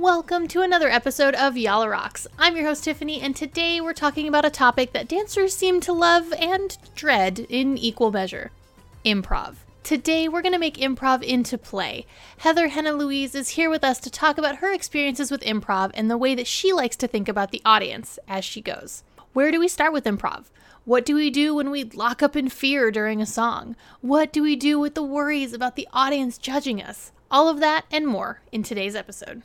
Welcome 0.00 0.48
to 0.48 0.62
another 0.62 0.88
episode 0.88 1.34
of 1.34 1.58
Yalla 1.58 1.86
Rocks. 1.86 2.26
I'm 2.38 2.56
your 2.56 2.64
host 2.64 2.84
Tiffany, 2.84 3.20
and 3.20 3.36
today 3.36 3.82
we're 3.82 3.92
talking 3.92 4.26
about 4.26 4.46
a 4.46 4.50
topic 4.50 4.94
that 4.94 5.08
dancers 5.08 5.54
seem 5.54 5.78
to 5.82 5.92
love 5.92 6.32
and 6.32 6.78
dread 6.94 7.40
in 7.50 7.76
equal 7.76 8.10
measure 8.10 8.50
improv. 9.04 9.56
Today 9.82 10.26
we're 10.26 10.40
going 10.40 10.54
to 10.54 10.58
make 10.58 10.78
improv 10.78 11.22
into 11.22 11.58
play. 11.58 12.06
Heather 12.38 12.68
Henna 12.68 12.94
Louise 12.94 13.34
is 13.34 13.50
here 13.50 13.68
with 13.68 13.84
us 13.84 13.98
to 14.00 14.10
talk 14.10 14.38
about 14.38 14.56
her 14.56 14.72
experiences 14.72 15.30
with 15.30 15.42
improv 15.42 15.90
and 15.92 16.10
the 16.10 16.16
way 16.16 16.34
that 16.34 16.46
she 16.46 16.72
likes 16.72 16.96
to 16.96 17.06
think 17.06 17.28
about 17.28 17.50
the 17.50 17.60
audience 17.66 18.18
as 18.26 18.42
she 18.42 18.62
goes. 18.62 19.02
Where 19.34 19.50
do 19.50 19.60
we 19.60 19.68
start 19.68 19.92
with 19.92 20.04
improv? 20.04 20.46
What 20.86 21.04
do 21.04 21.14
we 21.14 21.28
do 21.28 21.54
when 21.54 21.70
we 21.70 21.84
lock 21.84 22.22
up 22.22 22.36
in 22.36 22.48
fear 22.48 22.90
during 22.90 23.20
a 23.20 23.26
song? 23.26 23.76
What 24.00 24.32
do 24.32 24.42
we 24.42 24.56
do 24.56 24.80
with 24.80 24.94
the 24.94 25.02
worries 25.02 25.52
about 25.52 25.76
the 25.76 25.88
audience 25.92 26.38
judging 26.38 26.82
us? 26.82 27.12
All 27.30 27.50
of 27.50 27.60
that 27.60 27.84
and 27.92 28.06
more 28.06 28.40
in 28.50 28.62
today's 28.62 28.96
episode. 28.96 29.42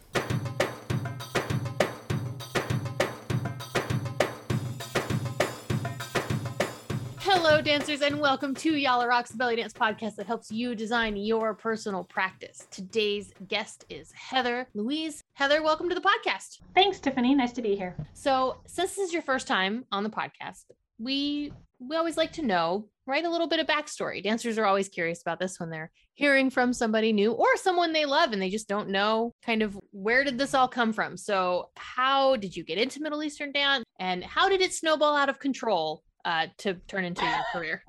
Dancers, 7.65 8.03
and 8.03 8.19
welcome 8.19 8.53
to 8.53 8.75
Yalla 8.75 9.07
Rocks 9.07 9.31
Belly 9.31 9.55
Dance 9.55 9.73
podcast 9.73 10.17
that 10.17 10.27
helps 10.27 10.51
you 10.51 10.75
design 10.75 11.17
your 11.17 11.55
personal 11.55 12.03
practice. 12.03 12.67
Today's 12.69 13.33
guest 13.47 13.85
is 13.89 14.11
Heather 14.11 14.67
Louise. 14.75 15.23
Heather, 15.33 15.63
welcome 15.63 15.89
to 15.89 15.95
the 15.95 16.01
podcast. 16.01 16.59
Thanks, 16.75 16.99
Tiffany. 16.99 17.33
Nice 17.33 17.53
to 17.53 17.63
be 17.63 17.75
here. 17.75 17.97
So, 18.13 18.57
since 18.67 18.91
this 18.91 19.07
is 19.07 19.13
your 19.13 19.23
first 19.23 19.47
time 19.47 19.83
on 19.91 20.03
the 20.03 20.11
podcast, 20.11 20.65
we 20.99 21.53
we 21.79 21.95
always 21.95 22.17
like 22.17 22.33
to 22.33 22.43
know, 22.43 22.87
right, 23.07 23.25
a 23.25 23.29
little 23.31 23.47
bit 23.47 23.59
of 23.59 23.65
backstory. 23.65 24.21
Dancers 24.21 24.59
are 24.59 24.65
always 24.65 24.87
curious 24.87 25.23
about 25.23 25.39
this 25.39 25.59
when 25.59 25.71
they're 25.71 25.91
hearing 26.13 26.51
from 26.51 26.71
somebody 26.71 27.13
new 27.13 27.31
or 27.31 27.57
someone 27.57 27.93
they 27.93 28.05
love 28.05 28.31
and 28.31 28.39
they 28.39 28.51
just 28.51 28.67
don't 28.67 28.89
know 28.89 29.31
kind 29.43 29.63
of 29.63 29.75
where 29.89 30.23
did 30.23 30.37
this 30.37 30.53
all 30.53 30.67
come 30.67 30.93
from. 30.93 31.17
So, 31.17 31.71
how 31.77 32.35
did 32.35 32.55
you 32.55 32.63
get 32.63 32.77
into 32.77 33.01
Middle 33.01 33.23
Eastern 33.23 33.51
dance, 33.51 33.85
and 33.99 34.23
how 34.23 34.49
did 34.49 34.61
it 34.61 34.71
snowball 34.71 35.15
out 35.15 35.29
of 35.29 35.39
control 35.39 36.03
uh, 36.25 36.47
to 36.57 36.73
turn 36.87 37.05
into 37.05 37.23
your 37.23 37.43
career? 37.53 37.83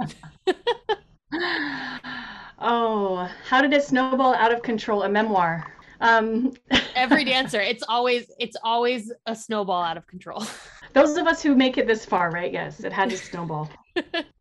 oh, 2.60 3.28
how 3.48 3.60
did 3.62 3.72
it 3.72 3.82
snowball 3.82 4.34
out 4.34 4.52
of 4.52 4.62
control? 4.62 5.02
A 5.02 5.08
memoir. 5.08 5.66
Um, 6.00 6.52
Every 6.94 7.24
dancer, 7.24 7.60
it's 7.60 7.82
always 7.88 8.30
it's 8.38 8.56
always 8.62 9.10
a 9.26 9.34
snowball 9.34 9.82
out 9.82 9.96
of 9.96 10.06
control. 10.06 10.44
Those 10.92 11.16
of 11.16 11.26
us 11.26 11.42
who 11.42 11.54
make 11.54 11.78
it 11.78 11.86
this 11.86 12.04
far, 12.04 12.30
right? 12.30 12.52
Yes, 12.52 12.80
it 12.80 12.92
had 12.92 13.10
to 13.10 13.16
snowball. 13.16 13.68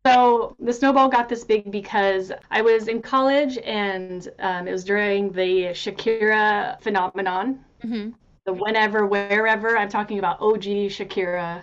so 0.06 0.56
the 0.58 0.72
snowball 0.72 1.08
got 1.08 1.28
this 1.28 1.44
big 1.44 1.70
because 1.70 2.32
I 2.50 2.62
was 2.62 2.88
in 2.88 3.02
college 3.02 3.58
and 3.58 4.28
um, 4.38 4.68
it 4.68 4.72
was 4.72 4.84
during 4.84 5.32
the 5.32 5.66
Shakira 5.72 6.80
phenomenon. 6.82 7.64
Mm-hmm. 7.84 8.10
The 8.46 8.52
whenever, 8.52 9.06
wherever, 9.06 9.76
I'm 9.76 9.88
talking 9.88 10.18
about 10.18 10.40
OG 10.40 10.62
Shakira 10.62 11.62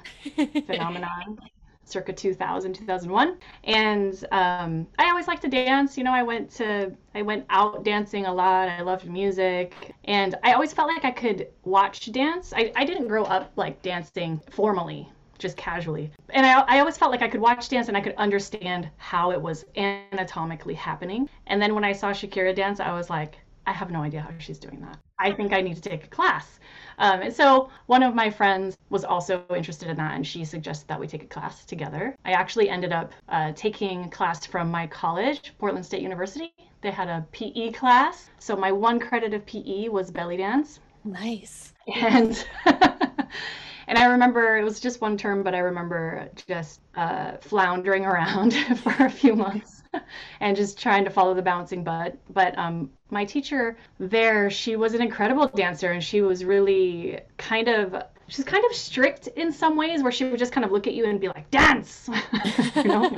phenomenon 0.65 1.39
circa 1.93 2.11
2000 2.11 2.73
2001 2.73 3.37
and 3.65 4.25
um, 4.31 4.87
i 4.97 5.09
always 5.09 5.27
liked 5.27 5.43
to 5.43 5.47
dance 5.47 5.97
you 5.97 6.03
know 6.03 6.11
i 6.11 6.23
went 6.23 6.49
to 6.49 6.91
i 7.15 7.21
went 7.21 7.45
out 7.49 7.83
dancing 7.85 8.25
a 8.25 8.33
lot 8.33 8.67
i 8.67 8.81
loved 8.81 9.05
music 9.07 9.93
and 10.05 10.35
i 10.43 10.53
always 10.53 10.73
felt 10.73 10.87
like 10.87 11.05
i 11.05 11.11
could 11.11 11.47
watch 11.63 12.11
dance. 12.11 12.53
I, 12.55 12.71
I 12.75 12.85
didn't 12.85 13.07
grow 13.07 13.23
up 13.23 13.51
like 13.55 13.81
dancing 13.81 14.41
formally 14.51 15.09
just 15.39 15.57
casually. 15.57 16.09
And 16.29 16.45
I, 16.45 16.61
I 16.61 16.79
always 16.79 16.97
felt 16.97 17.11
like 17.11 17.21
i 17.21 17.27
could 17.27 17.41
watch 17.41 17.69
dance 17.69 17.87
and 17.87 17.97
i 17.97 18.01
could 18.01 18.15
understand 18.15 18.89
how 18.97 19.31
it 19.31 19.41
was 19.41 19.65
anatomically 19.75 20.73
happening. 20.73 21.29
And 21.47 21.61
then 21.61 21.73
when 21.75 21.83
i 21.83 21.91
saw 21.91 22.11
shakira 22.11 22.55
dance 22.55 22.79
i 22.79 22.91
was 22.93 23.09
like 23.09 23.37
I 23.65 23.71
have 23.71 23.91
no 23.91 24.01
idea 24.01 24.21
how 24.21 24.31
she's 24.39 24.59
doing 24.59 24.81
that. 24.81 24.97
I 25.23 25.31
think 25.31 25.53
I 25.53 25.61
need 25.61 25.75
to 25.75 25.81
take 25.81 26.03
a 26.03 26.07
class. 26.07 26.59
Um, 26.99 27.21
and 27.21 27.33
so 27.33 27.69
one 27.87 28.03
of 28.03 28.13
my 28.13 28.29
friends 28.29 28.77
was 28.89 29.03
also 29.03 29.43
interested 29.55 29.89
in 29.89 29.97
that, 29.97 30.13
and 30.15 30.27
she 30.27 30.43
suggested 30.45 30.87
that 30.89 30.99
we 30.99 31.07
take 31.07 31.23
a 31.23 31.27
class 31.27 31.65
together. 31.65 32.15
I 32.25 32.33
actually 32.33 32.69
ended 32.69 32.91
up 32.91 33.13
uh, 33.29 33.53
taking 33.55 34.03
a 34.03 34.09
class 34.09 34.45
from 34.45 34.69
my 34.69 34.85
college, 34.87 35.53
Portland 35.57 35.85
State 35.85 36.01
University. 36.01 36.53
They 36.81 36.91
had 36.91 37.07
a 37.07 37.25
PE 37.31 37.71
class, 37.71 38.29
so 38.37 38.55
my 38.55 38.71
one 38.71 38.99
credit 38.99 39.33
of 39.33 39.45
PE 39.45 39.87
was 39.87 40.11
belly 40.11 40.37
dance. 40.37 40.81
Nice. 41.05 41.73
And 41.87 42.45
and 42.65 43.97
I 43.97 44.05
remember 44.05 44.57
it 44.57 44.63
was 44.63 44.79
just 44.79 45.01
one 45.01 45.17
term, 45.17 45.41
but 45.41 45.55
I 45.55 45.59
remember 45.59 46.29
just 46.47 46.81
uh, 46.95 47.37
floundering 47.37 48.05
around 48.05 48.53
for 48.83 49.05
a 49.05 49.09
few 49.09 49.35
months 49.35 49.82
and 50.39 50.55
just 50.55 50.79
trying 50.79 51.03
to 51.05 51.09
follow 51.09 51.33
the 51.33 51.41
bouncing 51.41 51.83
butt. 51.83 52.17
But 52.29 52.57
um, 52.57 52.89
my 53.09 53.25
teacher 53.25 53.77
there, 53.99 54.49
she 54.49 54.75
was 54.75 54.93
an 54.93 55.01
incredible 55.01 55.47
dancer, 55.47 55.91
and 55.91 56.03
she 56.03 56.21
was 56.21 56.43
really 56.45 57.19
kind 57.37 57.67
of 57.67 58.03
she's 58.27 58.45
kind 58.45 58.63
of 58.65 58.75
strict 58.75 59.27
in 59.27 59.51
some 59.51 59.75
ways 59.75 60.01
where 60.01 60.11
she 60.11 60.25
would 60.25 60.39
just 60.39 60.51
kind 60.51 60.65
of 60.65 60.71
look 60.71 60.87
at 60.87 60.93
you 60.93 61.05
and 61.05 61.19
be 61.19 61.27
like 61.27 61.51
dance 61.51 62.09
you 62.75 62.83
know 62.85 63.03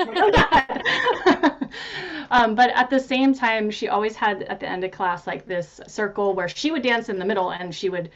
um, 2.31 2.55
but 2.55 2.71
at 2.71 2.89
the 2.89 2.99
same 2.99 3.31
time 3.33 3.69
she 3.69 3.87
always 3.87 4.15
had 4.15 4.41
at 4.43 4.59
the 4.59 4.67
end 4.67 4.83
of 4.83 4.89
class 4.89 5.27
like 5.27 5.45
this 5.45 5.79
circle 5.87 6.33
where 6.33 6.49
she 6.49 6.71
would 6.71 6.81
dance 6.81 7.07
in 7.07 7.19
the 7.19 7.25
middle 7.25 7.51
and 7.51 7.73
she 7.73 7.87
would 7.87 8.09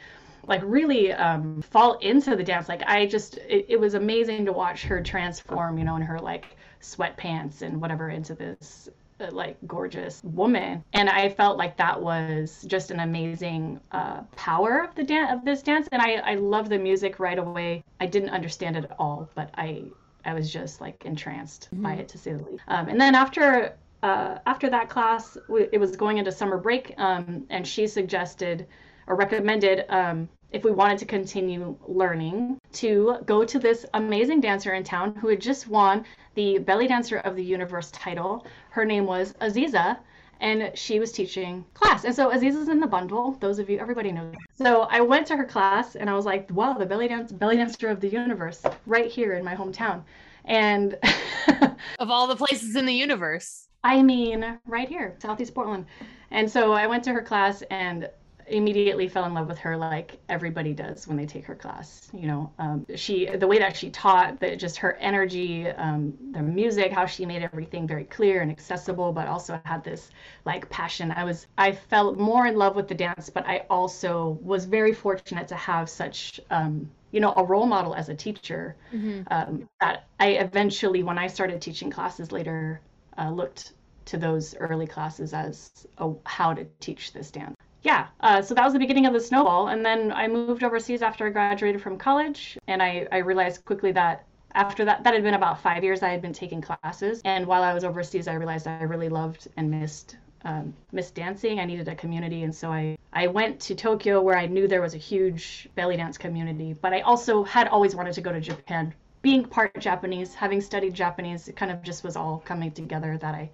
like 0.46 0.62
really 0.64 1.12
um, 1.12 1.62
fall 1.62 1.98
into 1.98 2.36
the 2.36 2.42
dance. 2.42 2.68
Like 2.68 2.82
I 2.86 3.06
just, 3.06 3.36
it, 3.38 3.66
it 3.68 3.80
was 3.80 3.94
amazing 3.94 4.46
to 4.46 4.52
watch 4.52 4.82
her 4.84 5.02
transform, 5.02 5.78
you 5.78 5.84
know, 5.84 5.96
in 5.96 6.02
her 6.02 6.18
like 6.18 6.56
sweatpants 6.80 7.62
and 7.62 7.80
whatever 7.80 8.10
into 8.10 8.34
this 8.34 8.88
uh, 9.20 9.28
like 9.32 9.56
gorgeous 9.66 10.22
woman. 10.24 10.84
And 10.92 11.08
i 11.08 11.28
felt 11.28 11.58
like 11.58 11.76
that 11.76 12.00
was 12.00 12.64
just 12.66 12.90
an 12.90 13.00
amazing 13.00 13.80
uh, 13.92 14.22
power 14.36 14.84
of 14.84 14.94
the 14.94 15.04
dance 15.04 15.32
of 15.32 15.44
this 15.44 15.62
dance. 15.62 15.88
And 15.92 16.00
i 16.02 16.14
i 16.14 16.34
love 16.34 16.68
the 16.68 16.78
music 16.78 17.18
right 17.18 17.38
away. 17.38 17.84
I 18.00 18.06
didn't 18.06 18.30
understand 18.30 18.76
it 18.76 18.84
at 18.84 18.96
all 18.98 19.28
but 19.34 19.50
i 19.54 19.84
i 20.24 20.34
was 20.34 20.52
just 20.52 20.80
like 20.80 21.04
entranced 21.04 21.68
mm-hmm. 21.72 21.82
by 21.82 21.94
it 21.94 22.08
to 22.08 22.18
say 22.18 22.32
the 22.32 22.44
least. 22.44 22.62
Um, 22.68 22.88
and 22.88 23.00
then 23.00 23.14
after 23.14 23.76
uh, 24.02 24.38
after 24.46 24.70
that 24.70 24.88
class 24.88 25.36
it 25.72 25.78
was 25.78 25.94
going 25.96 26.18
into 26.18 26.32
summer 26.32 26.56
break 26.56 26.94
um, 26.96 27.46
and 27.50 27.66
she 27.66 27.86
suggested 27.86 28.66
or 29.06 29.16
recommended 29.16 29.84
um, 29.90 30.28
if 30.52 30.64
we 30.64 30.70
wanted 30.70 30.98
to 30.98 31.04
continue 31.04 31.76
learning 31.86 32.60
to 32.72 33.18
go 33.24 33.44
to 33.44 33.58
this 33.58 33.86
amazing 33.94 34.40
dancer 34.40 34.74
in 34.74 34.82
town 34.82 35.14
who 35.14 35.28
had 35.28 35.40
just 35.40 35.68
won 35.68 36.04
the 36.34 36.58
belly 36.58 36.88
dancer 36.88 37.18
of 37.18 37.36
the 37.36 37.44
universe 37.44 37.90
title. 37.90 38.46
Her 38.70 38.84
name 38.84 39.06
was 39.06 39.34
aziza 39.40 39.98
and 40.40 40.70
she 40.74 40.98
was 40.98 41.12
teaching 41.12 41.64
class. 41.74 42.04
And 42.04 42.14
so 42.14 42.30
aziza's 42.30 42.68
in 42.68 42.80
the 42.80 42.86
bundle 42.86 43.32
those 43.40 43.58
of 43.58 43.70
you 43.70 43.78
everybody 43.78 44.10
knows. 44.10 44.34
So 44.52 44.82
i 44.90 45.00
went 45.00 45.26
to 45.28 45.36
her 45.36 45.44
class 45.44 45.94
and 45.94 46.10
i 46.10 46.14
was 46.14 46.24
like 46.24 46.50
wow 46.50 46.74
the 46.74 46.86
belly 46.86 47.08
dance 47.08 47.32
belly 47.32 47.56
dancer 47.56 47.88
of 47.88 48.00
the 48.00 48.08
universe 48.08 48.62
right 48.86 49.10
here 49.10 49.34
in 49.34 49.44
my 49.44 49.54
hometown. 49.54 50.02
And 50.44 50.98
of 51.98 52.10
all 52.10 52.26
the 52.26 52.36
places 52.36 52.74
in 52.74 52.86
the 52.86 52.94
universe. 52.94 53.68
I 53.84 54.02
mean 54.02 54.58
right 54.66 54.88
here 54.88 55.16
southeast 55.20 55.54
portland. 55.54 55.86
And 56.32 56.50
so 56.50 56.72
i 56.72 56.86
went 56.88 57.04
to 57.04 57.12
her 57.12 57.22
class 57.22 57.62
and 57.70 58.08
immediately 58.50 59.08
fell 59.08 59.24
in 59.24 59.34
love 59.34 59.48
with 59.48 59.58
her 59.58 59.76
like 59.76 60.18
everybody 60.28 60.72
does 60.72 61.06
when 61.06 61.16
they 61.16 61.26
take 61.26 61.44
her 61.44 61.54
class 61.54 62.10
you 62.12 62.26
know? 62.26 62.52
Um, 62.58 62.86
she 62.96 63.26
the 63.26 63.46
way 63.46 63.58
that 63.58 63.76
she 63.76 63.90
taught 63.90 64.40
that 64.40 64.58
just 64.58 64.76
her 64.78 64.94
energy 64.94 65.68
um, 65.68 66.14
the 66.32 66.42
music 66.42 66.92
how 66.92 67.06
she 67.06 67.24
made 67.24 67.42
everything 67.42 67.86
very 67.86 68.04
clear 68.04 68.42
and 68.42 68.50
accessible 68.50 69.12
but 69.12 69.28
also 69.28 69.60
had 69.64 69.84
this 69.84 70.10
like 70.44 70.68
passion. 70.70 71.10
I 71.12 71.24
was 71.24 71.46
i 71.56 71.72
felt 71.72 72.18
more 72.18 72.46
in 72.46 72.56
love 72.56 72.76
with 72.76 72.88
the 72.88 72.94
dance 72.94 73.30
but 73.30 73.46
i 73.46 73.64
also 73.70 74.38
was 74.42 74.64
very 74.64 74.92
fortunate 74.92 75.48
to 75.48 75.56
have 75.56 75.88
such 75.88 76.40
um, 76.50 76.90
you 77.12 77.20
know 77.20 77.32
a 77.36 77.44
role 77.44 77.66
model 77.66 77.94
as 77.94 78.08
a 78.08 78.14
teacher 78.14 78.76
mm-hmm. 78.92 79.22
um, 79.30 79.68
that 79.80 80.06
i 80.18 80.28
eventually 80.28 81.02
when 81.02 81.18
i 81.18 81.26
started 81.26 81.60
teaching 81.60 81.90
classes 81.90 82.32
later 82.32 82.80
uh, 83.18 83.30
looked 83.30 83.72
to 84.04 84.16
those 84.16 84.56
early 84.56 84.86
classes 84.86 85.34
as 85.34 85.86
a, 85.98 86.10
how 86.24 86.52
to 86.54 86.64
teach 86.80 87.12
this 87.12 87.30
dance 87.30 87.56
yeah, 87.82 88.08
uh, 88.20 88.42
so 88.42 88.54
that 88.54 88.64
was 88.64 88.72
the 88.72 88.78
beginning 88.78 89.06
of 89.06 89.12
the 89.12 89.20
snowball. 89.20 89.68
And 89.68 89.84
then 89.84 90.12
I 90.12 90.28
moved 90.28 90.62
overseas 90.62 91.02
after 91.02 91.26
I 91.26 91.30
graduated 91.30 91.80
from 91.80 91.96
college. 91.96 92.58
And 92.66 92.82
I, 92.82 93.06
I 93.10 93.18
realized 93.18 93.64
quickly 93.64 93.92
that 93.92 94.24
after 94.54 94.84
that, 94.84 95.04
that 95.04 95.14
had 95.14 95.22
been 95.22 95.34
about 95.34 95.60
five 95.60 95.82
years 95.84 96.02
I 96.02 96.10
had 96.10 96.20
been 96.20 96.32
taking 96.32 96.60
classes. 96.60 97.22
And 97.24 97.46
while 97.46 97.62
I 97.62 97.72
was 97.72 97.84
overseas, 97.84 98.28
I 98.28 98.34
realized 98.34 98.66
I 98.66 98.82
really 98.82 99.08
loved 99.08 99.48
and 99.56 99.70
missed 99.70 100.16
um, 100.44 100.74
missed 100.92 101.14
dancing. 101.14 101.60
I 101.60 101.66
needed 101.66 101.88
a 101.88 101.94
community, 101.94 102.44
and 102.44 102.54
so 102.54 102.70
I 102.70 102.96
I 103.12 103.26
went 103.26 103.60
to 103.60 103.74
Tokyo 103.74 104.22
where 104.22 104.38
I 104.38 104.46
knew 104.46 104.66
there 104.66 104.80
was 104.80 104.94
a 104.94 104.98
huge 104.98 105.68
belly 105.74 105.98
dance 105.98 106.16
community. 106.16 106.72
But 106.72 106.94
I 106.94 107.00
also 107.00 107.44
had 107.44 107.68
always 107.68 107.94
wanted 107.94 108.14
to 108.14 108.20
go 108.22 108.32
to 108.32 108.40
Japan. 108.40 108.94
Being 109.22 109.44
part 109.44 109.78
Japanese, 109.78 110.32
having 110.34 110.62
studied 110.62 110.94
Japanese, 110.94 111.48
it 111.48 111.56
kind 111.56 111.70
of 111.70 111.82
just 111.82 112.02
was 112.04 112.16
all 112.16 112.42
coming 112.46 112.70
together 112.70 113.18
that 113.18 113.34
I 113.34 113.50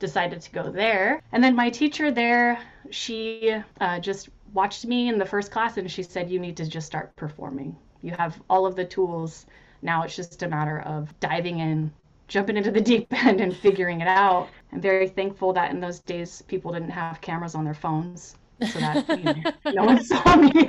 decided 0.00 0.40
to 0.40 0.50
go 0.50 0.68
there. 0.68 1.22
And 1.30 1.44
then 1.44 1.54
my 1.54 1.70
teacher 1.70 2.10
there, 2.10 2.58
she 2.90 3.54
uh, 3.80 4.00
just 4.00 4.30
watched 4.52 4.84
me 4.84 5.08
in 5.08 5.18
the 5.18 5.24
first 5.24 5.52
class 5.52 5.76
and 5.76 5.88
she 5.88 6.02
said, 6.02 6.28
You 6.28 6.40
need 6.40 6.56
to 6.56 6.66
just 6.66 6.88
start 6.88 7.14
performing. 7.14 7.76
You 8.02 8.12
have 8.18 8.40
all 8.50 8.66
of 8.66 8.74
the 8.74 8.84
tools. 8.84 9.46
Now 9.82 10.02
it's 10.02 10.16
just 10.16 10.42
a 10.42 10.48
matter 10.48 10.80
of 10.80 11.18
diving 11.20 11.60
in, 11.60 11.92
jumping 12.26 12.56
into 12.56 12.72
the 12.72 12.80
deep 12.92 13.06
end 13.24 13.40
and 13.40 13.56
figuring 13.56 14.00
it 14.00 14.08
out. 14.08 14.48
I'm 14.72 14.80
very 14.80 15.08
thankful 15.08 15.52
that 15.52 15.70
in 15.70 15.78
those 15.78 16.00
days 16.00 16.42
people 16.42 16.72
didn't 16.72 16.90
have 16.90 17.20
cameras 17.20 17.54
on 17.54 17.64
their 17.64 17.74
phones. 17.74 18.36
so 18.72 18.78
that 18.78 19.08
you 19.18 19.24
know, 19.24 19.34
no 19.72 19.84
one 19.84 20.04
saw 20.04 20.36
me 20.36 20.50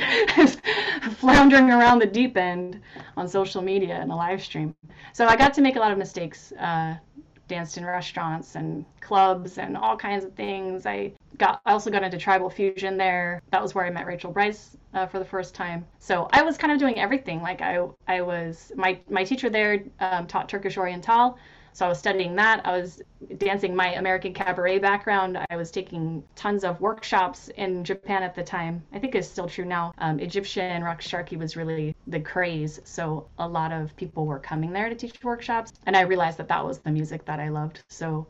floundering 1.18 1.69
around 1.69 2.00
the 2.00 2.06
deep 2.06 2.38
end 2.38 2.80
on 3.18 3.27
social 3.27 3.62
media 3.62 4.01
in 4.01 4.10
a 4.10 4.16
live 4.16 4.42
stream. 4.42 4.74
So 5.13 5.25
I 5.25 5.36
got 5.36 5.54
to 5.56 5.62
make 5.62 5.75
a 5.75 5.80
lot 5.80 5.92
of 5.92 5.98
mistakes. 5.98 6.54
Uh, 6.54 6.95
danced 7.51 7.77
in 7.77 7.86
restaurants 7.86 8.56
and 8.56 8.86
clubs 9.01 9.57
and 9.57 9.75
all 9.75 9.98
kinds 9.98 10.24
of 10.24 10.33
things. 10.33 10.86
I 10.86 11.12
got 11.38 11.62
I 11.65 11.74
also 11.74 11.92
got 11.92 12.01
into 12.01 12.18
tribal 12.18 12.50
fusion 12.50 12.98
there. 12.98 13.42
That 13.51 13.62
was 13.62 13.75
where 13.75 13.86
I 13.86 13.89
met 13.89 14.07
Rachel 14.07 14.31
Brice 14.31 14.77
uh, 14.94 15.06
for 15.06 15.19
the 15.19 15.25
first 15.25 15.53
time. 15.53 15.86
So 16.00 16.30
I 16.31 16.44
was 16.44 16.57
kind 16.57 16.71
of 16.71 16.80
doing 16.80 16.98
everything. 16.98 17.42
Like 17.42 17.62
I 17.62 17.86
I 18.07 18.21
was 18.21 18.71
my 18.75 19.00
my 19.09 19.25
teacher 19.25 19.50
there 19.50 19.83
um, 20.00 20.27
taught 20.27 20.48
Turkish 20.48 20.77
Oriental. 20.77 21.38
So 21.74 21.86
I 21.86 21.90
was 21.90 22.00
studying 22.00 22.36
that. 22.36 22.66
I 22.66 22.78
was 22.78 23.02
dancing 23.38 23.76
my 23.76 23.94
American 23.94 24.34
cabaret 24.34 24.80
background. 24.80 25.38
I 25.50 25.56
was 25.56 25.72
taking 25.72 26.24
tons 26.36 26.64
of 26.64 26.80
workshops 26.82 27.50
in 27.50 27.84
Japan 27.84 28.24
at 28.24 28.36
the 28.36 28.44
time. 28.44 28.84
I 28.94 29.00
think 29.00 29.16
it's 29.16 29.28
still 29.28 29.48
true 29.48 29.66
now. 29.66 29.94
Um, 29.98 30.20
Egyptian 30.20 30.82
raqs 30.84 31.02
sharqi 31.02 31.38
was 31.38 31.56
really 31.56 31.96
the 32.08 32.20
craze. 32.20 32.82
So 32.84 33.28
a 33.40 33.48
lot 33.48 33.72
of 33.72 33.96
people 33.96 34.26
were 34.26 34.40
coming 34.40 34.74
there 34.74 34.90
to 34.90 34.96
teach 34.96 35.24
workshops. 35.24 35.72
And 35.86 35.96
I 35.96 36.02
realized 36.02 36.38
that 36.40 36.50
that 36.50 36.66
was 36.66 36.80
the 36.80 36.92
music 36.92 37.26
that 37.26 37.40
I 37.40 37.50
loved. 37.50 37.84
So 37.90 38.28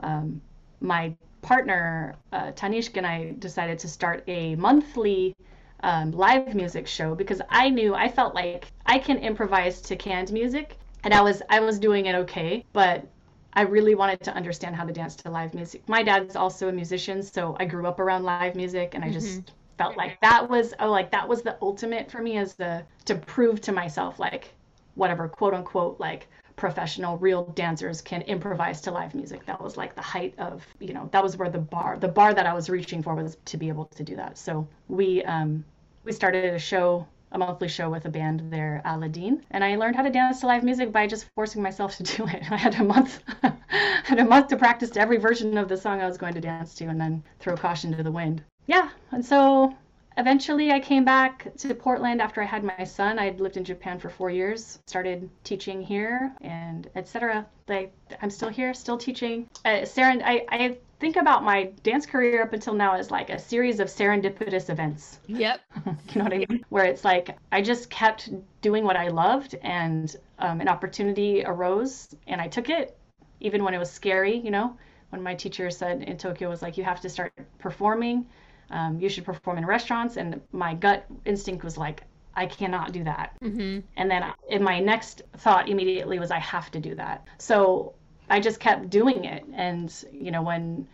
um, 0.00 0.40
my 0.80 1.14
partner, 1.40 2.14
uh, 2.32 2.52
Tanishka, 2.52 2.98
and 2.98 3.06
I 3.06 3.34
decided 3.38 3.78
to 3.80 3.88
start 3.88 4.22
a 4.26 4.54
monthly 4.56 5.34
um, 5.82 6.12
live 6.12 6.54
music 6.54 6.86
show 6.86 7.14
because 7.14 7.40
I 7.48 7.68
knew 7.68 7.94
I 7.94 8.08
felt 8.08 8.34
like 8.34 8.66
I 8.86 8.98
can 8.98 9.18
improvise 9.18 9.80
to 9.82 9.96
canned 9.96 10.32
music 10.32 10.76
and 11.04 11.12
I 11.12 11.22
was 11.22 11.42
I 11.48 11.60
was 11.60 11.78
doing 11.78 12.06
it 12.06 12.14
okay, 12.14 12.64
but 12.72 13.06
I 13.54 13.62
really 13.62 13.94
wanted 13.94 14.20
to 14.22 14.34
understand 14.34 14.76
how 14.76 14.84
to 14.84 14.92
dance 14.92 15.14
to 15.16 15.30
live 15.30 15.54
music. 15.54 15.88
My 15.88 16.02
dad's 16.02 16.36
also 16.36 16.68
a 16.68 16.72
musician, 16.72 17.22
so 17.22 17.56
I 17.58 17.66
grew 17.66 17.86
up 17.86 18.00
around 18.00 18.24
live 18.24 18.54
music, 18.54 18.94
and 18.94 19.04
I 19.04 19.10
just 19.10 19.26
mm-hmm. 19.26 19.54
felt 19.78 19.96
like 19.96 20.20
that 20.20 20.48
was 20.48 20.74
oh 20.80 20.90
like 20.90 21.10
that 21.10 21.28
was 21.28 21.42
the 21.42 21.56
ultimate 21.60 22.10
for 22.10 22.22
me 22.22 22.36
as 22.38 22.54
the 22.54 22.84
to 23.04 23.14
prove 23.14 23.60
to 23.62 23.72
myself 23.72 24.18
like 24.18 24.54
whatever 24.94 25.28
quote 25.28 25.54
unquote 25.54 25.98
like 25.98 26.28
professional 26.56 27.16
real 27.18 27.44
dancers 27.54 28.00
can 28.02 28.22
improvise 28.22 28.80
to 28.82 28.90
live 28.90 29.14
music 29.14 29.44
that 29.46 29.60
was 29.60 29.76
like 29.76 29.94
the 29.94 30.02
height 30.02 30.34
of 30.38 30.64
you 30.80 30.92
know 30.92 31.08
that 31.10 31.22
was 31.22 31.36
where 31.36 31.48
the 31.48 31.58
bar 31.58 31.96
the 31.98 32.06
bar 32.06 32.34
that 32.34 32.46
i 32.46 32.52
was 32.52 32.68
reaching 32.68 33.02
for 33.02 33.14
was 33.14 33.38
to 33.46 33.56
be 33.56 33.68
able 33.68 33.86
to 33.86 34.04
do 34.04 34.14
that 34.14 34.36
so 34.36 34.68
we 34.88 35.24
um 35.24 35.64
we 36.04 36.12
started 36.12 36.52
a 36.52 36.58
show 36.58 37.06
a 37.32 37.38
monthly 37.38 37.68
show 37.68 37.90
with 37.90 38.04
a 38.04 38.10
band 38.10 38.52
there, 38.52 38.82
Aladdin, 38.84 39.44
and 39.50 39.64
I 39.64 39.76
learned 39.76 39.96
how 39.96 40.02
to 40.02 40.10
dance 40.10 40.40
to 40.40 40.46
live 40.46 40.62
music 40.62 40.92
by 40.92 41.06
just 41.06 41.26
forcing 41.34 41.62
myself 41.62 41.96
to 41.96 42.02
do 42.16 42.26
it. 42.26 42.50
I 42.50 42.56
had 42.56 42.74
a 42.76 42.84
month, 42.84 43.22
had 44.04 44.18
a 44.18 44.24
month 44.24 44.48
to 44.48 44.56
practice 44.56 44.96
every 44.96 45.16
version 45.16 45.58
of 45.58 45.68
the 45.68 45.76
song 45.76 46.00
I 46.00 46.06
was 46.06 46.18
going 46.18 46.34
to 46.34 46.40
dance 46.40 46.74
to, 46.74 46.86
and 46.86 47.00
then 47.00 47.24
throw 47.40 47.56
caution 47.56 47.96
to 47.96 48.02
the 48.02 48.12
wind. 48.12 48.42
Yeah, 48.66 48.90
and 49.10 49.24
so 49.24 49.74
eventually 50.16 50.70
I 50.70 50.80
came 50.80 51.04
back 51.04 51.48
to 51.58 51.74
Portland 51.74 52.20
after 52.20 52.42
I 52.42 52.46
had 52.46 52.64
my 52.64 52.84
son. 52.84 53.18
I'd 53.18 53.40
lived 53.40 53.56
in 53.56 53.64
Japan 53.64 53.98
for 53.98 54.10
four 54.10 54.30
years, 54.30 54.78
started 54.86 55.28
teaching 55.42 55.82
here, 55.82 56.32
and 56.42 56.88
etc. 56.94 57.46
Like 57.68 57.92
I'm 58.20 58.30
still 58.30 58.50
here, 58.50 58.74
still 58.74 58.98
teaching. 58.98 59.48
Uh, 59.64 59.84
Sarah, 59.84 60.20
I, 60.24 60.44
I 60.48 60.78
think 61.02 61.16
about 61.16 61.42
my 61.42 61.64
dance 61.82 62.06
career 62.06 62.44
up 62.44 62.52
until 62.52 62.74
now 62.74 62.94
as 62.94 63.10
like 63.10 63.28
a 63.28 63.36
series 63.36 63.80
of 63.80 63.88
serendipitous 63.88 64.70
events. 64.70 65.18
Yep. 65.26 65.60
you 65.84 65.92
know 66.14 66.24
what 66.24 66.32
I 66.32 66.38
mean? 66.38 66.64
Where 66.68 66.84
it's 66.84 67.04
like 67.04 67.36
I 67.50 67.60
just 67.60 67.90
kept 67.90 68.30
doing 68.60 68.84
what 68.84 68.96
I 68.96 69.08
loved 69.08 69.56
and 69.62 70.14
um, 70.38 70.60
an 70.60 70.68
opportunity 70.68 71.42
arose 71.44 72.14
and 72.28 72.40
I 72.40 72.46
took 72.46 72.70
it, 72.70 72.96
even 73.40 73.64
when 73.64 73.74
it 73.74 73.78
was 73.78 73.90
scary, 73.90 74.36
you 74.36 74.52
know? 74.52 74.76
When 75.10 75.22
my 75.22 75.34
teacher 75.34 75.70
said 75.70 76.02
in 76.02 76.16
Tokyo 76.18 76.48
was 76.48 76.62
like, 76.62 76.78
you 76.78 76.84
have 76.84 77.00
to 77.00 77.08
start 77.08 77.32
performing, 77.58 78.24
um, 78.70 79.00
you 79.00 79.08
should 79.08 79.24
perform 79.24 79.58
in 79.58 79.66
restaurants. 79.66 80.16
And 80.16 80.40
my 80.52 80.72
gut 80.74 81.04
instinct 81.24 81.64
was 81.64 81.76
like, 81.76 82.04
I 82.36 82.46
cannot 82.46 82.92
do 82.92 83.02
that. 83.02 83.34
Mm-hmm. 83.42 83.80
And 83.96 84.10
then 84.10 84.22
in 84.48 84.62
my 84.62 84.78
next 84.78 85.22
thought 85.38 85.68
immediately 85.68 86.20
was, 86.20 86.30
I 86.30 86.38
have 86.38 86.70
to 86.70 86.78
do 86.78 86.94
that. 86.94 87.26
So 87.38 87.94
I 88.32 88.40
just 88.40 88.60
kept 88.60 88.88
doing 88.88 89.26
it. 89.26 89.44
And, 89.52 89.94
you 90.10 90.30
know, 90.30 90.40
when 90.40 90.88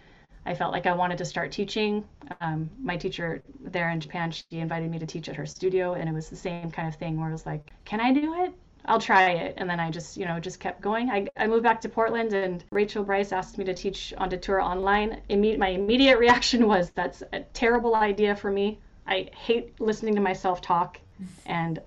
I 0.45 0.57
felt 0.57 0.73
like 0.73 0.87
I 0.87 0.93
wanted 0.93 1.19
to 1.19 1.25
start 1.25 1.53
teaching, 1.53 2.05
um, 2.41 2.69
my 2.83 2.97
teacher 2.97 3.45
there 3.61 3.91
in 3.91 4.01
Japan, 4.01 4.33
she 4.33 4.45
invited 4.51 4.91
me 4.91 4.99
to 4.99 5.07
teach 5.07 5.29
at 5.29 5.37
her 5.37 5.47
studio. 5.47 5.95
And 5.95 6.09
it 6.09 6.13
was 6.13 6.29
the 6.29 6.35
same 6.35 6.73
kind 6.73 6.89
of 6.89 6.97
thing 6.97 7.21
where 7.21 7.29
it 7.29 7.33
was 7.33 7.47
like, 7.47 7.71
can 7.85 8.01
I 8.01 8.13
do 8.13 8.43
it? 8.43 8.55
I'll 8.87 8.99
try 9.01 9.31
it. 9.31 9.55
And 9.57 9.71
then 9.71 9.79
I 9.79 9.89
just, 9.93 10.17
you 10.17 10.27
know, 10.27 10.41
just 10.41 10.59
kept 10.59 10.81
going. 10.81 11.11
I, 11.11 11.29
I 11.37 11.47
moved 11.47 11.63
back 11.63 11.81
to 11.83 11.89
Portland 11.89 12.33
and 12.33 12.65
Rachel 12.73 13.05
Brice 13.05 13.31
asked 13.31 13.57
me 13.57 13.65
to 13.67 13.75
teach 13.75 14.13
on 14.19 14.31
Datura 14.31 14.65
online. 14.65 15.23
Imme- 15.31 15.59
my 15.59 15.69
immediate 15.69 16.19
reaction 16.27 16.67
was, 16.67 16.91
that's 16.91 17.23
a 17.33 17.41
terrible 17.53 17.95
idea 17.95 18.35
for 18.35 18.51
me. 18.51 18.81
I 19.07 19.31
hate 19.33 19.81
listening 19.81 20.17
to 20.17 20.21
myself 20.21 20.61
talk. 20.61 20.99
And 21.47 21.81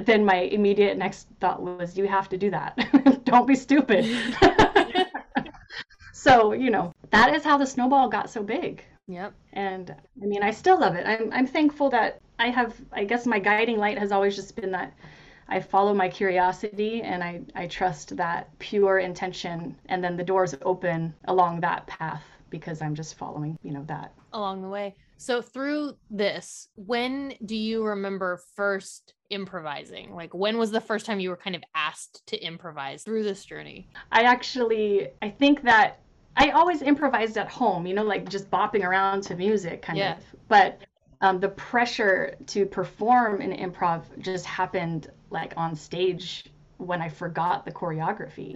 then 0.00 0.24
my 0.24 0.36
immediate 0.36 0.96
next 0.96 1.28
thought 1.40 1.60
was, 1.60 1.98
you 1.98 2.06
have 2.08 2.30
to 2.30 2.38
do 2.38 2.50
that. 2.52 3.22
Don't 3.24 3.46
be 3.46 3.54
stupid. 3.54 4.06
so 6.28 6.52
you 6.52 6.70
know 6.70 6.92
that 7.10 7.34
is 7.34 7.44
how 7.44 7.56
the 7.56 7.66
snowball 7.66 8.08
got 8.08 8.30
so 8.30 8.42
big. 8.42 8.84
Yep. 9.06 9.32
And 9.54 9.94
i 10.22 10.26
mean 10.26 10.42
i 10.42 10.50
still 10.50 10.78
love 10.78 10.94
it. 10.94 11.06
I'm, 11.06 11.32
I'm 11.32 11.46
thankful 11.46 11.90
that 11.90 12.20
i 12.38 12.48
have 12.48 12.74
i 12.92 13.04
guess 13.04 13.26
my 13.26 13.38
guiding 13.38 13.78
light 13.78 13.98
has 13.98 14.12
always 14.12 14.36
just 14.36 14.54
been 14.54 14.70
that 14.72 14.92
i 15.48 15.58
follow 15.58 15.94
my 15.94 16.08
curiosity 16.08 17.02
and 17.02 17.24
i, 17.24 17.40
I 17.54 17.66
trust 17.66 18.16
that 18.16 18.56
pure 18.58 18.98
intention 18.98 19.76
and 19.86 20.04
then 20.04 20.16
the 20.16 20.24
doors 20.24 20.54
open 20.62 21.14
along 21.24 21.60
that 21.60 21.86
path 21.86 22.24
because 22.50 22.82
i'm 22.82 22.94
just 22.94 23.16
following 23.16 23.58
you 23.62 23.72
know 23.72 23.84
that. 23.88 24.12
Along 24.32 24.60
the 24.60 24.68
way. 24.68 24.94
So 25.16 25.42
through 25.42 25.96
this 26.10 26.68
when 26.76 27.34
do 27.44 27.56
you 27.56 27.84
remember 27.84 28.40
first 28.54 29.14
improvising? 29.30 30.14
Like 30.14 30.34
when 30.34 30.58
was 30.58 30.70
the 30.70 30.80
first 30.80 31.06
time 31.06 31.18
you 31.18 31.30
were 31.30 31.36
kind 31.36 31.56
of 31.56 31.62
asked 31.74 32.26
to 32.28 32.38
improvise 32.38 33.02
through 33.02 33.24
this 33.24 33.44
journey? 33.44 33.88
I 34.12 34.22
actually 34.22 35.08
I 35.22 35.30
think 35.30 35.62
that 35.62 35.98
I 36.38 36.50
always 36.50 36.82
improvised 36.82 37.36
at 37.36 37.48
home, 37.48 37.84
you 37.86 37.94
know, 37.94 38.04
like 38.04 38.28
just 38.28 38.48
bopping 38.50 38.84
around 38.84 39.22
to 39.24 39.34
music 39.34 39.82
kind 39.82 39.98
yeah. 39.98 40.16
of. 40.16 40.24
But 40.46 40.80
um, 41.20 41.40
the 41.40 41.48
pressure 41.48 42.36
to 42.46 42.64
perform 42.64 43.42
in 43.42 43.50
improv 43.52 44.04
just 44.20 44.44
happened 44.44 45.10
like 45.30 45.52
on 45.56 45.74
stage 45.74 46.44
when 46.76 47.02
I 47.02 47.08
forgot 47.08 47.64
the 47.64 47.72
choreography 47.72 48.54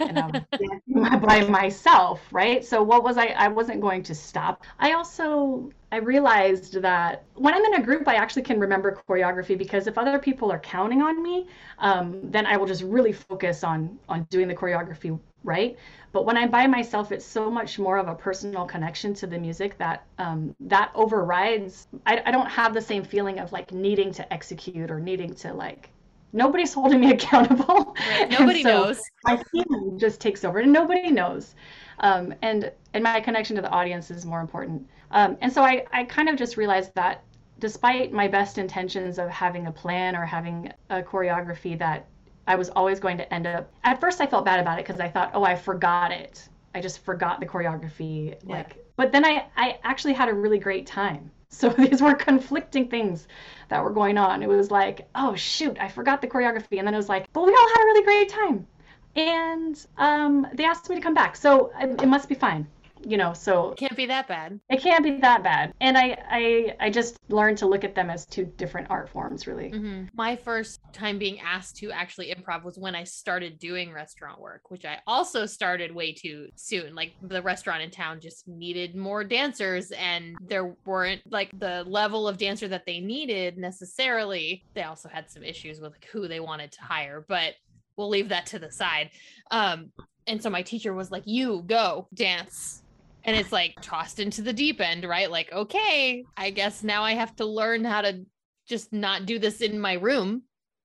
and 0.00 0.18
I 0.18 0.26
was 0.26 0.42
dancing 0.88 1.20
by 1.20 1.44
myself, 1.44 2.22
right? 2.32 2.64
So 2.64 2.82
what 2.82 3.04
was 3.04 3.18
I? 3.18 3.26
I 3.26 3.48
wasn't 3.48 3.82
going 3.82 4.02
to 4.04 4.14
stop. 4.14 4.64
I 4.78 4.92
also 4.92 5.70
I 5.92 5.96
realized 5.96 6.80
that 6.82 7.24
when 7.34 7.52
I'm 7.52 7.64
in 7.64 7.74
a 7.74 7.82
group, 7.82 8.06
I 8.06 8.14
actually 8.14 8.42
can 8.42 8.60
remember 8.60 9.00
choreography 9.08 9.58
because 9.58 9.86
if 9.86 9.98
other 9.98 10.18
people 10.18 10.52
are 10.52 10.60
counting 10.60 11.02
on 11.02 11.22
me, 11.22 11.48
um, 11.78 12.20
then 12.30 12.46
I 12.46 12.56
will 12.56 12.66
just 12.66 12.82
really 12.82 13.12
focus 13.12 13.64
on 13.64 13.98
on 14.08 14.22
doing 14.30 14.46
the 14.46 14.54
choreography 14.54 15.18
right. 15.42 15.76
But 16.12 16.26
when 16.26 16.36
I'm 16.36 16.50
by 16.50 16.66
myself, 16.66 17.12
it's 17.12 17.24
so 17.24 17.50
much 17.50 17.78
more 17.78 17.98
of 17.98 18.08
a 18.08 18.14
personal 18.14 18.66
connection 18.66 19.14
to 19.14 19.26
the 19.26 19.38
music 19.38 19.78
that 19.78 20.04
um, 20.18 20.54
that 20.60 20.92
overrides. 20.94 21.88
I, 22.06 22.22
I 22.24 22.30
don't 22.30 22.48
have 22.48 22.74
the 22.74 22.80
same 22.80 23.02
feeling 23.02 23.38
of 23.38 23.52
like 23.52 23.72
needing 23.72 24.12
to 24.14 24.32
execute 24.32 24.90
or 24.90 25.00
needing 25.00 25.34
to 25.36 25.52
like 25.52 25.90
nobody's 26.32 26.72
holding 26.72 27.00
me 27.00 27.10
accountable. 27.18 27.96
Right. 27.98 28.30
Nobody 28.30 28.62
so 28.62 28.68
knows. 28.68 29.00
My 29.24 29.42
feeling 29.50 29.98
just 29.98 30.20
takes 30.20 30.44
over, 30.44 30.60
and 30.60 30.72
nobody 30.72 31.10
knows. 31.10 31.54
Um, 32.00 32.34
and 32.42 32.72
and 32.94 33.04
my 33.04 33.20
connection 33.20 33.56
to 33.56 33.62
the 33.62 33.70
audience 33.70 34.10
is 34.10 34.24
more 34.24 34.40
important. 34.40 34.88
Um, 35.10 35.36
and 35.40 35.52
so 35.52 35.62
I 35.62 35.84
I 35.92 36.04
kind 36.04 36.28
of 36.28 36.36
just 36.36 36.56
realized 36.56 36.94
that 36.94 37.24
despite 37.58 38.12
my 38.12 38.28
best 38.28 38.58
intentions 38.58 39.18
of 39.18 39.28
having 39.28 39.66
a 39.66 39.72
plan 39.72 40.16
or 40.16 40.24
having 40.24 40.72
a 40.88 41.02
choreography 41.02 41.78
that 41.78 42.06
I 42.46 42.54
was 42.54 42.70
always 42.70 43.00
going 43.00 43.18
to 43.18 43.34
end 43.34 43.46
up 43.46 43.70
at 43.84 44.00
first 44.00 44.20
I 44.20 44.26
felt 44.26 44.44
bad 44.44 44.60
about 44.60 44.78
it 44.78 44.86
because 44.86 45.00
I 45.00 45.08
thought, 45.08 45.32
oh, 45.34 45.44
I 45.44 45.56
forgot 45.56 46.10
it. 46.12 46.48
I 46.74 46.80
just 46.80 47.04
forgot 47.04 47.40
the 47.40 47.46
choreography. 47.46 48.36
Yeah. 48.44 48.56
Like 48.56 48.84
but 48.96 49.12
then 49.12 49.24
I, 49.24 49.46
I 49.56 49.78
actually 49.82 50.14
had 50.14 50.28
a 50.28 50.34
really 50.34 50.58
great 50.58 50.86
time. 50.86 51.30
So 51.52 51.68
these 51.68 52.00
were 52.00 52.14
conflicting 52.14 52.86
things 52.86 53.26
that 53.70 53.82
were 53.82 53.90
going 53.90 54.16
on. 54.16 54.40
It 54.44 54.48
was 54.48 54.70
like, 54.70 55.08
oh 55.16 55.34
shoot, 55.34 55.78
I 55.80 55.88
forgot 55.88 56.20
the 56.20 56.28
choreography, 56.28 56.78
and 56.78 56.86
then 56.86 56.94
it 56.94 56.96
was 56.96 57.08
like, 57.08 57.26
but 57.32 57.44
we 57.44 57.52
all 57.52 57.68
had 57.70 57.82
a 57.82 57.86
really 57.86 58.04
great 58.04 58.28
time, 58.28 58.68
and 59.16 59.86
um, 59.98 60.46
they 60.54 60.64
asked 60.64 60.88
me 60.88 60.94
to 60.94 61.02
come 61.02 61.12
back, 61.12 61.34
so 61.34 61.72
it, 61.80 62.02
it 62.02 62.06
must 62.06 62.28
be 62.28 62.36
fine 62.36 62.68
you 63.06 63.16
know 63.16 63.32
so 63.32 63.72
it 63.72 63.78
can't 63.78 63.96
be 63.96 64.06
that 64.06 64.28
bad. 64.28 64.58
it 64.68 64.82
can't 64.82 65.04
be 65.04 65.16
that 65.18 65.42
bad. 65.42 65.72
And 65.80 65.96
i 65.96 66.16
i 66.30 66.76
i 66.80 66.90
just 66.90 67.18
learned 67.28 67.58
to 67.58 67.66
look 67.66 67.84
at 67.84 67.94
them 67.94 68.10
as 68.10 68.26
two 68.26 68.44
different 68.44 68.90
art 68.90 69.08
forms 69.08 69.46
really. 69.46 69.70
Mm-hmm. 69.70 70.04
my 70.14 70.36
first 70.36 70.80
time 70.92 71.18
being 71.18 71.40
asked 71.40 71.76
to 71.76 71.90
actually 71.90 72.34
improv 72.34 72.64
was 72.64 72.78
when 72.78 72.94
i 72.94 73.04
started 73.04 73.58
doing 73.58 73.92
restaurant 73.92 74.40
work 74.40 74.70
which 74.70 74.84
i 74.84 74.98
also 75.06 75.46
started 75.46 75.94
way 75.94 76.12
too 76.12 76.48
soon. 76.56 76.94
Like 76.94 77.12
the 77.22 77.42
restaurant 77.42 77.82
in 77.82 77.90
town 77.90 78.20
just 78.20 78.46
needed 78.48 78.94
more 78.94 79.24
dancers 79.24 79.90
and 79.92 80.36
there 80.46 80.74
weren't 80.84 81.22
like 81.30 81.50
the 81.58 81.84
level 81.86 82.28
of 82.28 82.38
dancer 82.38 82.68
that 82.68 82.86
they 82.86 83.00
needed 83.00 83.58
necessarily. 83.58 84.64
They 84.74 84.82
also 84.82 85.08
had 85.08 85.30
some 85.30 85.42
issues 85.42 85.80
with 85.80 85.92
like, 85.92 86.06
who 86.12 86.28
they 86.28 86.40
wanted 86.40 86.72
to 86.72 86.82
hire 86.82 87.24
but 87.28 87.54
we'll 87.96 88.08
leave 88.08 88.28
that 88.30 88.46
to 88.46 88.58
the 88.58 88.70
side. 88.70 89.10
Um 89.50 89.92
and 90.26 90.42
so 90.42 90.50
my 90.50 90.62
teacher 90.62 90.94
was 90.94 91.10
like 91.10 91.24
you 91.26 91.62
go 91.66 92.08
dance 92.14 92.82
and 93.24 93.36
it's 93.36 93.52
like 93.52 93.74
tossed 93.80 94.18
into 94.18 94.42
the 94.42 94.52
deep 94.52 94.80
end, 94.80 95.04
right? 95.04 95.30
Like, 95.30 95.52
okay, 95.52 96.24
I 96.36 96.50
guess 96.50 96.82
now 96.82 97.02
I 97.02 97.14
have 97.14 97.34
to 97.36 97.44
learn 97.44 97.84
how 97.84 98.02
to 98.02 98.24
just 98.68 98.92
not 98.92 99.26
do 99.26 99.38
this 99.38 99.60
in 99.60 99.78
my 99.78 99.94
room. 99.94 100.42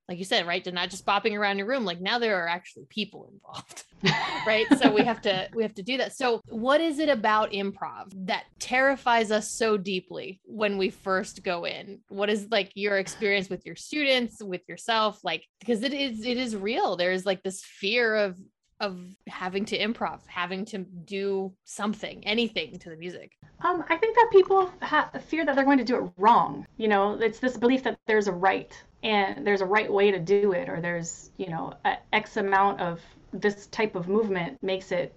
Like 0.08 0.20
you 0.20 0.26
said, 0.26 0.46
right? 0.46 0.64
To 0.66 0.72
not 0.72 0.92
just 0.92 1.06
bopping 1.06 1.36
around 1.36 1.58
your 1.58 1.66
room. 1.66 1.84
Like 1.84 2.00
now 2.00 2.20
there 2.20 2.44
are 2.44 2.48
actually 2.48 2.86
people 2.90 3.28
involved. 3.34 3.86
right. 4.46 4.68
So 4.78 4.94
we 4.94 5.04
have 5.04 5.20
to 5.24 5.50
we 5.56 5.64
have 5.64 5.74
to 5.76 5.84
do 5.84 5.98
that. 5.98 6.16
So 6.16 6.42
what 6.48 6.80
is 6.80 7.00
it 7.00 7.10
about 7.10 7.54
improv 7.54 8.12
that 8.28 8.44
terrifies 8.60 9.32
us 9.32 9.50
so 9.50 9.78
deeply 9.78 10.42
when 10.46 10.78
we 10.78 10.92
first 10.92 11.44
go 11.44 11.66
in? 11.66 12.02
What 12.10 12.30
is 12.30 12.48
like 12.52 12.72
your 12.76 13.00
experience 13.00 13.50
with 13.50 13.66
your 13.66 13.76
students, 13.76 14.44
with 14.44 14.62
yourself? 14.68 15.22
Like, 15.24 15.44
because 15.60 15.82
it 15.82 15.94
is 15.94 16.24
it 16.24 16.38
is 16.38 16.56
real. 16.56 16.98
There's 16.98 17.26
like 17.26 17.42
this 17.42 17.64
fear 17.64 18.16
of 18.16 18.38
of 18.80 19.00
having 19.28 19.66
to 19.66 19.78
improv, 19.78 20.20
having 20.28 20.66
to 20.66 20.80
do 20.80 21.54
something, 21.64 22.26
anything 22.26 22.78
to 22.80 22.90
the 22.90 22.98
music? 22.98 23.38
Um, 23.62 23.84
I 23.90 23.96
think 23.96 24.16
that 24.16 24.30
people 24.32 24.72
ha- 24.82 25.10
fear 25.28 25.46
that 25.46 25.56
they're 25.56 25.66
going 25.66 25.78
to 25.78 25.84
do 25.84 25.98
it 25.98 26.12
wrong. 26.18 26.66
You 26.78 26.88
know, 26.88 27.14
it's 27.14 27.40
this 27.40 27.58
belief 27.58 27.84
that 27.84 27.98
there's 28.06 28.28
a 28.28 28.34
right 28.34 28.72
and 29.04 29.46
there's 29.46 29.62
a 29.62 29.66
right 29.66 29.92
way 29.92 30.12
to 30.12 30.20
do 30.20 30.52
it, 30.52 30.68
or 30.68 30.82
there's, 30.82 31.32
you 31.38 31.50
know, 31.50 31.74
X 32.12 32.38
amount 32.38 32.82
of 32.82 33.02
this 33.32 33.68
type 33.68 33.96
of 33.96 34.08
movement 34.08 34.62
makes 34.62 34.92
it 34.92 35.16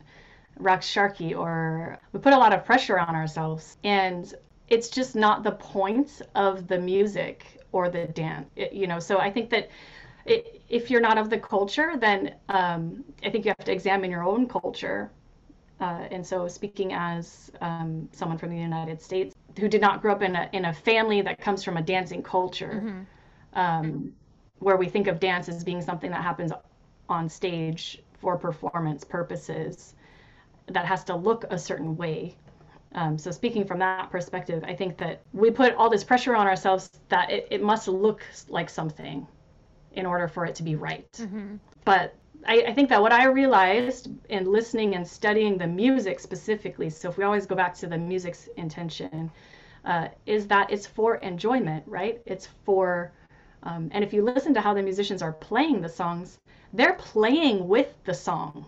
raqs 0.61 0.83
sharqi, 0.83 1.37
or 1.37 1.99
we 2.13 2.21
put 2.21 2.33
a 2.33 2.39
lot 2.39 2.53
of 2.53 2.65
pressure 2.65 2.99
on 2.99 3.15
ourselves. 3.15 3.77
And 3.85 4.33
it's 4.69 4.89
just 4.89 5.17
not 5.17 5.43
the 5.43 5.53
point 5.53 6.21
of 6.35 6.69
the 6.69 6.79
music 6.79 7.47
or 7.73 7.89
the 7.89 8.07
dance, 8.07 8.49
it, 8.57 8.73
you 8.73 8.87
know. 8.87 8.99
So 8.99 9.19
I 9.19 9.31
think 9.31 9.51
that 9.51 9.71
it, 10.29 10.63
if 10.69 10.91
you're 10.91 11.01
not 11.01 11.19
of 11.19 11.31
the 11.31 11.39
culture, 11.39 11.95
then 11.99 12.35
um, 12.49 13.05
I 13.25 13.31
think 13.31 13.45
you 13.45 13.55
have 13.57 13.67
to 13.67 13.73
examine 13.73 14.11
your 14.11 14.25
own 14.25 14.47
culture. 14.47 15.11
Uh, 15.81 16.07
and 16.11 16.27
so, 16.27 16.49
speaking 16.49 16.93
as 16.93 17.51
um, 17.61 18.09
someone 18.13 18.37
from 18.37 18.51
the 18.51 18.57
United 18.57 19.01
States 19.01 19.35
who 19.59 19.69
did 19.69 19.81
not 19.81 20.03
grow 20.03 20.13
up 20.13 20.23
in 20.23 20.35
a 20.35 20.49
in 20.53 20.67
a 20.67 20.73
family 20.73 21.23
that 21.23 21.41
comes 21.41 21.63
from 21.65 21.77
a 21.77 21.83
dancing 21.83 22.23
culture, 22.23 22.83
mm-hmm. 22.85 23.03
Um, 23.55 24.13
where 24.59 24.77
we 24.77 24.89
think 24.89 25.07
of 25.07 25.19
dance 25.19 25.49
as 25.49 25.65
being 25.65 25.81
something 25.81 26.11
that 26.11 26.23
happens 26.23 26.53
on 27.09 27.29
stage 27.29 28.03
for 28.21 28.37
performance 28.37 29.03
purposes, 29.03 29.95
that 30.67 30.85
has 30.85 31.03
to 31.05 31.17
look 31.17 31.45
a 31.51 31.59
certain 31.59 31.97
way. 31.97 32.37
Um, 32.95 33.17
so 33.17 33.31
speaking 33.31 33.65
from 33.65 33.79
that 33.79 34.11
perspective, 34.11 34.63
I 34.67 34.75
think 34.75 34.99
that 34.99 35.23
we 35.33 35.51
put 35.51 35.75
all 35.75 35.89
this 35.89 36.05
pressure 36.05 36.37
on 36.37 36.47
ourselves 36.47 36.91
that 37.09 37.31
it, 37.31 37.49
it 37.51 37.63
must 37.63 37.89
look 37.89 38.23
like 38.49 38.69
something 38.69 39.27
in 39.99 40.07
order 40.07 40.29
for 40.29 40.47
it 40.47 40.55
to 40.55 40.63
be 40.63 40.77
right. 40.77 41.13
Mm-hmm. 41.13 41.57
But 41.85 42.15
I, 42.47 42.63
I, 42.69 42.73
think 42.73 42.89
that 42.91 43.03
what 43.03 43.13
I 43.13 43.27
realized 43.27 44.09
in 44.29 44.51
listening 44.51 44.95
and 44.95 45.07
studying 45.07 45.59
the 45.59 45.67
music 45.67 46.21
specifically, 46.21 46.89
so 46.89 47.11
if 47.11 47.19
we 47.19 47.25
always 47.25 47.47
go 47.47 47.57
back 47.57 47.75
to 47.79 47.89
the 47.89 47.99
music's 47.99 48.49
intention, 48.57 49.31
uh, 49.85 50.09
is 50.25 50.47
that 50.47 50.71
it's 50.71 50.87
for 50.87 51.17
enjoyment, 51.17 51.83
right? 51.87 52.23
It's 52.27 52.49
for, 52.65 53.11
um, 53.65 53.91
and 53.93 54.05
if 54.05 54.13
you 54.13 54.23
listen 54.23 54.55
to 54.55 54.61
how 54.61 54.73
the 54.73 54.83
musicians 54.83 55.21
are 55.21 55.33
playing 55.33 55.81
the 55.81 55.89
songs, 55.89 56.39
they're 56.73 56.95
playing 56.95 57.67
with 57.67 57.93
the 58.05 58.15
song, 58.15 58.65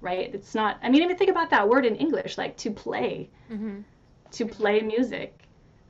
right? 0.00 0.32
It's 0.32 0.54
not, 0.54 0.78
I 0.82 0.88
mean, 0.88 1.02
even 1.02 1.16
think 1.16 1.30
about 1.30 1.50
that 1.50 1.68
word 1.68 1.84
in 1.84 1.96
English, 1.96 2.38
like 2.38 2.56
to 2.58 2.70
play, 2.70 3.28
mm-hmm. 3.50 3.80
to 4.30 4.46
play 4.46 4.80
music. 4.82 5.40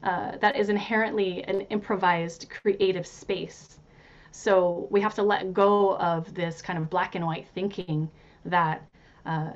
Uh, 0.02 0.37
that 0.38 0.54
is 0.54 0.68
inherently 0.68 1.42
an 1.44 1.62
improvised 1.62 2.50
creative 2.50 3.06
space 3.06 3.78
so 4.35 4.88
we 4.91 5.00
have 5.00 5.14
to 5.14 5.23
let 5.23 5.55
go 5.55 5.97
of 5.97 6.35
this 6.35 6.61
kind 6.61 6.76
of 6.76 6.91
black 6.91 7.14
and 7.14 7.25
white 7.25 7.47
thinking 7.55 8.11
that 8.45 8.83
uh, 9.25 9.53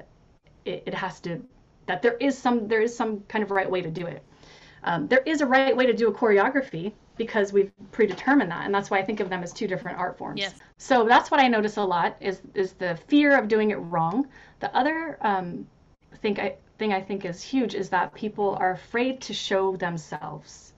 it, 0.65 0.85
it, 0.87 0.95
has 0.95 1.19
to 1.21 1.43
that 1.87 2.01
there 2.01 2.15
is 2.15 2.39
some 2.39 2.69
there 2.69 2.81
is 2.81 2.97
some 2.97 3.21
kind 3.23 3.43
of 3.43 3.51
right 3.51 3.69
way 3.69 3.83
to 3.83 3.91
do 3.91 4.07
it. 4.07 4.23
Um, 4.85 5.09
there 5.09 5.23
is 5.27 5.41
a 5.41 5.47
right 5.47 5.77
way 5.77 5.85
to 5.87 5.93
do 5.93 6.07
a 6.09 6.13
choreography 6.13 6.93
because 7.17 7.53
we've 7.53 7.73
predetermined 7.91 8.53
that, 8.53 8.67
and 8.67 8.73
that's 8.75 8.89
why 8.89 8.99
I 8.99 9.05
think 9.05 9.19
of 9.19 9.29
them 9.29 9.43
as 9.43 9.53
two 9.53 9.67
different 9.67 9.99
art 9.99 10.17
forms. 10.17 10.41
Yes. 10.41 10.55
So 10.77 11.05
that's 11.09 11.29
what 11.29 11.41
I 11.41 11.49
notice 11.49 11.77
a 11.77 11.83
lot 11.83 12.17
is 12.21 12.41
is 12.55 12.73
the 12.75 12.97
fear 13.09 13.37
of 13.37 13.49
doing 13.49 13.73
it 13.73 13.77
wrong. 13.77 14.29
The 14.61 14.75
other 14.77 15.19
um, 15.23 15.67
thing 16.23 16.39
I 16.39 16.55
thing 16.79 16.93
I 16.93 17.03
think 17.03 17.25
is 17.25 17.43
huge 17.43 17.75
is 17.75 17.89
that 17.89 18.15
people 18.15 18.57
are 18.61 18.71
afraid 18.71 19.21
to 19.23 19.35
show 19.35 19.75
themselves 19.77 20.73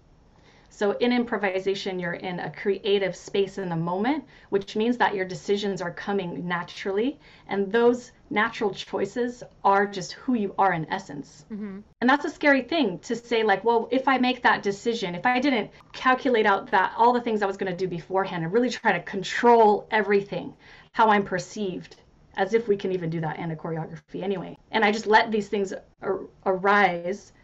so 0.81 0.93
in 0.93 1.13
improvisation, 1.13 2.01
you're 2.01 2.15
in 2.15 2.41
a 2.41 2.51
creative 2.51 3.15
space 3.15 3.59
in 3.59 3.69
the 3.69 3.77
moment, 3.77 4.25
which 4.49 4.77
means 4.77 4.97
that 4.97 5.15
your 5.15 5.27
decisions 5.27 5.83
are 5.83 5.91
coming 5.91 6.49
naturally. 6.49 7.21
And 7.49 7.71
those 7.71 8.13
natural 8.31 8.73
choices 8.73 9.43
are 9.63 9.87
just 9.87 10.13
who 10.13 10.33
you 10.33 10.55
are 10.57 10.73
in 10.73 10.91
essence. 10.91 11.45
Mm-hmm. 11.53 11.81
And 12.01 12.09
that's 12.09 12.25
a 12.25 12.31
scary 12.31 12.63
thing 12.63 12.99
to 13.01 13.15
say, 13.15 13.43
like, 13.43 13.63
well, 13.63 13.91
if 13.91 14.09
I 14.09 14.17
make 14.17 14.43
that 14.45 14.63
decision, 14.63 15.15
if 15.15 15.27
I 15.27 15.39
didn't 15.39 15.71
calculate 15.93 16.47
out 16.47 16.71
that 16.71 16.95
all 16.97 17.13
the 17.13 17.21
things 17.21 17.43
I 17.43 17.47
was 17.47 17.59
going 17.59 17.71
to 17.71 17.77
do 17.77 17.87
beforehand 17.87 18.43
and 18.43 18.51
really 18.51 18.71
try 18.71 18.93
to 18.93 19.01
control 19.01 19.87
everything, 19.91 20.55
how 20.93 21.11
I'm 21.11 21.25
perceived, 21.25 21.97
as 22.39 22.55
if 22.55 22.69
we 22.69 22.79
can 22.79 22.93
even 22.93 23.11
do 23.11 23.21
that 23.21 23.39
in 23.39 23.51
a 23.51 23.55
choreography 23.55 24.23
anyway. 24.23 24.57
And 24.71 24.83
I 24.83 24.93
just 24.93 25.07
let 25.07 25.31
these 25.31 25.49
things 25.49 25.75
ar- 26.01 26.21
arise. 26.47 27.35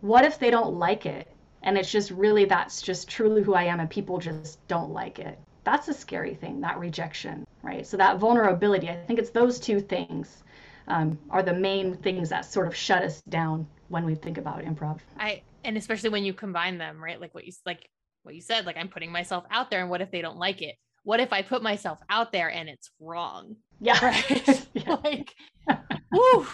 What 0.00 0.24
if 0.24 0.38
they 0.38 0.50
don't 0.52 0.74
like 0.78 1.06
it? 1.06 1.33
And 1.64 1.76
it's 1.76 1.90
just 1.90 2.10
really 2.10 2.44
that's 2.44 2.80
just 2.80 3.08
truly 3.08 3.42
who 3.42 3.54
I 3.54 3.64
am 3.64 3.80
and 3.80 3.90
people 3.90 4.18
just 4.18 4.66
don't 4.68 4.92
like 4.92 5.18
it. 5.18 5.38
That's 5.64 5.88
a 5.88 5.94
scary 5.94 6.34
thing, 6.34 6.60
that 6.60 6.78
rejection, 6.78 7.46
right? 7.62 7.86
So 7.86 7.96
that 7.96 8.18
vulnerability, 8.18 8.90
I 8.90 8.96
think 8.96 9.18
it's 9.18 9.30
those 9.30 9.58
two 9.58 9.80
things 9.80 10.44
um, 10.88 11.18
are 11.30 11.42
the 11.42 11.54
main 11.54 11.96
things 11.96 12.28
that 12.28 12.44
sort 12.44 12.66
of 12.66 12.76
shut 12.76 13.02
us 13.02 13.22
down 13.22 13.66
when 13.88 14.04
we 14.04 14.14
think 14.14 14.36
about 14.36 14.62
improv. 14.62 15.00
I 15.18 15.42
and 15.64 15.78
especially 15.78 16.10
when 16.10 16.24
you 16.24 16.34
combine 16.34 16.76
them, 16.76 17.02
right? 17.02 17.18
Like 17.18 17.34
what 17.34 17.46
you 17.46 17.52
like 17.64 17.88
what 18.22 18.34
you 18.34 18.42
said, 18.42 18.66
like 18.66 18.76
I'm 18.76 18.88
putting 18.88 19.10
myself 19.10 19.44
out 19.50 19.70
there 19.70 19.80
and 19.80 19.88
what 19.88 20.02
if 20.02 20.10
they 20.10 20.20
don't 20.20 20.38
like 20.38 20.60
it? 20.60 20.76
What 21.02 21.20
if 21.20 21.32
I 21.32 21.40
put 21.40 21.62
myself 21.62 21.98
out 22.10 22.30
there 22.32 22.50
and 22.50 22.68
it's 22.68 22.90
wrong? 23.00 23.56
Yeah. 23.80 23.98
Right. 24.02 24.66
yeah. 24.74 24.96
like 25.02 25.34
whew, 26.12 26.46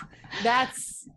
that's 0.44 1.08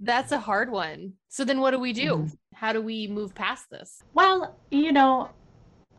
that's 0.00 0.32
a 0.32 0.38
hard 0.38 0.70
one. 0.70 1.14
So 1.28 1.44
then 1.44 1.60
what 1.60 1.72
do 1.72 1.78
we 1.78 1.92
do? 1.92 2.16
Mm-hmm. 2.16 2.34
How 2.54 2.72
do 2.72 2.80
we 2.80 3.06
move 3.06 3.34
past 3.34 3.70
this? 3.70 4.02
Well, 4.14 4.56
you 4.70 4.92
know, 4.92 5.30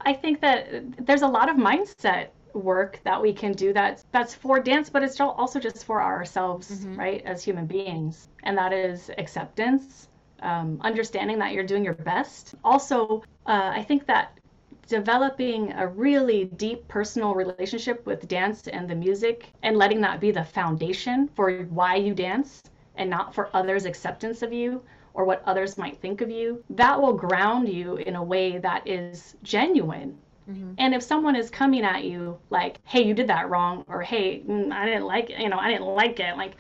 I 0.02 0.14
think 0.14 0.42
that 0.42 1.06
there's 1.06 1.22
a 1.22 1.28
lot 1.28 1.50
of 1.50 1.58
mindset 1.58 2.30
work 2.54 3.00
that 3.04 3.22
we 3.22 3.32
can 3.32 3.54
do 3.54 3.72
that's 3.72 4.06
that's 4.12 4.36
for 4.36 4.60
dance 4.60 4.90
but 4.90 5.04
it's 5.04 5.20
also 5.22 5.58
just 5.60 5.86
for 5.86 6.02
ourselves 6.04 6.70
mm-hmm. 6.70 6.98
right 6.98 7.24
as 7.26 7.42
human 7.42 7.66
beings 7.66 8.28
and 8.44 8.58
that 8.58 8.74
is 8.74 9.10
acceptance 9.18 10.10
um, 10.42 10.78
understanding 10.82 11.40
that 11.40 11.54
you're 11.54 11.66
doing 11.66 11.84
your 11.84 11.94
best 11.94 12.56
also 12.64 13.24
uh, 13.46 13.72
i 13.74 13.82
think 13.82 14.06
that 14.06 14.38
developing 14.88 15.72
a 15.74 15.88
really 15.88 16.46
deep 16.46 16.86
personal 16.90 17.34
relationship 17.34 18.06
with 18.06 18.28
dance 18.28 18.68
and 18.68 18.90
the 18.90 18.96
music 18.96 19.48
and 19.64 19.78
letting 19.78 20.02
that 20.02 20.20
be 20.20 20.32
the 20.32 20.44
foundation 20.44 21.30
for 21.36 21.64
why 21.70 21.96
you 21.96 22.14
dance 22.14 22.64
and 23.02 23.10
not 23.10 23.34
for 23.34 23.50
others' 23.56 23.86
acceptance 23.86 24.44
of 24.44 24.54
you 24.54 24.80
or 25.16 25.26
what 25.26 25.42
others 25.46 25.76
might 25.76 26.00
think 26.00 26.22
of 26.22 26.30
you, 26.30 26.64
that 26.70 27.02
will 27.02 27.14
ground 27.14 27.68
you 27.68 27.96
in 27.96 28.16
a 28.16 28.24
way 28.24 28.60
that 28.60 28.88
is 28.88 29.36
genuine. 29.42 30.16
Mm-hmm. 30.48 30.74
And 30.78 30.94
if 30.94 31.02
someone 31.02 31.36
is 31.36 31.50
coming 31.50 31.84
at 31.84 32.04
you 32.04 32.38
like, 32.52 32.78
"Hey, 32.86 33.02
you 33.02 33.16
did 33.16 33.28
that 33.28 33.50
wrong," 33.50 33.84
or 33.88 34.04
"Hey, 34.04 34.42
mm, 34.42 34.72
I 34.72 34.86
didn't 34.86 35.06
like, 35.06 35.32
it, 35.32 35.40
you 35.40 35.50
know, 35.50 35.58
I 35.58 35.72
didn't 35.72 35.88
like 35.88 36.20
it," 36.20 36.38
like, 36.38 36.54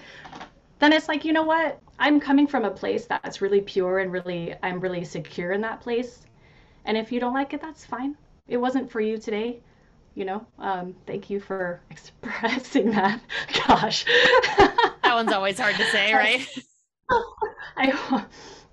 then 0.79 0.93
it's 0.93 1.07
like, 1.07 1.24
you 1.25 1.31
know 1.31 1.43
what? 1.43 1.79
I'm 2.00 2.19
coming 2.19 2.48
from 2.48 2.65
a 2.65 2.71
place 2.71 3.05
that's 3.05 3.39
really 3.39 3.62
pure 3.62 4.00
and 4.00 4.12
really, 4.12 4.55
I'm 4.63 4.79
really 4.79 5.05
secure 5.05 5.51
in 5.51 5.62
that 5.62 5.81
place. 5.81 6.25
And 6.86 6.98
if 6.98 7.12
you 7.12 7.19
don't 7.19 7.36
like 7.36 7.53
it, 7.53 7.62
that's 7.62 7.86
fine. 7.86 8.17
It 8.48 8.57
wasn't 8.57 8.91
for 8.91 9.00
you 9.00 9.19
today 9.19 9.60
you 10.15 10.25
know 10.25 10.45
um, 10.60 10.93
thank 11.07 11.29
you 11.29 11.39
for 11.39 11.81
expressing 11.89 12.91
that 12.91 13.21
gosh 13.67 14.05
that 15.12 15.25
one's 15.25 15.34
always 15.34 15.60
hard 15.60 15.75
to 15.75 15.86
say 15.86 16.13
right? 16.25 16.48
I, 17.77 18.25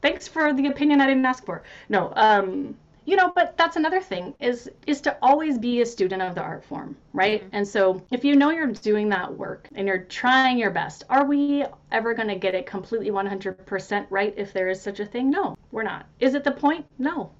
thanks 0.02 0.28
for 0.28 0.52
the 0.52 0.66
opinion 0.68 1.00
i 1.00 1.06
didn't 1.06 1.26
ask 1.26 1.44
for. 1.44 1.64
No 1.88 2.12
um, 2.14 2.76
you 3.04 3.16
know 3.16 3.32
but 3.34 3.56
that's 3.56 3.76
another 3.76 4.00
thing 4.00 4.34
is 4.38 4.70
is 4.86 5.00
to 5.00 5.16
always 5.22 5.58
be 5.58 5.80
a 5.80 5.86
student 5.86 6.22
of 6.22 6.34
the 6.34 6.42
art 6.42 6.64
form 6.64 6.96
right? 7.12 7.40
Mm-hmm. 7.42 7.56
and 7.56 7.66
so 7.66 8.04
if 8.12 8.24
you 8.24 8.36
know 8.36 8.50
you're 8.50 8.66
doing 8.68 9.08
that 9.08 9.36
work 9.36 9.68
and 9.74 9.88
you're 9.88 10.04
trying 10.04 10.58
your 10.58 10.70
best 10.70 11.04
are 11.10 11.24
we 11.24 11.64
ever 11.90 12.14
going 12.14 12.28
to 12.28 12.36
get 12.36 12.54
it 12.54 12.66
completely 12.66 13.10
100% 13.10 14.06
right 14.10 14.34
if 14.36 14.52
there 14.52 14.68
is 14.68 14.80
such 14.80 15.00
a 15.00 15.06
thing? 15.06 15.30
No 15.30 15.56
we're 15.72 15.82
not. 15.82 16.06
Is 16.20 16.34
it 16.34 16.44
the 16.44 16.52
point? 16.52 16.86
No 16.98 17.30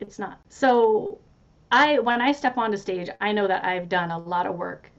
it's 0.00 0.18
not. 0.18 0.40
So 0.48 1.18
I 1.70 1.98
when 2.00 2.20
I 2.20 2.32
step 2.32 2.58
onto 2.58 2.76
stage, 2.76 3.08
I 3.20 3.32
know 3.32 3.46
that 3.46 3.64
I've 3.64 3.88
done 3.88 4.10
a 4.10 4.18
lot 4.18 4.46
of 4.46 4.56
work, 4.56 4.90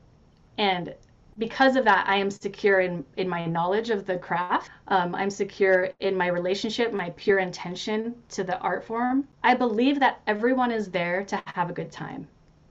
and 0.58 0.94
because 1.42 1.76
of 1.76 1.86
that, 1.86 2.08
I 2.08 2.18
am 2.18 2.30
secure 2.30 2.82
in 2.82 3.04
in 3.18 3.28
my 3.28 3.48
knowledge 3.48 3.90
of 3.90 4.06
the 4.06 4.18
craft. 4.20 4.70
Um, 4.88 5.16
I'm 5.16 5.32
secure 5.32 5.90
in 6.00 6.16
my 6.16 6.28
relationship, 6.28 6.94
my 6.94 7.10
pure 7.18 7.40
intention 7.40 8.14
to 8.36 8.44
the 8.44 8.60
art 8.60 8.84
form. 8.86 9.28
I 9.44 9.56
believe 9.56 10.00
that 10.02 10.22
everyone 10.28 10.72
is 10.72 10.92
there 10.92 11.26
to 11.26 11.42
have 11.48 11.72
a 11.72 11.74
good 11.74 11.92
time. 11.92 12.28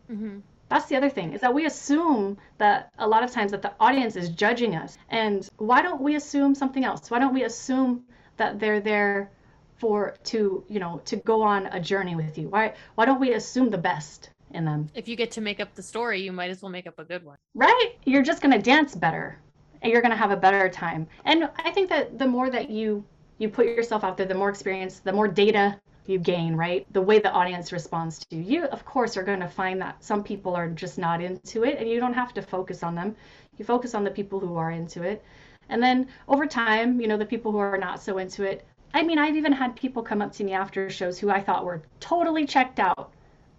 Mm-hmm. 0.08 0.38
That's 0.68 0.86
the 0.86 0.94
other 0.94 1.10
thing 1.10 1.32
is 1.32 1.40
that 1.40 1.52
we 1.52 1.66
assume 1.66 2.38
that 2.58 2.92
a 2.96 3.08
lot 3.08 3.24
of 3.24 3.32
times 3.32 3.50
that 3.50 3.60
the 3.60 3.72
audience 3.80 4.14
is 4.14 4.28
judging 4.28 4.76
us, 4.76 4.96
and 5.08 5.48
why 5.56 5.82
don't 5.82 6.00
we 6.00 6.14
assume 6.14 6.54
something 6.54 6.84
else? 6.84 7.10
Why 7.10 7.18
don't 7.18 7.34
we 7.34 7.42
assume 7.42 8.04
that 8.36 8.60
they're 8.60 8.80
there 8.92 9.32
for 9.78 10.14
to 10.30 10.62
you 10.68 10.78
know 10.78 11.02
to 11.06 11.16
go 11.16 11.42
on 11.42 11.66
a 11.78 11.80
journey 11.80 12.14
with 12.14 12.36
you 12.38 12.46
why 12.54 12.74
why 12.96 13.04
don't 13.06 13.18
we 13.18 13.32
assume 13.32 13.70
the 13.70 13.84
best 13.92 14.30
in 14.52 14.64
them 14.64 14.80
um, 14.80 14.90
if 14.94 15.08
you 15.08 15.16
get 15.16 15.30
to 15.32 15.40
make 15.40 15.60
up 15.60 15.74
the 15.74 15.82
story 15.82 16.20
you 16.20 16.32
might 16.32 16.50
as 16.50 16.62
well 16.62 16.70
make 16.70 16.86
up 16.86 16.98
a 16.98 17.04
good 17.04 17.24
one. 17.24 17.36
Right. 17.54 17.92
You're 18.04 18.22
just 18.22 18.42
going 18.42 18.52
to 18.52 18.62
dance 18.62 18.94
better 18.94 19.38
and 19.82 19.92
you're 19.92 20.02
going 20.02 20.10
to 20.10 20.16
have 20.16 20.30
a 20.30 20.36
better 20.36 20.68
time. 20.68 21.06
And 21.24 21.48
i 21.58 21.70
think 21.70 21.88
that 21.88 22.18
the 22.18 22.26
more 22.26 22.50
that 22.50 22.70
you 22.70 23.04
you 23.38 23.48
put 23.48 23.66
yourself 23.66 24.04
out 24.04 24.16
there 24.16 24.26
the 24.26 24.34
more 24.34 24.50
experience 24.50 25.00
the 25.00 25.12
more 25.12 25.28
data 25.28 25.80
you 26.06 26.18
gain 26.18 26.56
right? 26.56 26.86
The 26.92 27.00
way 27.00 27.18
the 27.18 27.30
audience 27.30 27.72
responds 27.72 28.18
to 28.18 28.36
you 28.36 28.42
you 28.42 28.64
of 28.66 28.84
course 28.84 29.16
are 29.16 29.22
going 29.22 29.40
to 29.40 29.48
find 29.48 29.80
that 29.80 30.02
some 30.02 30.24
people 30.24 30.54
are 30.54 30.68
just 30.68 30.98
not 30.98 31.22
into 31.22 31.64
it 31.64 31.78
and 31.78 31.88
you 31.88 32.00
don't 32.00 32.14
have 32.14 32.34
to 32.34 32.42
focus 32.42 32.82
on 32.82 32.94
them. 32.94 33.16
You 33.56 33.64
focus 33.64 33.94
on 33.94 34.04
the 34.04 34.10
people 34.10 34.40
who 34.40 34.56
are 34.56 34.70
into 34.70 35.02
it. 35.02 35.22
And 35.68 35.82
then 35.82 36.08
over 36.26 36.46
time 36.46 37.00
you 37.00 37.08
know 37.08 37.16
the 37.16 37.26
people 37.26 37.52
who 37.52 37.58
are 37.58 37.78
not 37.78 38.02
so 38.02 38.18
into 38.18 38.44
it. 38.44 38.66
I 38.92 39.04
mean, 39.04 39.18
I've 39.18 39.36
even 39.36 39.52
had 39.52 39.76
people 39.76 40.02
come 40.02 40.20
up 40.20 40.32
to 40.32 40.42
me 40.42 40.52
after 40.52 40.90
shows 40.90 41.16
who 41.16 41.30
I 41.30 41.40
thought 41.40 41.64
were 41.64 41.82
totally 42.00 42.44
checked 42.44 42.80
out 42.80 43.12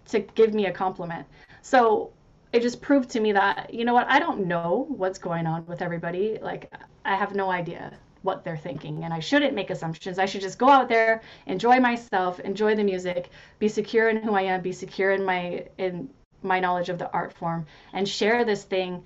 to 0.10 0.20
give 0.20 0.53
me 0.53 0.65
a 0.65 0.72
compliment. 0.72 1.25
So 1.62 2.12
it 2.53 2.62
just 2.62 2.81
proved 2.81 3.10
to 3.12 3.20
me 3.20 3.31
that, 3.31 3.74
you 3.74 3.86
know 3.86 3.93
what, 3.93 4.08
I 4.10 4.20
don't 4.20 4.46
know 4.46 4.86
what's 4.89 5.20
going 5.20 5.48
on 5.48 5.65
with 5.67 5.81
everybody. 5.81 6.38
Like, 6.41 6.72
I 7.05 7.15
have 7.15 7.34
no 7.34 7.50
idea 7.50 7.93
what 8.24 8.43
they're 8.43 8.58
thinking, 8.58 9.03
and 9.03 9.13
I 9.13 9.20
shouldn't 9.20 9.55
make 9.55 9.70
assumptions. 9.70 10.20
I 10.20 10.25
should 10.25 10.41
just 10.41 10.60
go 10.60 10.70
out 10.70 10.89
there, 10.89 11.22
enjoy 11.48 11.79
myself, 11.79 12.39
enjoy 12.39 12.75
the 12.75 12.84
music, 12.84 13.29
be 13.58 13.67
secure 13.67 14.10
in 14.10 14.17
who 14.17 14.34
I 14.36 14.43
am, 14.43 14.62
be 14.62 14.74
secure 14.74 15.12
in 15.12 15.25
my 15.25 15.65
in 15.77 16.10
my 16.43 16.60
knowledge 16.60 16.89
of 16.89 16.98
the 16.98 17.12
art 17.12 17.34
form, 17.34 17.65
and 17.93 18.08
share 18.08 18.43
this 18.46 18.63
thing, 18.63 19.03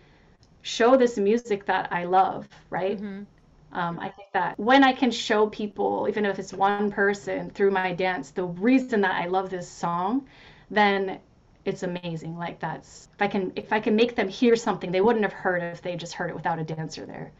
show 0.63 0.97
this 0.97 1.17
music 1.17 1.65
that 1.65 1.91
I 1.91 2.05
love, 2.05 2.47
right? 2.69 2.97
Mm-hmm. 2.97 3.23
Um, 3.71 3.99
I 3.99 4.09
think 4.09 4.29
that 4.33 4.57
when 4.57 4.83
I 4.83 4.93
can 4.93 5.11
show 5.11 5.47
people, 5.47 6.07
even 6.09 6.25
if 6.25 6.39
it's 6.39 6.53
one 6.53 6.91
person 6.91 7.49
through 7.49 7.71
my 7.71 7.93
dance, 7.93 8.31
the 8.31 8.45
reason 8.45 9.01
that 9.01 9.15
I 9.15 9.27
love 9.27 9.49
this 9.49 9.69
song, 9.69 10.27
then 10.69 11.19
it's 11.65 11.83
amazing. 11.83 12.37
Like 12.37 12.59
that's 12.59 13.09
if 13.13 13.21
I 13.21 13.27
can 13.27 13.51
if 13.55 13.73
I 13.73 13.79
can 13.79 13.95
make 13.95 14.15
them 14.15 14.27
hear 14.27 14.55
something 14.55 14.91
they 14.91 15.01
wouldn't 15.01 15.23
have 15.23 15.33
heard 15.33 15.63
if 15.63 15.81
they 15.81 15.95
just 15.95 16.13
heard 16.13 16.29
it 16.29 16.35
without 16.35 16.59
a 16.59 16.63
dancer 16.63 17.05
there. 17.05 17.31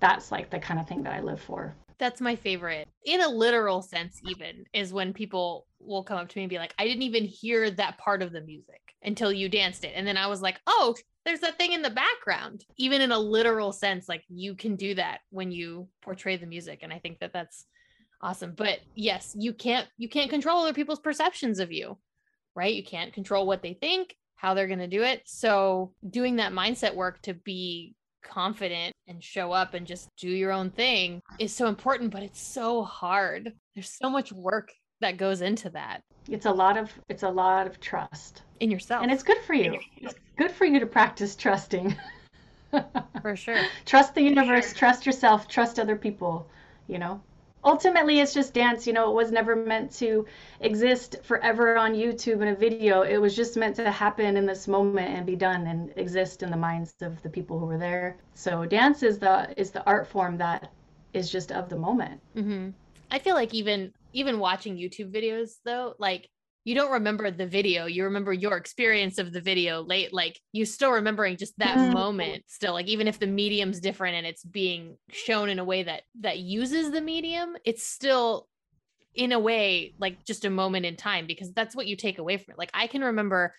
That's 0.00 0.30
like 0.30 0.50
the 0.50 0.58
kind 0.58 0.78
of 0.78 0.86
thing 0.86 1.02
that 1.04 1.12
I 1.12 1.20
live 1.20 1.40
for. 1.40 1.74
That's 1.98 2.20
my 2.20 2.36
favorite. 2.36 2.86
In 3.04 3.20
a 3.20 3.28
literal 3.28 3.82
sense, 3.82 4.20
even 4.24 4.64
is 4.72 4.92
when 4.92 5.12
people 5.12 5.66
will 5.80 6.04
come 6.04 6.18
up 6.18 6.28
to 6.28 6.38
me 6.38 6.44
and 6.44 6.50
be 6.50 6.58
like, 6.58 6.74
I 6.78 6.84
didn't 6.84 7.02
even 7.02 7.24
hear 7.24 7.70
that 7.72 7.98
part 7.98 8.22
of 8.22 8.30
the 8.30 8.40
music 8.40 8.80
until 9.02 9.32
you 9.32 9.48
danced 9.48 9.84
it. 9.84 9.92
And 9.96 10.06
then 10.06 10.16
I 10.16 10.28
was 10.28 10.40
like, 10.40 10.60
oh, 10.68 10.94
there's 11.28 11.40
that 11.40 11.58
thing 11.58 11.72
in 11.72 11.82
the 11.82 11.90
background 11.90 12.64
even 12.78 13.02
in 13.02 13.12
a 13.12 13.18
literal 13.18 13.70
sense 13.70 14.08
like 14.08 14.24
you 14.30 14.54
can 14.54 14.76
do 14.76 14.94
that 14.94 15.18
when 15.28 15.52
you 15.52 15.86
portray 16.00 16.38
the 16.38 16.46
music 16.46 16.78
and 16.82 16.90
i 16.90 16.98
think 16.98 17.18
that 17.18 17.34
that's 17.34 17.66
awesome 18.22 18.54
but 18.56 18.78
yes 18.94 19.34
you 19.38 19.52
can't 19.52 19.86
you 19.98 20.08
can't 20.08 20.30
control 20.30 20.62
other 20.62 20.72
people's 20.72 20.98
perceptions 20.98 21.58
of 21.58 21.70
you 21.70 21.98
right? 22.58 22.74
You 22.74 22.84
can't 22.84 23.14
control 23.14 23.46
what 23.46 23.62
they 23.62 23.72
think 23.72 24.14
how 24.38 24.54
they're 24.54 24.68
going 24.68 24.78
to 24.78 24.86
do 24.86 25.02
it. 25.02 25.22
So 25.26 25.92
doing 26.08 26.36
that 26.36 26.52
mindset 26.52 26.94
work 26.94 27.20
to 27.22 27.34
be 27.34 27.94
confident 28.22 28.94
and 29.08 29.22
show 29.22 29.52
up 29.52 29.74
and 29.74 29.86
just 29.86 30.08
do 30.16 30.28
your 30.28 30.52
own 30.52 30.70
thing 30.70 31.20
is 31.38 31.54
so 31.54 31.66
important 31.66 32.12
but 32.12 32.22
it's 32.22 32.40
so 32.40 32.84
hard. 32.84 33.52
There's 33.74 33.90
so 33.90 34.08
much 34.08 34.32
work 34.32 34.70
that 35.00 35.16
goes 35.16 35.40
into 35.40 35.70
that. 35.70 36.02
It's 36.28 36.46
a 36.46 36.52
lot 36.52 36.76
of 36.76 36.90
it's 37.08 37.24
a 37.24 37.28
lot 37.28 37.66
of 37.66 37.80
trust. 37.80 38.42
In 38.60 38.70
yourself. 38.70 39.02
And 39.02 39.10
it's 39.10 39.22
good 39.22 39.38
for 39.46 39.54
you. 39.54 39.78
It's 39.96 40.14
good 40.36 40.52
for 40.52 40.64
you 40.64 40.78
to 40.80 40.86
practice 40.86 41.36
trusting. 41.36 41.96
For 43.22 43.34
sure. 43.34 43.62
Trust 43.86 44.14
the 44.14 44.22
universe 44.22 44.72
trust 44.72 45.06
yourself 45.06 45.48
trust 45.48 45.78
other 45.78 45.96
people 45.96 46.46
you 46.86 46.98
know 46.98 47.20
ultimately 47.64 48.20
it's 48.20 48.32
just 48.32 48.54
dance 48.54 48.86
you 48.86 48.92
know 48.92 49.10
it 49.10 49.14
was 49.14 49.32
never 49.32 49.56
meant 49.56 49.90
to 49.90 50.24
exist 50.60 51.16
forever 51.22 51.76
on 51.76 51.92
youtube 51.92 52.40
in 52.42 52.48
a 52.48 52.54
video. 52.54 53.02
It 53.02 53.18
was 53.18 53.34
just 53.34 53.56
meant 53.56 53.76
to 53.76 53.90
happen 53.90 54.36
in 54.36 54.46
this 54.46 54.68
moment 54.68 55.08
and 55.08 55.26
be 55.26 55.36
done 55.36 55.66
and 55.66 55.92
exist 55.96 56.42
in 56.42 56.50
the 56.50 56.56
minds 56.56 56.94
of 57.00 57.20
the 57.22 57.28
people 57.28 57.58
who 57.58 57.66
were 57.66 57.78
there. 57.78 58.16
So 58.34 58.64
dance 58.64 59.02
is 59.02 59.18
the 59.18 59.52
is 59.56 59.70
the 59.70 59.84
art 59.84 60.06
form 60.06 60.38
that 60.38 60.70
is 61.12 61.30
just 61.30 61.52
of 61.52 61.68
the 61.68 61.76
moment. 61.76 62.20
Mm-hmm. 62.36 62.70
i 63.10 63.18
feel 63.18 63.34
like 63.34 63.54
even 63.54 63.92
even 64.12 64.38
watching 64.38 64.76
YouTube 64.76 65.12
videos 65.12 65.58
though, 65.64 65.94
like 65.98 66.28
you 66.68 66.74
don't 66.74 66.92
remember 66.92 67.30
the 67.30 67.46
video 67.46 67.86
you 67.86 68.04
remember 68.04 68.30
your 68.30 68.58
experience 68.58 69.16
of 69.16 69.32
the 69.32 69.40
video 69.40 69.82
late 69.82 70.12
like 70.12 70.38
you 70.52 70.66
still 70.66 70.90
remembering 70.90 71.34
just 71.34 71.58
that 71.58 71.78
mm-hmm. 71.78 71.94
moment 71.94 72.44
still 72.46 72.74
like 72.74 72.86
even 72.88 73.08
if 73.08 73.18
the 73.18 73.26
medium's 73.26 73.80
different 73.80 74.16
and 74.16 74.26
it's 74.26 74.44
being 74.44 74.98
shown 75.10 75.48
in 75.48 75.58
a 75.58 75.64
way 75.64 75.82
that 75.82 76.02
that 76.20 76.38
uses 76.40 76.90
the 76.90 77.00
medium 77.00 77.56
it's 77.64 77.86
still 77.86 78.46
in 79.14 79.32
a 79.32 79.38
way 79.38 79.94
like 79.98 80.22
just 80.26 80.44
a 80.44 80.50
moment 80.50 80.84
in 80.84 80.94
time 80.94 81.26
because 81.26 81.50
that's 81.54 81.74
what 81.74 81.86
you 81.86 81.96
take 81.96 82.18
away 82.18 82.36
from 82.36 82.52
it 82.52 82.58
like 82.58 82.70
i 82.74 82.86
can 82.86 83.02
remember 83.02 83.54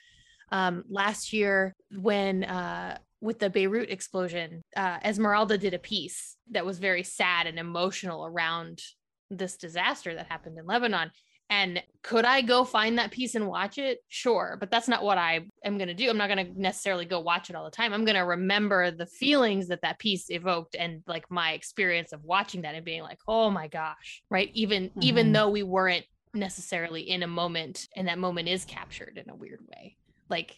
um 0.51 0.83
last 0.87 1.33
year 1.33 1.75
when 1.91 2.43
uh 2.43 2.95
with 3.21 3.39
the 3.39 3.49
Beirut 3.49 3.89
explosion, 3.89 4.63
uh, 4.77 4.97
Esmeralda 5.03 5.57
did 5.57 5.73
a 5.73 5.77
piece 5.79 6.37
that 6.51 6.65
was 6.65 6.79
very 6.79 7.03
sad 7.03 7.47
and 7.47 7.59
emotional 7.59 8.25
around 8.25 8.81
this 9.29 9.57
disaster 9.57 10.15
that 10.15 10.27
happened 10.27 10.57
in 10.57 10.65
Lebanon. 10.65 11.11
And 11.49 11.81
could 12.03 12.25
I 12.25 12.41
go 12.41 12.63
find 12.63 12.97
that 12.97 13.11
piece 13.11 13.33
and 13.33 13.47
watch 13.47 13.79
it? 13.79 14.03
Sure. 14.07 14.55
But 14.59 14.69
that's 14.69 14.87
not 14.87 15.03
what 15.03 15.17
I 15.17 15.41
am 15.63 15.77
going 15.77 15.87
to 15.87 15.95
do. 15.95 16.09
I'm 16.09 16.17
not 16.17 16.29
going 16.29 16.45
to 16.45 16.61
necessarily 16.61 17.05
go 17.05 17.19
watch 17.21 17.49
it 17.49 17.55
all 17.55 17.65
the 17.65 17.71
time. 17.71 17.91
I'm 17.91 18.05
going 18.05 18.17
to 18.17 18.21
remember 18.21 18.91
the 18.91 19.07
feelings 19.07 19.67
that 19.69 19.81
that 19.81 19.97
piece 19.97 20.29
evoked 20.29 20.75
and 20.75 21.01
like 21.07 21.29
my 21.31 21.53
experience 21.53 22.13
of 22.13 22.23
watching 22.23 22.61
that 22.61 22.75
and 22.75 22.85
being 22.85 23.01
like, 23.01 23.19
oh 23.27 23.49
my 23.49 23.67
gosh. 23.67 24.21
Right. 24.29 24.51
Even, 24.53 24.89
mm-hmm. 24.89 25.01
even 25.01 25.31
though 25.31 25.49
we 25.49 25.63
weren't 25.63 26.05
necessarily 26.35 27.01
in 27.01 27.23
a 27.23 27.27
moment 27.27 27.87
and 27.95 28.07
that 28.07 28.19
moment 28.19 28.47
is 28.47 28.63
captured 28.63 29.19
in 29.23 29.31
a 29.31 29.35
weird 29.35 29.61
way. 29.67 29.97
Like, 30.29 30.55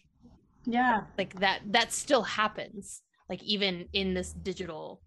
yeah. 0.65 1.03
Like 1.17 1.39
that, 1.39 1.61
that 1.67 1.93
still 1.93 2.23
happens. 2.23 3.01
Like 3.29 3.41
even 3.43 3.87
in 3.93 4.13
this 4.13 4.33
digital 4.33 5.01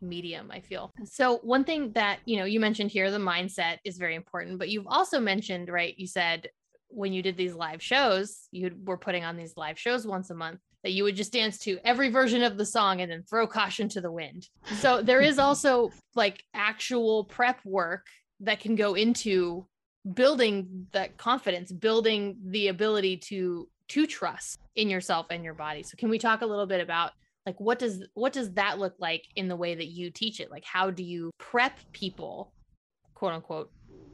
medium 0.00 0.50
i 0.50 0.60
feel. 0.60 0.92
So 1.04 1.38
one 1.38 1.64
thing 1.64 1.92
that 1.92 2.20
you 2.24 2.36
know 2.38 2.44
you 2.44 2.60
mentioned 2.60 2.90
here 2.90 3.10
the 3.10 3.18
mindset 3.18 3.78
is 3.84 3.98
very 3.98 4.14
important 4.14 4.58
but 4.58 4.68
you've 4.68 4.86
also 4.86 5.20
mentioned 5.20 5.68
right 5.68 5.94
you 5.98 6.06
said 6.06 6.48
when 6.88 7.12
you 7.12 7.22
did 7.22 7.36
these 7.36 7.54
live 7.54 7.82
shows 7.82 8.48
you 8.50 8.70
were 8.84 8.98
putting 8.98 9.24
on 9.24 9.36
these 9.36 9.54
live 9.56 9.78
shows 9.78 10.06
once 10.06 10.30
a 10.30 10.34
month 10.34 10.60
that 10.82 10.92
you 10.92 11.04
would 11.04 11.16
just 11.16 11.32
dance 11.32 11.58
to 11.58 11.78
every 11.84 12.08
version 12.08 12.42
of 12.42 12.56
the 12.56 12.64
song 12.64 13.00
and 13.00 13.10
then 13.10 13.22
throw 13.22 13.46
caution 13.46 13.88
to 13.88 14.00
the 14.00 14.10
wind. 14.10 14.48
So 14.78 15.02
there 15.02 15.20
is 15.20 15.38
also 15.38 15.90
like 16.14 16.42
actual 16.54 17.24
prep 17.24 17.60
work 17.64 18.06
that 18.40 18.60
can 18.60 18.76
go 18.76 18.94
into 18.94 19.66
building 20.14 20.86
that 20.92 21.18
confidence 21.18 21.70
building 21.70 22.38
the 22.46 22.68
ability 22.68 23.18
to 23.18 23.68
to 23.88 24.06
trust 24.06 24.58
in 24.76 24.88
yourself 24.88 25.26
and 25.30 25.44
your 25.44 25.52
body. 25.52 25.82
So 25.82 25.96
can 25.98 26.08
we 26.08 26.18
talk 26.18 26.40
a 26.40 26.46
little 26.46 26.66
bit 26.66 26.80
about 26.80 27.12
like 27.46 27.58
what 27.60 27.78
does 27.78 28.04
what 28.14 28.32
does 28.32 28.52
that 28.52 28.78
look 28.78 28.94
like 28.98 29.24
in 29.36 29.48
the 29.48 29.56
way 29.56 29.74
that 29.74 29.86
you 29.86 30.10
teach 30.10 30.40
it? 30.40 30.50
Like 30.50 30.64
how 30.64 30.90
do 30.90 31.02
you 31.02 31.30
prep 31.38 31.78
people 31.92 32.52
quote 33.14 33.32
unquote 33.32 33.70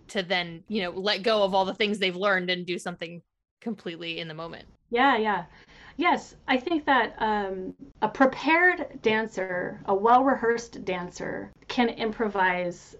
to 0.08 0.22
then 0.22 0.62
you 0.68 0.82
know 0.82 0.90
let 0.90 1.22
go 1.22 1.42
of 1.42 1.54
all 1.54 1.64
the 1.64 1.74
things 1.74 1.98
they've 1.98 2.16
learned 2.16 2.50
and 2.50 2.66
do 2.66 2.78
something 2.78 3.22
completely 3.60 4.20
in 4.20 4.28
the 4.28 4.34
moment? 4.34 4.66
Yeah 4.90 5.16
yeah. 5.16 5.44
Yes 5.98 6.36
i 6.46 6.56
think 6.56 6.84
that 6.84 7.14
um, 7.18 7.74
a 8.02 8.08
prepared 8.08 9.00
dancer 9.02 9.80
a 9.86 9.94
well 9.94 10.22
rehearsed 10.24 10.84
dancer 10.84 11.50
can 11.68 11.88
improvise 11.88 12.96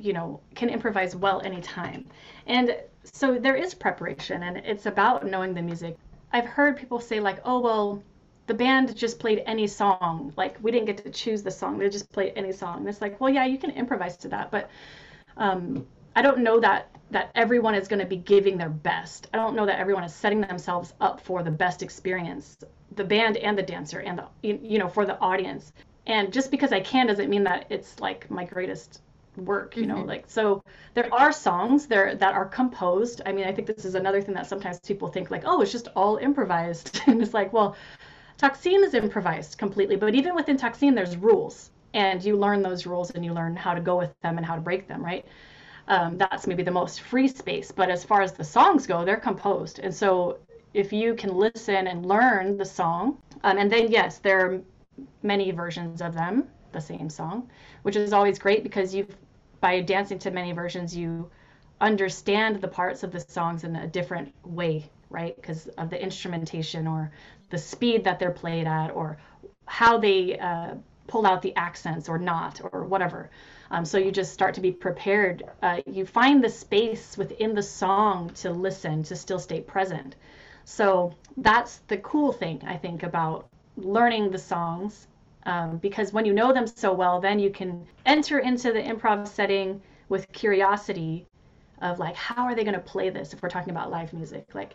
you 0.00 0.12
know 0.12 0.40
can 0.54 0.68
improvise 0.68 1.14
well 1.14 1.40
anytime. 1.42 2.06
And 2.46 2.76
so 3.04 3.38
there 3.38 3.54
is 3.54 3.74
preparation 3.74 4.42
and 4.42 4.56
it's 4.58 4.86
about 4.86 5.26
knowing 5.26 5.54
the 5.54 5.62
music. 5.62 5.96
I've 6.32 6.46
heard 6.46 6.76
people 6.76 7.00
say 7.00 7.20
like 7.20 7.40
oh 7.44 7.60
well 7.60 8.02
the 8.50 8.54
band 8.54 8.96
just 8.96 9.20
played 9.20 9.44
any 9.46 9.68
song. 9.68 10.32
Like 10.36 10.56
we 10.60 10.72
didn't 10.72 10.86
get 10.86 10.96
to 11.04 11.10
choose 11.10 11.44
the 11.44 11.52
song; 11.52 11.78
they 11.78 11.88
just 11.88 12.10
played 12.10 12.32
any 12.34 12.50
song. 12.50 12.78
And 12.78 12.88
it's 12.88 13.00
like, 13.00 13.20
well, 13.20 13.32
yeah, 13.32 13.44
you 13.44 13.58
can 13.58 13.70
improvise 13.70 14.16
to 14.16 14.28
that, 14.30 14.50
but 14.50 14.68
um, 15.36 15.86
I 16.16 16.22
don't 16.22 16.38
know 16.38 16.58
that 16.58 16.88
that 17.12 17.30
everyone 17.36 17.76
is 17.76 17.86
going 17.86 18.00
to 18.00 18.06
be 18.06 18.16
giving 18.16 18.58
their 18.58 18.68
best. 18.68 19.28
I 19.32 19.36
don't 19.36 19.54
know 19.54 19.66
that 19.66 19.78
everyone 19.78 20.02
is 20.02 20.12
setting 20.12 20.40
themselves 20.40 20.94
up 21.00 21.20
for 21.20 21.44
the 21.44 21.50
best 21.52 21.80
experience, 21.80 22.58
the 22.96 23.04
band 23.04 23.36
and 23.36 23.56
the 23.56 23.62
dancer 23.62 24.00
and 24.00 24.18
the 24.18 24.26
you 24.42 24.80
know 24.80 24.88
for 24.88 25.06
the 25.06 25.16
audience. 25.20 25.72
And 26.08 26.32
just 26.32 26.50
because 26.50 26.72
I 26.72 26.80
can 26.80 27.06
doesn't 27.06 27.30
mean 27.30 27.44
that 27.44 27.66
it's 27.70 28.00
like 28.00 28.28
my 28.32 28.44
greatest 28.44 29.00
work 29.36 29.76
you 29.76 29.86
know 29.86 29.94
mm-hmm. 29.94 30.08
like 30.08 30.24
so 30.26 30.62
there 30.94 31.08
are 31.14 31.30
songs 31.32 31.86
there 31.86 32.16
that 32.16 32.34
are 32.34 32.44
composed 32.44 33.22
i 33.26 33.32
mean 33.32 33.46
i 33.46 33.52
think 33.52 33.66
this 33.68 33.84
is 33.84 33.94
another 33.94 34.20
thing 34.20 34.34
that 34.34 34.46
sometimes 34.46 34.80
people 34.80 35.06
think 35.06 35.30
like 35.30 35.42
oh 35.46 35.60
it's 35.62 35.70
just 35.70 35.86
all 35.94 36.16
improvised 36.16 37.00
and 37.06 37.22
it's 37.22 37.32
like 37.32 37.52
well 37.52 37.76
Taksim 38.40 38.82
is 38.82 38.94
improvised 38.94 39.58
completely, 39.58 39.96
but 39.96 40.14
even 40.14 40.34
within 40.34 40.56
Taksim, 40.56 40.94
there's 40.94 41.16
rules, 41.18 41.72
and 41.92 42.24
you 42.24 42.36
learn 42.36 42.62
those 42.62 42.86
rules 42.86 43.10
and 43.10 43.22
you 43.22 43.34
learn 43.34 43.54
how 43.54 43.74
to 43.74 43.82
go 43.82 43.98
with 43.98 44.18
them 44.22 44.38
and 44.38 44.46
how 44.46 44.54
to 44.54 44.62
break 44.62 44.88
them, 44.88 45.04
right? 45.04 45.26
Um, 45.88 46.16
that's 46.16 46.46
maybe 46.46 46.62
the 46.62 46.70
most 46.70 47.02
free 47.02 47.28
space. 47.28 47.70
But 47.70 47.90
as 47.90 48.02
far 48.02 48.22
as 48.22 48.32
the 48.32 48.44
songs 48.44 48.86
go, 48.86 49.04
they're 49.04 49.18
composed, 49.18 49.80
and 49.80 49.94
so 49.94 50.38
if 50.72 50.90
you 50.90 51.14
can 51.14 51.36
listen 51.36 51.88
and 51.88 52.06
learn 52.06 52.56
the 52.56 52.64
song, 52.64 53.18
um, 53.44 53.58
and 53.58 53.70
then 53.70 53.90
yes, 53.90 54.18
there 54.18 54.40
are 54.46 54.60
many 55.22 55.50
versions 55.50 56.00
of 56.00 56.14
them, 56.14 56.48
the 56.72 56.80
same 56.80 57.10
song, 57.10 57.50
which 57.82 57.96
is 57.96 58.14
always 58.14 58.38
great 58.38 58.62
because 58.62 58.94
you've 58.94 59.14
by 59.60 59.80
dancing 59.80 60.18
to 60.18 60.30
many 60.30 60.52
versions, 60.52 60.96
you 60.96 61.30
understand 61.82 62.60
the 62.62 62.68
parts 62.68 63.02
of 63.02 63.12
the 63.12 63.20
songs 63.20 63.64
in 63.64 63.76
a 63.76 63.86
different 63.86 64.32
way, 64.44 64.88
right? 65.10 65.36
Because 65.36 65.66
of 65.78 65.90
the 65.90 66.02
instrumentation 66.02 66.86
or 66.86 67.10
the 67.50 67.58
speed 67.58 68.04
that 68.04 68.18
they're 68.18 68.30
played 68.30 68.66
at 68.66 68.90
or 68.90 69.18
how 69.66 69.98
they 69.98 70.38
uh, 70.38 70.74
pull 71.06 71.26
out 71.26 71.42
the 71.42 71.54
accents 71.56 72.08
or 72.08 72.18
not 72.18 72.60
or 72.72 72.84
whatever. 72.84 73.30
Um, 73.72 73.84
so 73.84 73.98
you 73.98 74.10
just 74.10 74.32
start 74.32 74.54
to 74.54 74.60
be 74.60 74.72
prepared. 74.72 75.44
Uh, 75.62 75.80
you 75.86 76.06
find 76.06 76.42
the 76.42 76.48
space 76.48 77.16
within 77.16 77.54
the 77.54 77.62
song 77.62 78.30
to 78.34 78.50
listen, 78.50 79.02
to 79.04 79.16
still 79.16 79.38
stay 79.38 79.60
present. 79.60 80.16
So 80.64 81.14
that's 81.36 81.78
the 81.88 81.98
cool 81.98 82.32
thing, 82.32 82.62
I 82.66 82.76
think, 82.76 83.02
about 83.02 83.48
learning 83.76 84.30
the 84.30 84.38
songs. 84.38 85.06
Um, 85.46 85.78
because 85.78 86.12
when 86.12 86.26
you 86.26 86.34
know 86.34 86.52
them 86.52 86.66
so 86.66 86.92
well, 86.92 87.20
then 87.20 87.38
you 87.38 87.50
can 87.50 87.86
enter 88.06 88.40
into 88.40 88.72
the 88.72 88.82
improv 88.82 89.26
setting 89.26 89.80
with 90.08 90.30
curiosity 90.32 91.26
of 91.80 91.98
like, 91.98 92.14
how 92.14 92.44
are 92.44 92.54
they 92.54 92.64
going 92.64 92.74
to 92.74 92.80
play 92.80 93.10
this 93.10 93.32
if 93.32 93.42
we're 93.42 93.48
talking 93.48 93.70
about 93.70 93.90
live 93.90 94.12
music? 94.12 94.54
Like, 94.54 94.74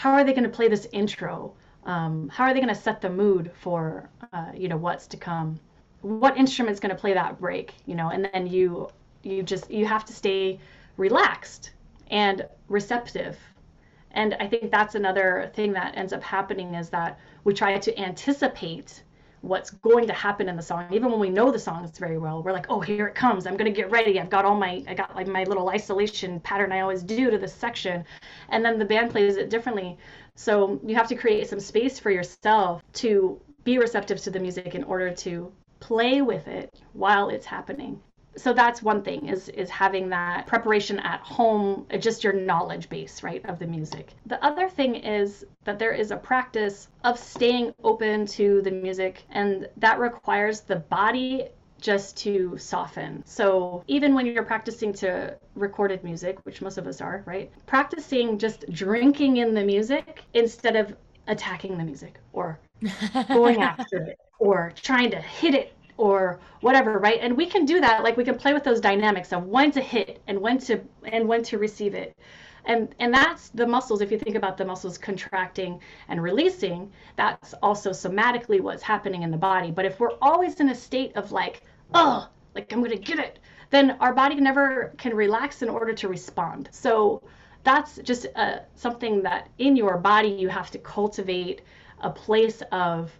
how 0.00 0.12
are 0.12 0.24
they 0.24 0.32
going 0.32 0.50
to 0.50 0.56
play 0.56 0.68
this 0.68 0.86
intro? 0.92 1.54
Um, 1.84 2.28
how 2.28 2.44
are 2.44 2.54
they 2.54 2.60
going 2.60 2.74
to 2.74 2.80
set 2.80 3.00
the 3.00 3.10
mood 3.10 3.52
for, 3.60 4.08
uh, 4.32 4.52
you 4.54 4.68
know, 4.68 4.76
what's 4.76 5.06
to 5.08 5.16
come? 5.16 5.60
what 6.02 6.36
instrument's 6.36 6.80
going 6.80 6.94
to 6.94 7.00
play 7.00 7.14
that 7.14 7.38
break 7.38 7.74
you 7.86 7.94
know 7.94 8.08
and 8.08 8.28
then 8.32 8.46
you 8.46 8.88
you 9.22 9.42
just 9.42 9.70
you 9.70 9.84
have 9.86 10.04
to 10.04 10.12
stay 10.12 10.58
relaxed 10.96 11.72
and 12.10 12.46
receptive 12.68 13.36
and 14.12 14.34
i 14.40 14.46
think 14.46 14.70
that's 14.70 14.94
another 14.94 15.50
thing 15.54 15.72
that 15.72 15.96
ends 15.96 16.12
up 16.12 16.22
happening 16.22 16.74
is 16.74 16.88
that 16.88 17.18
we 17.44 17.52
try 17.52 17.76
to 17.78 17.98
anticipate 17.98 19.02
what's 19.42 19.70
going 19.70 20.06
to 20.06 20.12
happen 20.12 20.48
in 20.48 20.56
the 20.56 20.62
song. 20.62 20.86
Even 20.92 21.10
when 21.10 21.20
we 21.20 21.30
know 21.30 21.50
the 21.50 21.58
songs 21.58 21.96
very 21.98 22.18
well 22.18 22.42
we're 22.42 22.52
like 22.52 22.66
oh 22.68 22.80
here 22.80 23.06
it 23.06 23.14
comes. 23.14 23.46
I'm 23.46 23.56
going 23.56 23.72
to 23.72 23.76
get 23.76 23.90
ready. 23.90 24.20
I've 24.20 24.30
got 24.30 24.44
all 24.44 24.56
my 24.56 24.82
i 24.88 24.94
got 24.94 25.14
like 25.14 25.26
my 25.26 25.44
little 25.44 25.68
isolation 25.70 26.40
pattern 26.40 26.72
i 26.72 26.80
always 26.80 27.02
do 27.02 27.30
to 27.30 27.38
this 27.38 27.54
section. 27.54 28.04
And 28.50 28.64
then 28.64 28.78
the 28.78 28.84
band 28.84 29.10
plays 29.10 29.36
it 29.36 29.50
differently. 29.50 29.98
So 30.34 30.80
you 30.84 30.94
have 30.94 31.08
to 31.08 31.14
create 31.14 31.48
some 31.48 31.60
space 31.60 31.98
for 31.98 32.10
yourself 32.10 32.82
to 32.94 33.40
be 33.64 33.78
receptive 33.78 34.20
to 34.22 34.30
the 34.30 34.40
music 34.40 34.74
in 34.74 34.84
order 34.84 35.10
to 35.12 35.52
play 35.80 36.22
with 36.22 36.48
it 36.48 36.80
while 36.92 37.28
it's 37.28 37.46
happening 37.46 38.00
so 38.40 38.52
that's 38.52 38.82
one 38.82 39.02
thing 39.02 39.28
is 39.28 39.48
is 39.50 39.68
having 39.70 40.08
that 40.08 40.46
preparation 40.46 40.98
at 41.00 41.20
home 41.20 41.86
uh, 41.92 41.96
just 41.96 42.24
your 42.24 42.32
knowledge 42.32 42.88
base 42.88 43.22
right 43.22 43.44
of 43.46 43.58
the 43.58 43.66
music 43.66 44.14
the 44.26 44.42
other 44.44 44.68
thing 44.68 44.94
is 44.94 45.44
that 45.64 45.78
there 45.78 45.92
is 45.92 46.10
a 46.10 46.16
practice 46.16 46.88
of 47.04 47.18
staying 47.18 47.72
open 47.84 48.26
to 48.26 48.62
the 48.62 48.70
music 48.70 49.24
and 49.30 49.68
that 49.76 49.98
requires 49.98 50.60
the 50.60 50.76
body 50.76 51.48
just 51.80 52.16
to 52.18 52.56
soften. 52.58 53.22
So 53.24 53.82
even 53.88 54.14
when 54.14 54.26
you're 54.26 54.42
practicing 54.42 54.92
to 54.94 55.36
recorded 55.54 56.04
music, 56.04 56.38
which 56.44 56.60
most 56.60 56.78
of 56.78 56.86
us 56.86 57.00
are, 57.00 57.22
right? 57.26 57.50
Practicing 57.66 58.38
just 58.38 58.70
drinking 58.70 59.38
in 59.38 59.54
the 59.54 59.64
music 59.64 60.24
instead 60.34 60.76
of 60.76 60.94
attacking 61.26 61.78
the 61.78 61.84
music 61.84 62.18
or 62.32 62.58
going 63.28 63.62
after 63.62 64.02
it 64.02 64.18
or 64.38 64.72
trying 64.74 65.10
to 65.10 65.20
hit 65.20 65.54
it 65.54 65.72
or 66.00 66.40
whatever 66.60 66.98
right? 66.98 67.18
And 67.20 67.36
we 67.36 67.46
can 67.46 67.64
do 67.66 67.80
that 67.80 68.02
like 68.02 68.16
we 68.16 68.24
can 68.24 68.36
play 68.36 68.52
with 68.54 68.64
those 68.64 68.80
dynamics 68.80 69.32
of 69.32 69.44
when 69.44 69.70
to 69.72 69.80
hit 69.80 70.22
and 70.26 70.40
when 70.40 70.58
to 70.60 70.80
and 71.04 71.28
when 71.28 71.42
to 71.44 71.58
receive 71.58 71.94
it. 71.94 72.16
And 72.64 72.94
and 72.98 73.12
that's 73.12 73.50
the 73.50 73.66
muscles 73.66 74.00
if 74.00 74.10
you 74.10 74.18
think 74.18 74.36
about 74.36 74.56
the 74.56 74.64
muscles 74.64 74.96
contracting 74.98 75.80
and 76.08 76.22
releasing 76.22 76.90
that's 77.16 77.54
also 77.62 77.90
somatically 77.90 78.60
what's 78.60 78.82
happening 78.82 79.22
in 79.22 79.30
the 79.30 79.36
body. 79.36 79.70
But 79.70 79.84
if 79.84 80.00
we're 80.00 80.16
always 80.22 80.58
in 80.60 80.70
a 80.70 80.74
state 80.74 81.16
of 81.16 81.32
like 81.32 81.62
oh 81.94 82.28
like 82.54 82.72
i'm 82.72 82.82
gonna 82.82 82.96
get 82.96 83.18
it 83.18 83.38
then 83.70 83.92
our 84.00 84.12
body 84.12 84.34
never 84.36 84.92
can 84.98 85.14
relax 85.14 85.62
in 85.62 85.68
order 85.68 85.92
to 85.92 86.08
respond. 86.08 86.68
So 86.72 87.22
that's 87.62 87.98
just 87.98 88.26
uh, 88.34 88.60
something 88.74 89.22
that 89.22 89.48
in 89.58 89.76
your 89.76 89.98
body 89.98 90.28
you 90.28 90.48
have 90.48 90.70
to 90.70 90.78
cultivate 90.78 91.60
a 92.00 92.10
place 92.10 92.62
of 92.72 93.12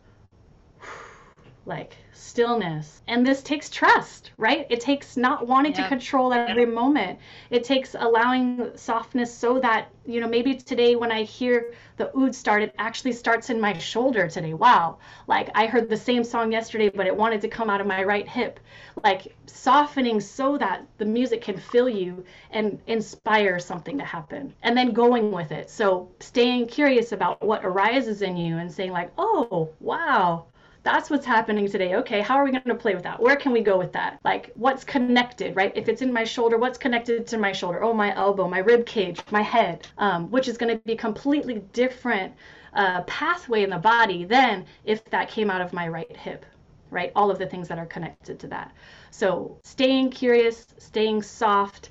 like 1.67 1.97
stillness. 2.13 3.03
And 3.07 3.27
this 3.27 3.43
takes 3.43 3.69
trust, 3.69 4.31
right? 4.37 4.67
It 4.71 4.81
takes 4.81 5.17
not 5.17 5.47
wanting 5.47 5.73
yep. 5.73 5.83
to 5.83 5.89
control 5.89 6.33
every 6.33 6.63
yep. 6.63 6.73
moment. 6.73 7.19
It 7.51 7.65
takes 7.65 7.95
allowing 7.99 8.71
softness 8.77 9.33
so 9.33 9.59
that, 9.61 9.89
you 10.07 10.21
know, 10.21 10.29
maybe 10.29 10.55
today 10.55 10.97
when 10.97 11.13
I 11.13 11.23
hear 11.23 11.73
the 11.97 12.11
oud 12.17 12.35
start, 12.35 12.63
it 12.63 12.75
actually 12.79 13.13
starts 13.13 13.51
in 13.51 13.61
my 13.61 13.77
shoulder 13.77 14.29
today. 14.29 14.55
Wow. 14.55 14.99
Like 15.27 15.51
I 15.55 15.67
heard 15.67 15.89
the 15.89 15.97
same 15.97 16.25
song 16.25 16.51
yesterday, 16.51 16.89
but 16.89 17.07
it 17.07 17.17
wanted 17.17 17.41
to 17.43 17.49
come 17.49 17.69
out 17.69 17.81
of 17.81 17.87
my 17.87 18.05
right 18.05 18.29
hip. 18.29 18.59
Like 19.05 19.35
softening 19.47 20.21
so 20.21 20.57
that 20.59 20.87
the 20.99 21.05
music 21.05 21.43
can 21.43 21.59
fill 21.59 21.89
you 21.89 22.25
and 22.51 22.81
inspire 22.87 23.59
something 23.59 23.99
to 23.99 24.05
happen. 24.05 24.55
And 24.63 24.77
then 24.77 24.93
going 24.93 25.31
with 25.31 25.53
it. 25.53 25.69
So 25.71 26.11
staying 26.21 26.69
curious 26.69 27.13
about 27.13 27.43
what 27.43 27.65
arises 27.65 28.23
in 28.23 28.37
you 28.37 28.57
and 28.59 28.73
saying, 28.73 28.93
like, 28.93 29.13
oh, 29.19 29.69
wow 29.81 30.47
that's 30.83 31.11
what's 31.11 31.27
happening 31.27 31.69
today. 31.69 31.95
Okay, 31.97 32.21
how 32.21 32.37
are 32.37 32.45
we 32.45 32.51
going 32.51 32.63
to 32.65 32.75
play 32.75 32.95
with 32.95 33.03
that? 33.03 33.21
Where 33.21 33.37
can 33.37 33.53
we 33.53 33.61
go 33.61 33.77
with 33.77 33.93
that? 33.93 34.19
Like, 34.25 34.51
what's 34.55 34.85
connected, 34.85 35.55
right? 35.57 35.73
If 35.75 35.89
it's 35.89 36.03
in 36.03 36.13
my 36.13 36.25
shoulder, 36.25 36.59
what's 36.59 36.79
connected 36.79 37.27
to 37.29 37.39
my 37.39 37.53
shoulder? 37.53 37.83
Oh, 37.83 37.93
my 37.93 38.15
elbow, 38.17 38.49
my 38.49 38.59
rib 38.59 38.87
cage, 38.87 39.21
my 39.31 39.43
head, 39.43 39.87
um, 39.99 40.31
which 40.31 40.49
is 40.49 40.57
going 40.57 40.75
to 40.77 40.83
be 40.85 40.97
completely 40.97 41.63
different 41.73 42.33
uh, 42.73 43.03
pathway 43.03 43.63
in 43.63 43.71
the 43.71 43.79
body 43.79 44.25
than 44.25 44.65
if 44.85 45.05
that 45.11 45.29
came 45.29 45.51
out 45.51 45.61
of 45.61 45.73
my 45.73 45.89
right 45.89 46.17
hip, 46.17 46.47
right? 46.91 47.13
All 47.15 47.31
of 47.31 47.39
the 47.39 47.47
things 47.47 47.69
that 47.69 47.79
are 47.79 47.87
connected 47.87 48.39
to 48.41 48.47
that. 48.49 48.73
So, 49.11 49.59
staying 49.65 50.11
curious, 50.11 50.67
staying 50.79 51.23
soft, 51.23 51.91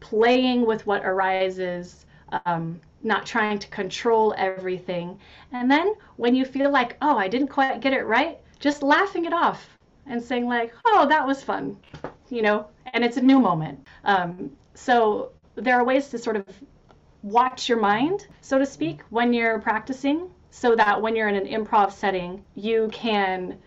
playing 0.00 0.64
with 0.64 0.86
what 0.86 1.04
arises. 1.04 2.06
Um, 2.44 2.80
not 3.02 3.26
trying 3.26 3.58
to 3.58 3.68
control 3.68 4.34
everything. 4.36 5.18
And 5.52 5.70
then 5.70 5.94
when 6.16 6.34
you 6.34 6.44
feel 6.44 6.70
like, 6.70 6.96
oh, 7.00 7.16
I 7.16 7.28
didn't 7.28 7.48
quite 7.48 7.80
get 7.80 7.92
it 7.92 8.02
right, 8.02 8.38
just 8.58 8.82
laughing 8.82 9.24
it 9.24 9.32
off 9.32 9.78
and 10.06 10.22
saying, 10.22 10.46
like, 10.46 10.74
oh, 10.86 11.06
that 11.08 11.26
was 11.26 11.42
fun, 11.42 11.76
you 12.28 12.42
know, 12.42 12.66
and 12.92 13.04
it's 13.04 13.16
a 13.16 13.22
new 13.22 13.38
moment. 13.38 13.86
Um, 14.04 14.50
so 14.74 15.32
there 15.54 15.76
are 15.76 15.84
ways 15.84 16.08
to 16.08 16.18
sort 16.18 16.36
of 16.36 16.46
watch 17.22 17.68
your 17.68 17.78
mind, 17.78 18.26
so 18.40 18.58
to 18.58 18.66
speak, 18.66 19.00
when 19.10 19.32
you're 19.32 19.58
practicing, 19.58 20.30
so 20.50 20.74
that 20.76 21.00
when 21.00 21.14
you're 21.14 21.28
in 21.28 21.36
an 21.36 21.46
improv 21.46 21.92
setting, 21.92 22.44
you 22.54 22.88
can 22.92 23.58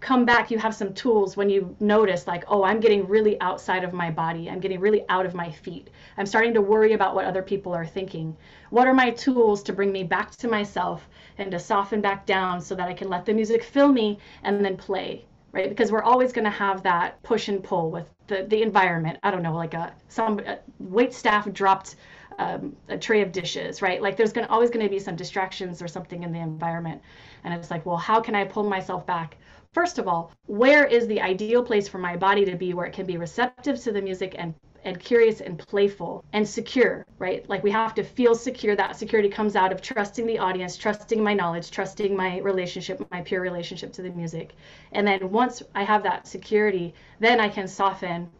come 0.00 0.24
back, 0.24 0.50
you 0.50 0.58
have 0.58 0.74
some 0.74 0.94
tools 0.94 1.36
when 1.36 1.50
you 1.50 1.74
notice, 1.80 2.26
like, 2.26 2.44
oh, 2.48 2.62
I'm 2.62 2.80
getting 2.80 3.06
really 3.08 3.40
outside 3.40 3.82
of 3.84 3.92
my 3.92 4.10
body. 4.10 4.48
I'm 4.48 4.60
getting 4.60 4.80
really 4.80 5.04
out 5.08 5.26
of 5.26 5.34
my 5.34 5.50
feet. 5.50 5.90
I'm 6.16 6.26
starting 6.26 6.54
to 6.54 6.60
worry 6.60 6.92
about 6.92 7.14
what 7.14 7.24
other 7.24 7.42
people 7.42 7.74
are 7.74 7.86
thinking. 7.86 8.36
What 8.70 8.86
are 8.86 8.94
my 8.94 9.10
tools 9.10 9.62
to 9.64 9.72
bring 9.72 9.90
me 9.90 10.04
back 10.04 10.30
to 10.36 10.48
myself 10.48 11.08
and 11.38 11.50
to 11.50 11.58
soften 11.58 12.00
back 12.00 12.26
down 12.26 12.60
so 12.60 12.74
that 12.76 12.88
I 12.88 12.94
can 12.94 13.08
let 13.08 13.24
the 13.24 13.34
music 13.34 13.62
fill 13.64 13.88
me 13.88 14.18
and 14.44 14.64
then 14.64 14.76
play? 14.76 15.24
Right, 15.50 15.70
because 15.70 15.90
we're 15.90 16.02
always 16.02 16.30
going 16.30 16.44
to 16.44 16.50
have 16.50 16.82
that 16.82 17.22
push 17.22 17.48
and 17.48 17.64
pull 17.64 17.90
with 17.90 18.06
the, 18.26 18.44
the 18.48 18.60
environment. 18.60 19.18
I 19.22 19.30
don't 19.30 19.42
know, 19.42 19.54
like 19.54 19.72
a 19.72 19.94
some 20.08 20.40
a 20.40 20.58
wait 20.78 21.14
staff 21.14 21.50
dropped 21.52 21.96
um, 22.38 22.76
a 22.88 22.98
tray 22.98 23.22
of 23.22 23.32
dishes, 23.32 23.80
right? 23.80 24.00
Like 24.00 24.16
there's 24.16 24.32
gonna 24.32 24.46
always 24.48 24.68
going 24.68 24.84
to 24.84 24.90
be 24.90 24.98
some 24.98 25.16
distractions 25.16 25.80
or 25.80 25.88
something 25.88 26.22
in 26.22 26.32
the 26.32 26.38
environment, 26.38 27.00
and 27.44 27.54
it's 27.54 27.70
like, 27.70 27.86
well, 27.86 27.96
how 27.96 28.20
can 28.20 28.34
I 28.34 28.44
pull 28.44 28.64
myself 28.64 29.06
back? 29.06 29.38
First 29.72 29.98
of 29.98 30.08
all, 30.08 30.32
where 30.46 30.84
is 30.84 31.06
the 31.06 31.20
ideal 31.20 31.62
place 31.62 31.88
for 31.88 31.98
my 31.98 32.16
body 32.16 32.44
to 32.46 32.56
be 32.56 32.74
where 32.74 32.86
it 32.86 32.94
can 32.94 33.06
be 33.06 33.16
receptive 33.16 33.80
to 33.82 33.92
the 33.92 34.02
music 34.02 34.34
and 34.38 34.54
and 34.84 34.98
curious 35.00 35.40
and 35.40 35.58
playful 35.58 36.24
and 36.32 36.48
secure, 36.48 37.04
right? 37.18 37.46
Like 37.48 37.62
we 37.62 37.70
have 37.72 37.94
to 37.96 38.02
feel 38.04 38.34
secure. 38.34 38.76
That 38.76 38.96
security 38.96 39.28
comes 39.28 39.56
out 39.56 39.72
of 39.72 39.82
trusting 39.82 40.26
the 40.26 40.38
audience, 40.38 40.76
trusting 40.76 41.22
my 41.22 41.34
knowledge, 41.34 41.70
trusting 41.70 42.16
my 42.16 42.38
relationship, 42.38 43.06
my 43.10 43.20
peer 43.22 43.42
relationship 43.42 43.92
to 43.94 44.02
the 44.02 44.10
music. 44.10 44.54
And 44.92 45.06
then 45.06 45.30
once 45.30 45.62
I 45.74 45.82
have 45.82 46.02
that 46.04 46.26
security, 46.26 46.94
then 47.18 47.40
I 47.40 47.48
can 47.48 47.68
soften 47.68 48.30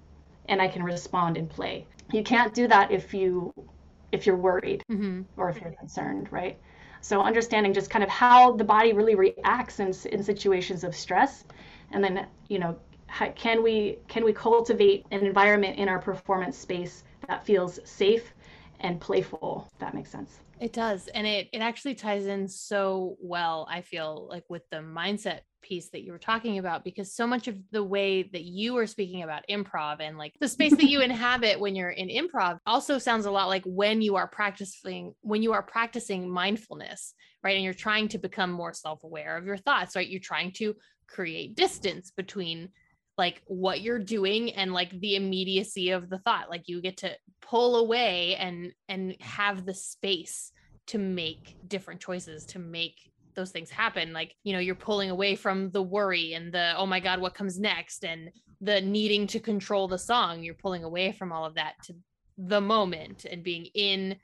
and 0.49 0.63
I 0.63 0.69
can 0.69 0.83
respond 0.83 1.37
and 1.37 1.51
play. 1.51 1.87
You 2.13 2.23
can't 2.23 2.55
do 2.55 2.67
that 2.69 2.91
if 2.91 3.13
you 3.13 3.53
if 4.11 4.27
you're 4.27 4.37
worried 4.37 4.83
mm-hmm. 4.91 5.23
or 5.37 5.51
if 5.51 5.61
you're 5.61 5.73
concerned, 5.73 6.33
right? 6.33 6.59
So 7.01 7.21
understanding 7.21 7.73
just 7.73 7.91
kind 7.91 8.03
of 8.03 8.11
how 8.11 8.53
the 8.53 8.65
body 8.65 8.93
really 8.93 9.15
reacts 9.15 9.81
in, 9.81 9.95
in 10.13 10.23
situations 10.23 10.85
of 10.85 10.95
stress, 10.95 11.45
and 11.93 12.03
then 12.03 12.27
you 12.49 12.59
know 12.59 12.77
how, 13.07 13.31
can 13.31 13.63
we 13.63 13.99
can 14.09 14.25
we 14.25 14.33
cultivate 14.33 15.07
an 15.11 15.25
environment 15.25 15.79
in 15.79 15.89
our 15.89 15.99
performance 15.99 16.57
space 16.57 17.05
that 17.27 17.45
feels 17.45 17.81
safe 17.85 18.35
and 18.81 19.01
playful? 19.01 19.69
If 19.73 19.79
that 19.79 19.95
makes 19.95 20.11
sense. 20.11 20.41
It 20.61 20.73
does, 20.73 21.09
and 21.09 21.27
it 21.27 21.49
it 21.53 21.59
actually 21.61 21.95
ties 21.95 22.27
in 22.27 22.49
so 22.49 23.17
well. 23.21 23.67
I 23.71 23.83
feel 23.83 24.27
like 24.31 24.45
with 24.49 24.63
the 24.71 24.79
mindset 24.79 25.41
piece 25.61 25.91
that 25.91 26.03
you 26.03 26.13
were 26.13 26.19
talking 26.19 26.59
about 26.59 26.85
because 26.85 27.15
so 27.15 27.27
much 27.27 27.49
of 27.49 27.57
the 27.73 27.83
way 27.83 28.23
that 28.23 28.45
you 28.45 28.75
were 28.75 28.87
speaking 28.87 29.23
about 29.23 29.45
improv 29.51 30.01
and 30.01 30.17
like 30.17 30.33
the 30.41 30.49
space 30.49 30.75
that 30.77 30.89
you 30.89 31.01
inhabit 31.03 31.59
when 31.59 31.75
you're 31.75 31.91
in 31.91 32.09
improv 32.09 32.59
also 32.67 32.99
sounds 32.99 33.27
a 33.27 33.31
lot 33.31 33.49
like 33.49 33.65
when 33.65 34.01
you 34.01 34.17
are 34.17 34.29
practicing 34.29 35.13
when 35.23 35.43
you 35.43 35.53
are 35.53 35.63
practicing 35.63 36.31
mindfulness 36.31 37.13
right 37.43 37.57
and 37.57 37.65
you're 37.65 37.75
trying 37.75 38.09
to 38.09 38.19
become 38.19 38.51
more 38.51 38.73
self-aware 38.73 39.37
of 39.37 39.45
your 39.45 39.57
thoughts 39.57 39.97
right 39.97 40.09
you're 40.09 40.21
trying 40.21 40.53
to 40.53 40.75
create 41.09 41.57
distance 41.57 42.13
between 42.17 42.69
like 43.19 43.43
what 43.47 43.81
you're 43.81 43.99
doing 43.99 44.53
and 44.53 44.73
like 44.73 44.99
the 45.01 45.17
immediacy 45.17 45.91
of 45.91 46.09
the 46.09 46.19
thought 46.19 46.49
like 46.49 46.69
you 46.69 46.81
get 46.81 46.97
to 46.99 47.11
pull 47.43 47.77
away 47.77 48.37
and 48.37 48.73
and 48.89 49.17
have 49.21 49.67
the 49.67 49.75
space 49.75 50.53
to 50.87 50.99
make 50.99 51.57
different 51.67 52.01
choices 52.01 52.47
to 52.47 52.59
make 52.59 52.95
those 53.35 53.51
things 53.51 53.71
happen. 53.71 54.13
Like 54.13 54.35
you 54.45 54.53
know 54.53 54.59
you're 54.59 54.75
pulling 54.75 55.11
away 55.11 55.37
from 55.37 55.71
the 55.71 55.83
worry 55.83 56.35
and 56.35 56.53
the 56.53 56.75
oh 56.77 56.87
my 56.87 57.01
god 57.01 57.21
what 57.21 57.35
comes 57.35 57.59
next? 57.59 58.05
and 58.05 58.31
the 58.61 58.81
needing 58.81 59.29
to 59.29 59.39
control 59.39 59.87
the 59.87 59.99
song. 59.99 60.43
You're 60.43 60.55
pulling 60.55 60.83
away 60.83 61.13
from 61.13 61.31
all 61.31 61.45
of 61.45 61.55
that 61.55 61.75
to 61.85 61.95
the 62.37 62.61
moment 62.61 63.25
and 63.25 63.45
being 63.45 63.67
in 63.67 64.17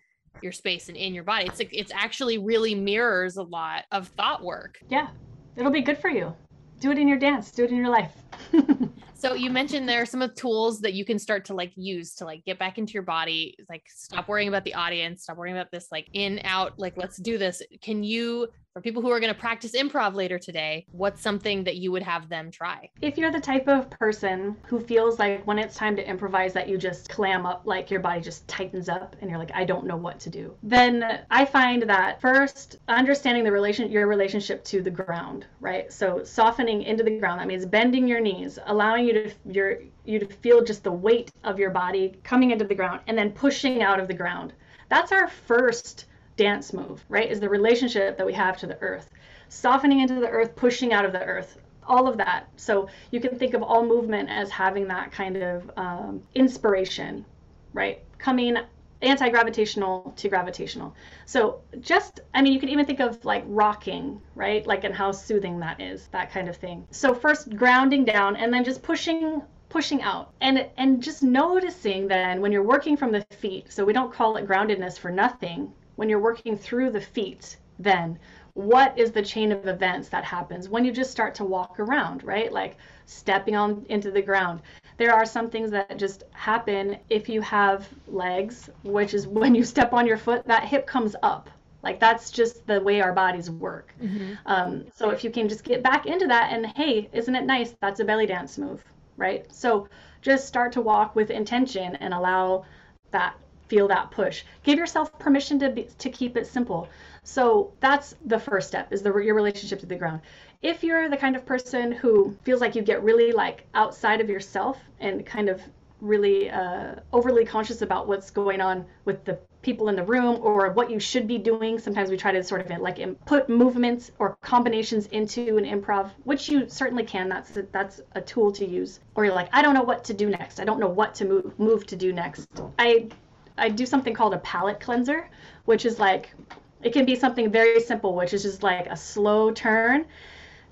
your 0.43 0.51
space 0.51 0.89
and 0.89 0.97
in 0.97 1.15
your 1.15 1.23
body. 1.23 1.47
It's 1.47 1.61
like 1.61 1.69
it's 1.73 1.93
actually 1.95 2.39
really 2.39 2.75
mirrors 2.75 3.37
a 3.37 3.45
lot 3.45 3.85
of 3.93 4.09
thought 4.09 4.43
work. 4.43 4.79
Yeah 4.89 5.09
it'll 5.57 5.71
be 5.71 5.83
good 5.83 5.99
for 5.99 6.11
you 6.11 6.35
do 6.81 6.91
it 6.91 6.99
in 6.99 7.09
your 7.09 7.19
dance. 7.19 7.51
Do 7.51 7.65
it 7.65 7.71
in 7.71 7.77
your 7.77 7.89
life. 7.89 8.13
So 9.25 9.33
you 9.33 9.49
mentioned 9.49 9.89
there 9.89 10.03
are 10.03 10.07
some 10.07 10.21
of 10.21 10.35
the 10.35 10.37
tools 10.37 10.83
that 10.83 10.93
you 10.93 11.07
can 11.07 11.19
start 11.19 11.47
to 11.47 11.55
like 11.55 11.73
use 11.77 12.15
to 12.17 12.27
like 12.27 12.45
get 12.45 12.59
back 12.59 12.77
into 12.77 12.93
your 12.93 13.05
body. 13.05 13.57
Like 13.71 13.87
stop 13.89 14.29
worrying 14.29 14.49
about 14.49 14.65
the 14.65 14.75
audience. 14.75 15.23
Stop 15.23 15.39
worrying 15.39 15.57
about 15.57 15.71
this 15.71 15.89
like 15.91 16.11
in 16.13 16.43
out 16.45 16.79
like 16.79 16.99
let's 16.99 17.17
do 17.17 17.39
this. 17.39 17.63
Can 17.81 18.05
you 18.05 18.49
for 18.75 18.81
people 18.81 19.01
who 19.01 19.11
are 19.11 19.21
going 19.21 19.33
to 19.33 19.39
practice 19.39 19.71
improv 19.77 20.15
later 20.15 20.37
today, 20.37 20.85
what's 20.91 21.23
something 21.23 21.63
that 21.63 21.77
you 21.77 21.93
would 21.93 22.03
have 22.03 22.29
them 22.29 22.51
try? 22.51 22.91
If 23.01 23.17
you're 23.17 23.31
the 23.31 23.39
type 23.39 23.69
of 23.69 23.89
person 23.89 24.57
who 24.67 24.81
feels 24.81 25.21
like 25.21 25.47
when 25.47 25.61
it's 25.61 25.77
time 25.77 25.95
to 25.95 26.05
improvise 26.05 26.53
that 26.55 26.69
you 26.69 26.77
just 26.77 27.09
clam 27.09 27.47
up, 27.47 27.63
like 27.67 27.89
your 27.89 28.01
body 28.01 28.21
just 28.21 28.49
tightens 28.49 28.89
up 28.89 29.15
and 29.21 29.31
you're 29.31 29.39
like, 29.39 29.53
I 29.55 29.65
don't 29.65 29.87
know 29.87 29.95
what 29.95 30.19
to 30.21 30.31
do, 30.31 30.57
then 30.65 31.21
I 31.31 31.45
find 31.45 31.85
that 31.85 32.21
first 32.21 32.79
understanding 32.89 33.45
the 33.45 33.53
relation, 33.53 33.93
your 33.93 34.09
relationship 34.09 34.65
to 34.65 34.83
the 34.83 34.91
ground, 34.91 35.47
right? 35.61 35.93
So 35.93 36.25
softening 36.25 36.83
into 36.83 37.05
the 37.05 37.17
ground, 37.21 37.41
that 37.41 37.47
means 37.47 37.65
bending 37.67 38.09
your 38.09 38.21
knees, 38.21 38.59
allowing 38.67 39.07
you 39.07 39.13
to, 39.13 39.33
your, 39.49 39.79
you 40.05 40.19
to 40.19 40.27
feel 40.27 40.65
just 40.65 40.83
the 40.83 40.91
weight 40.91 41.31
of 41.45 41.61
your 41.61 41.71
body 41.71 42.19
coming 42.25 42.51
into 42.51 42.65
the 42.65 42.75
ground 42.75 43.03
and 43.07 43.17
then 43.17 43.31
pushing 43.31 43.85
out 43.85 44.01
of 44.01 44.09
the 44.09 44.15
ground. 44.15 44.53
That's 44.89 45.13
our 45.13 45.29
first 45.29 46.07
dance 46.37 46.73
move, 46.73 47.05
right? 47.09 47.31
Is 47.31 47.41
the 47.41 47.49
relationship 47.49 48.17
that 48.17 48.27
we 48.27 48.33
have 48.33 48.57
to 48.59 48.67
the 48.67 48.81
earth. 48.81 49.11
Softening 49.49 50.01
into 50.01 50.15
the 50.15 50.29
earth, 50.29 50.57
pushing 50.57 50.93
out 50.93 51.05
of 51.05 51.13
the 51.13 51.23
earth, 51.23 51.59
all 51.87 52.09
of 52.09 52.17
that. 52.17 52.49
So 52.57 52.89
you 53.11 53.21
can 53.21 53.39
think 53.39 53.55
of 53.55 53.63
all 53.63 53.85
movement 53.85 54.29
as 54.31 54.51
having 54.51 54.89
that 54.89 55.13
kind 55.13 55.37
of 55.37 55.71
um, 55.77 56.23
inspiration, 56.35 57.25
right? 57.73 58.03
Coming 58.19 58.57
anti 59.03 59.29
gravitational 59.29 60.13
to 60.17 60.29
gravitational. 60.29 60.95
So 61.27 61.61
just, 61.81 62.21
I 62.33 62.43
mean, 62.43 62.53
you 62.53 62.61
can 62.61 62.71
even 62.71 62.87
think 62.87 63.01
of 63.01 63.25
like 63.25 63.45
rocking, 63.47 64.21
right? 64.35 64.67
Like, 64.67 64.85
and 64.85 64.95
how 64.95 65.13
soothing 65.13 65.61
that 65.61 65.81
is, 65.81 66.09
that 66.09 66.33
kind 66.33 66.49
of 66.49 66.57
thing. 66.57 66.87
So 66.91 67.15
first 67.15 67.55
grounding 67.57 68.05
down 68.05 68.37
and 68.37 68.53
then 68.53 68.65
just 68.65 68.83
pushing 68.83 69.43
pushing 69.71 70.03
out 70.03 70.33
and 70.41 70.69
and 70.77 71.03
just 71.03 71.25
noticing 71.25 72.07
then 72.07 72.41
when 72.41 72.53
you're 72.53 72.63
working 72.63 72.97
from 72.97 73.11
the 73.11 73.21
feet 73.41 73.73
so 73.73 73.85
we 73.85 73.93
don't 73.93 74.13
call 74.13 74.37
it 74.37 74.47
groundedness 74.47 74.97
for 74.97 75.11
nothing 75.11 75.73
when 75.97 76.09
you're 76.09 76.21
working 76.21 76.57
through 76.57 76.91
the 76.91 77.01
feet, 77.01 77.57
then 77.79 78.19
what 78.55 78.97
is 78.97 79.11
the 79.11 79.23
chain 79.23 79.51
of 79.51 79.67
events 79.67 80.09
that 80.09 80.25
happens 80.25 80.69
when 80.69 80.85
you 80.85 80.93
just 80.93 81.11
start 81.11 81.35
to 81.35 81.45
walk 81.45 81.81
around, 81.81 82.23
right? 82.23 82.53
Like 82.53 82.77
stepping 83.07 83.57
on 83.57 83.85
into 83.89 84.11
the 84.13 84.23
ground. 84.23 84.63
There 84.97 85.13
are 85.13 85.27
some 85.27 85.51
things 85.51 85.73
that 85.73 85.97
just 85.99 86.23
happen 86.33 86.99
if 87.11 87.29
you 87.29 87.41
have 87.41 87.89
legs, 88.07 88.71
which 88.85 89.13
is 89.13 89.27
when 89.27 89.55
you 89.55 89.65
step 89.65 89.93
on 89.93 90.07
your 90.07 90.17
foot, 90.17 90.47
that 90.47 90.65
hip 90.65 90.87
comes 90.87 91.17
up. 91.23 91.51
Like 91.83 91.99
that's 92.01 92.31
just 92.31 92.67
the 92.67 92.81
way 92.81 93.01
our 93.01 93.13
bodies 93.13 93.51
work. 93.51 93.93
Mm-hmm. 94.01 94.35
Um, 94.47 94.85
so 94.95 95.11
if 95.11 95.25
you 95.25 95.31
can 95.31 95.49
just 95.49 95.65
get 95.65 95.83
back 95.83 96.07
into 96.07 96.27
that 96.29 96.53
and 96.53 96.67
hey, 96.67 97.11
isn't 97.13 97.35
it 97.35 97.45
nice? 97.45 97.75
That's 97.81 98.01
a 98.01 98.05
belly 98.05 98.27
dance 98.27 98.57
move, 98.57 98.83
right? 99.17 99.53
So 99.53 99.89
just 100.23 100.47
start 100.47 100.73
to 100.73 100.81
walk 100.81 101.15
with 101.17 101.31
intention 101.31 101.97
and 101.97 102.15
allow 102.15 102.65
that 103.11 103.35
feel 103.69 103.89
that 103.89 104.11
push. 104.11 104.45
Give 104.63 104.79
yourself 104.79 105.19
permission 105.19 105.59
to 105.61 105.71
be, 105.71 105.89
to 105.99 106.11
keep 106.11 106.37
it 106.37 106.47
simple. 106.47 106.89
So 107.23 107.73
that's 107.81 108.15
the 108.27 108.39
first 108.39 108.69
step 108.69 108.93
is 108.93 109.03
the 109.03 109.17
your 109.19 109.35
relationship 109.35 109.81
to 109.81 109.87
the 109.87 109.97
ground. 109.97 110.21
If 110.63 110.85
you're 110.85 111.09
the 111.09 111.17
kind 111.17 111.37
of 111.37 111.47
person 111.47 111.93
who 111.93 112.37
feels 112.43 112.61
like 112.61 112.75
you 112.75 112.83
get 112.83 113.03
really 113.03 113.33
like 113.33 113.67
outside 113.75 114.21
of 114.21 114.29
yourself 114.29 114.79
and 115.01 115.25
kind 115.25 115.49
of 115.49 115.61
really 116.01 116.51
uh, 116.51 116.97
overly 117.13 117.45
conscious 117.45 117.83
about 117.83 118.07
what's 118.07 118.31
going 118.31 118.61
on 118.61 118.85
with 119.05 119.25
the 119.25 119.39
people 119.63 119.89
in 119.89 119.97
the 119.97 120.03
room 120.03 120.39
or 120.43 120.71
what 120.73 120.91
you 120.91 121.01
should 121.01 121.27
be 121.27 121.39
doing. 121.39 121.79
Sometimes 121.79 122.11
we 122.11 122.17
try 122.17 122.31
to 122.33 122.45
sort 122.45 122.61
of 122.61 122.79
like 122.81 123.01
put 123.25 123.49
movements 123.49 124.11
or 124.19 124.37
combinations 124.43 125.07
into 125.07 125.57
an 125.57 125.65
improv, 125.65 126.11
which 126.25 126.49
you 126.51 126.69
certainly 126.69 127.05
can. 127.05 127.29
That's 127.29 127.57
a, 127.57 127.63
that's 127.73 128.03
a 128.13 128.21
tool 128.21 128.53
to 128.53 128.67
use. 128.67 129.01
Or 129.15 129.25
you're 129.25 129.35
like, 129.35 129.49
I 129.53 129.63
don't 129.63 129.75
know 129.75 129.83
what 129.83 130.05
to 130.05 130.15
do 130.15 130.29
next. 130.29 130.61
I 130.61 130.65
don't 130.65 130.79
know 130.79 130.89
what 130.89 131.15
to 131.17 131.25
move 131.25 131.59
move 131.59 131.87
to 131.87 131.97
do 131.97 132.13
next. 132.13 132.47
I 132.79 133.09
I 133.57 133.69
do 133.69 133.87
something 133.87 134.15
called 134.15 134.35
a 134.35 134.39
palate 134.39 134.81
cleanser, 134.81 135.29
which 135.65 135.87
is 135.87 135.99
like 135.99 136.35
it 136.83 136.93
can 136.93 137.07
be 137.07 137.17
something 137.17 137.51
very 137.51 137.81
simple, 137.81 138.15
which 138.15 138.35
is 138.35 138.43
just 138.43 138.63
like 138.63 138.87
a 138.87 138.97
slow 138.97 139.51
turn, 139.51 140.05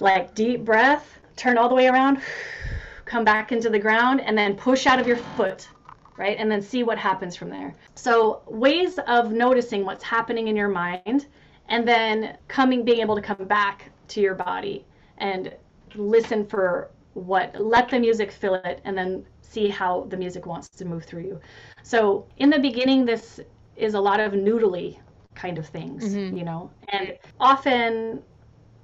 like 0.00 0.34
deep 0.34 0.64
breath, 0.64 1.18
turn 1.36 1.56
all 1.56 1.68
the 1.68 1.74
way 1.74 1.88
around, 1.88 2.20
come 3.04 3.24
back 3.24 3.52
into 3.52 3.70
the 3.70 3.78
ground, 3.78 4.20
and 4.20 4.36
then 4.36 4.54
push 4.54 4.86
out 4.86 5.00
of 5.00 5.06
your 5.06 5.16
foot, 5.16 5.68
right? 6.16 6.36
And 6.38 6.50
then 6.50 6.60
see 6.60 6.82
what 6.82 6.98
happens 6.98 7.34
from 7.34 7.50
there. 7.50 7.74
So, 7.94 8.42
ways 8.46 8.98
of 9.06 9.32
noticing 9.32 9.84
what's 9.84 10.04
happening 10.04 10.48
in 10.48 10.56
your 10.56 10.68
mind, 10.68 11.26
and 11.68 11.88
then 11.88 12.36
coming, 12.48 12.84
being 12.84 13.00
able 13.00 13.16
to 13.16 13.22
come 13.22 13.46
back 13.46 13.90
to 14.08 14.20
your 14.20 14.34
body 14.34 14.84
and 15.18 15.54
listen 15.94 16.44
for 16.44 16.90
what, 17.14 17.58
let 17.58 17.88
the 17.88 17.98
music 17.98 18.32
fill 18.32 18.54
it, 18.54 18.80
and 18.84 18.96
then 18.96 19.24
see 19.52 19.68
how 19.68 20.06
the 20.08 20.16
music 20.16 20.46
wants 20.46 20.68
to 20.68 20.84
move 20.84 21.04
through 21.04 21.22
you. 21.22 21.40
So 21.82 22.26
in 22.38 22.48
the 22.50 22.58
beginning, 22.58 23.04
this 23.04 23.40
is 23.76 23.94
a 23.94 24.00
lot 24.00 24.20
of 24.20 24.32
noodly 24.32 24.98
kind 25.34 25.58
of 25.58 25.66
things, 25.66 26.04
mm-hmm. 26.04 26.36
you 26.36 26.44
know, 26.44 26.70
and 26.88 27.18
often 27.40 28.22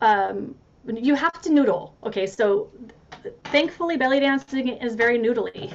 um, 0.01 0.55
you 0.87 1.15
have 1.15 1.41
to 1.43 1.51
noodle. 1.51 1.95
Okay, 2.05 2.27
so 2.27 2.71
thankfully, 3.45 3.97
belly 3.97 4.21
dancing 4.21 4.69
is 4.69 4.95
very 4.95 5.19
noodly. 5.19 5.75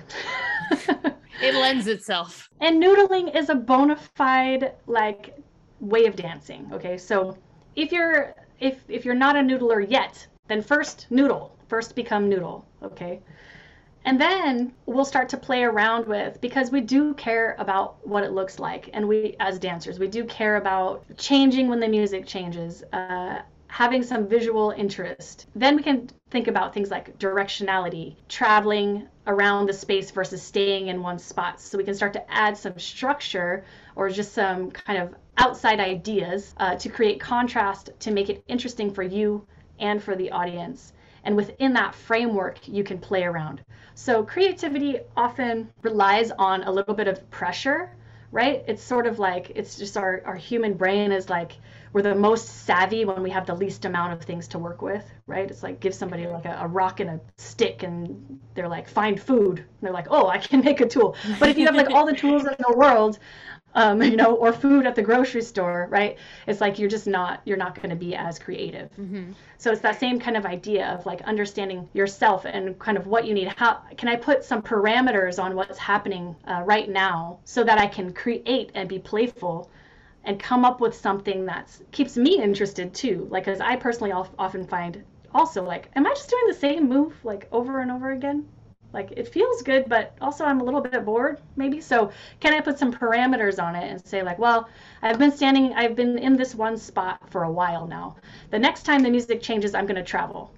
it 1.41 1.55
lends 1.55 1.87
itself. 1.87 2.49
And 2.61 2.81
noodling 2.81 3.35
is 3.35 3.49
a 3.49 3.55
bona 3.55 3.95
fide 3.95 4.73
like 4.87 5.37
way 5.79 6.05
of 6.05 6.15
dancing. 6.15 6.69
Okay, 6.71 6.97
so 6.97 7.37
if 7.75 7.91
you're 7.91 8.33
if 8.59 8.79
if 8.87 9.05
you're 9.05 9.15
not 9.15 9.35
a 9.35 9.39
noodler 9.39 9.85
yet, 9.89 10.25
then 10.47 10.61
first 10.61 11.07
noodle. 11.09 11.55
First 11.67 11.95
become 11.95 12.29
noodle. 12.29 12.65
Okay. 12.83 13.19
And 14.05 14.19
then 14.19 14.73
we'll 14.85 15.05
start 15.05 15.29
to 15.29 15.37
play 15.37 15.63
around 15.63 16.07
with 16.07 16.41
because 16.41 16.71
we 16.71 16.81
do 16.81 17.13
care 17.13 17.55
about 17.57 18.05
what 18.05 18.23
it 18.23 18.31
looks 18.31 18.59
like. 18.59 18.89
And 18.93 19.07
we, 19.07 19.35
as 19.39 19.59
dancers, 19.59 19.97
we 19.97 20.07
do 20.07 20.25
care 20.25 20.57
about 20.57 21.05
changing 21.17 21.69
when 21.69 21.79
the 21.79 21.87
music 21.87 22.25
changes, 22.25 22.83
uh, 22.91 23.41
having 23.67 24.03
some 24.03 24.27
visual 24.27 24.71
interest. 24.71 25.47
Then 25.55 25.77
we 25.77 25.83
can 25.83 26.09
think 26.31 26.47
about 26.47 26.73
things 26.73 26.91
like 26.91 27.17
directionality, 27.17 28.17
traveling 28.27 29.07
around 29.25 29.67
the 29.67 29.73
space 29.73 30.11
versus 30.11 30.43
staying 30.43 30.89
in 30.89 31.01
one 31.01 31.17
spot. 31.17 31.61
So 31.61 31.77
we 31.77 31.83
can 31.83 31.95
start 31.95 32.13
to 32.13 32.31
add 32.31 32.57
some 32.57 32.77
structure 32.77 33.63
or 33.95 34.09
just 34.09 34.33
some 34.33 34.69
kind 34.69 35.01
of 35.01 35.15
outside 35.37 35.79
ideas 35.79 36.53
uh, 36.57 36.75
to 36.75 36.89
create 36.89 37.19
contrast 37.19 37.89
to 38.01 38.11
make 38.11 38.29
it 38.29 38.43
interesting 38.47 38.91
for 38.93 39.01
you 39.01 39.47
and 39.79 40.03
for 40.03 40.15
the 40.15 40.31
audience. 40.31 40.93
And 41.23 41.35
within 41.35 41.73
that 41.73 41.95
framework, 41.95 42.67
you 42.67 42.83
can 42.83 42.97
play 42.99 43.23
around. 43.23 43.61
So 43.95 44.23
creativity 44.23 44.99
often 45.15 45.71
relies 45.81 46.31
on 46.31 46.63
a 46.63 46.71
little 46.71 46.95
bit 46.95 47.07
of 47.07 47.29
pressure, 47.29 47.91
right? 48.31 48.63
It's 48.67 48.83
sort 48.83 49.07
of 49.07 49.19
like 49.19 49.51
it's 49.55 49.77
just 49.77 49.95
our, 49.97 50.21
our 50.25 50.35
human 50.35 50.73
brain 50.73 51.11
is 51.11 51.29
like 51.29 51.53
we're 51.93 52.01
the 52.01 52.15
most 52.15 52.65
savvy 52.65 53.05
when 53.05 53.21
we 53.21 53.29
have 53.29 53.45
the 53.45 53.53
least 53.53 53.85
amount 53.85 54.13
of 54.13 54.21
things 54.21 54.47
to 54.49 54.59
work 54.59 54.81
with, 54.81 55.05
right? 55.27 55.49
It's 55.49 55.61
like 55.61 55.79
give 55.79 55.93
somebody 55.93 56.25
like 56.27 56.45
a, 56.45 56.57
a 56.61 56.67
rock 56.67 56.99
and 56.99 57.09
a 57.11 57.19
stick 57.37 57.83
and 57.83 58.39
they're 58.55 58.67
like, 58.67 58.89
find 58.89 59.21
food. 59.21 59.59
And 59.59 59.67
they're 59.81 59.93
like, 59.93 60.07
oh, 60.09 60.27
I 60.27 60.39
can 60.39 60.61
make 60.61 60.81
a 60.81 60.87
tool. 60.87 61.15
But 61.39 61.49
if 61.49 61.57
you 61.57 61.65
have 61.67 61.75
like 61.75 61.91
all 61.91 62.07
the 62.07 62.15
tools 62.15 62.45
in 62.45 62.55
the 62.57 62.75
world, 62.75 63.19
um, 63.75 64.01
you 64.01 64.15
know, 64.15 64.35
or 64.35 64.51
food 64.51 64.85
at 64.85 64.95
the 64.95 65.01
grocery 65.01 65.41
store, 65.41 65.87
right? 65.89 66.17
It's 66.47 66.61
like 66.61 66.79
you're 66.79 66.89
just 66.89 67.07
not 67.07 67.41
you're 67.45 67.57
not 67.57 67.75
going 67.75 67.89
to 67.89 67.95
be 67.95 68.15
as 68.15 68.39
creative. 68.39 68.89
Mm-hmm. 68.99 69.31
So 69.57 69.71
it's 69.71 69.81
that 69.81 69.99
same 69.99 70.19
kind 70.19 70.35
of 70.35 70.45
idea 70.45 70.87
of 70.87 71.05
like 71.05 71.21
understanding 71.21 71.87
yourself 71.93 72.45
and 72.45 72.77
kind 72.79 72.97
of 72.97 73.07
what 73.07 73.25
you 73.25 73.33
need. 73.33 73.47
How 73.55 73.81
can 73.97 74.09
I 74.09 74.15
put 74.15 74.43
some 74.43 74.61
parameters 74.61 75.41
on 75.41 75.55
what's 75.55 75.77
happening 75.77 76.35
uh, 76.45 76.63
right 76.65 76.89
now 76.89 77.39
so 77.45 77.63
that 77.63 77.77
I 77.77 77.87
can 77.87 78.13
create 78.13 78.71
and 78.73 78.89
be 78.89 78.99
playful 78.99 79.69
and 80.23 80.39
come 80.39 80.65
up 80.65 80.79
with 80.79 80.95
something 80.95 81.45
that 81.45 81.69
keeps 81.91 82.17
me 82.17 82.41
interested 82.41 82.93
too. 82.93 83.27
Like, 83.29 83.47
as 83.47 83.61
I 83.61 83.75
personally 83.75 84.11
often 84.11 84.65
find 84.67 85.03
also 85.33 85.63
like, 85.63 85.89
am 85.95 86.05
I 86.05 86.09
just 86.09 86.29
doing 86.29 86.47
the 86.47 86.53
same 86.53 86.87
move 86.87 87.13
like 87.23 87.47
over 87.51 87.79
and 87.79 87.91
over 87.91 88.11
again? 88.11 88.45
like 88.93 89.11
it 89.17 89.27
feels 89.27 89.61
good 89.63 89.89
but 89.89 90.15
also 90.21 90.45
i'm 90.45 90.61
a 90.61 90.63
little 90.63 90.79
bit 90.79 91.03
bored 91.03 91.41
maybe 91.55 91.81
so 91.81 92.11
can 92.39 92.53
i 92.53 92.61
put 92.61 92.77
some 92.77 92.93
parameters 92.93 93.61
on 93.61 93.75
it 93.75 93.89
and 93.89 94.05
say 94.05 94.21
like 94.21 94.37
well 94.39 94.69
i've 95.01 95.17
been 95.19 95.31
standing 95.31 95.73
i've 95.73 95.95
been 95.95 96.17
in 96.17 96.37
this 96.37 96.55
one 96.55 96.77
spot 96.77 97.19
for 97.29 97.43
a 97.43 97.51
while 97.51 97.87
now 97.87 98.15
the 98.51 98.59
next 98.59 98.83
time 98.83 99.01
the 99.01 99.09
music 99.09 99.41
changes 99.41 99.73
i'm 99.73 99.85
going 99.85 99.95
to 99.95 100.03
travel 100.03 100.53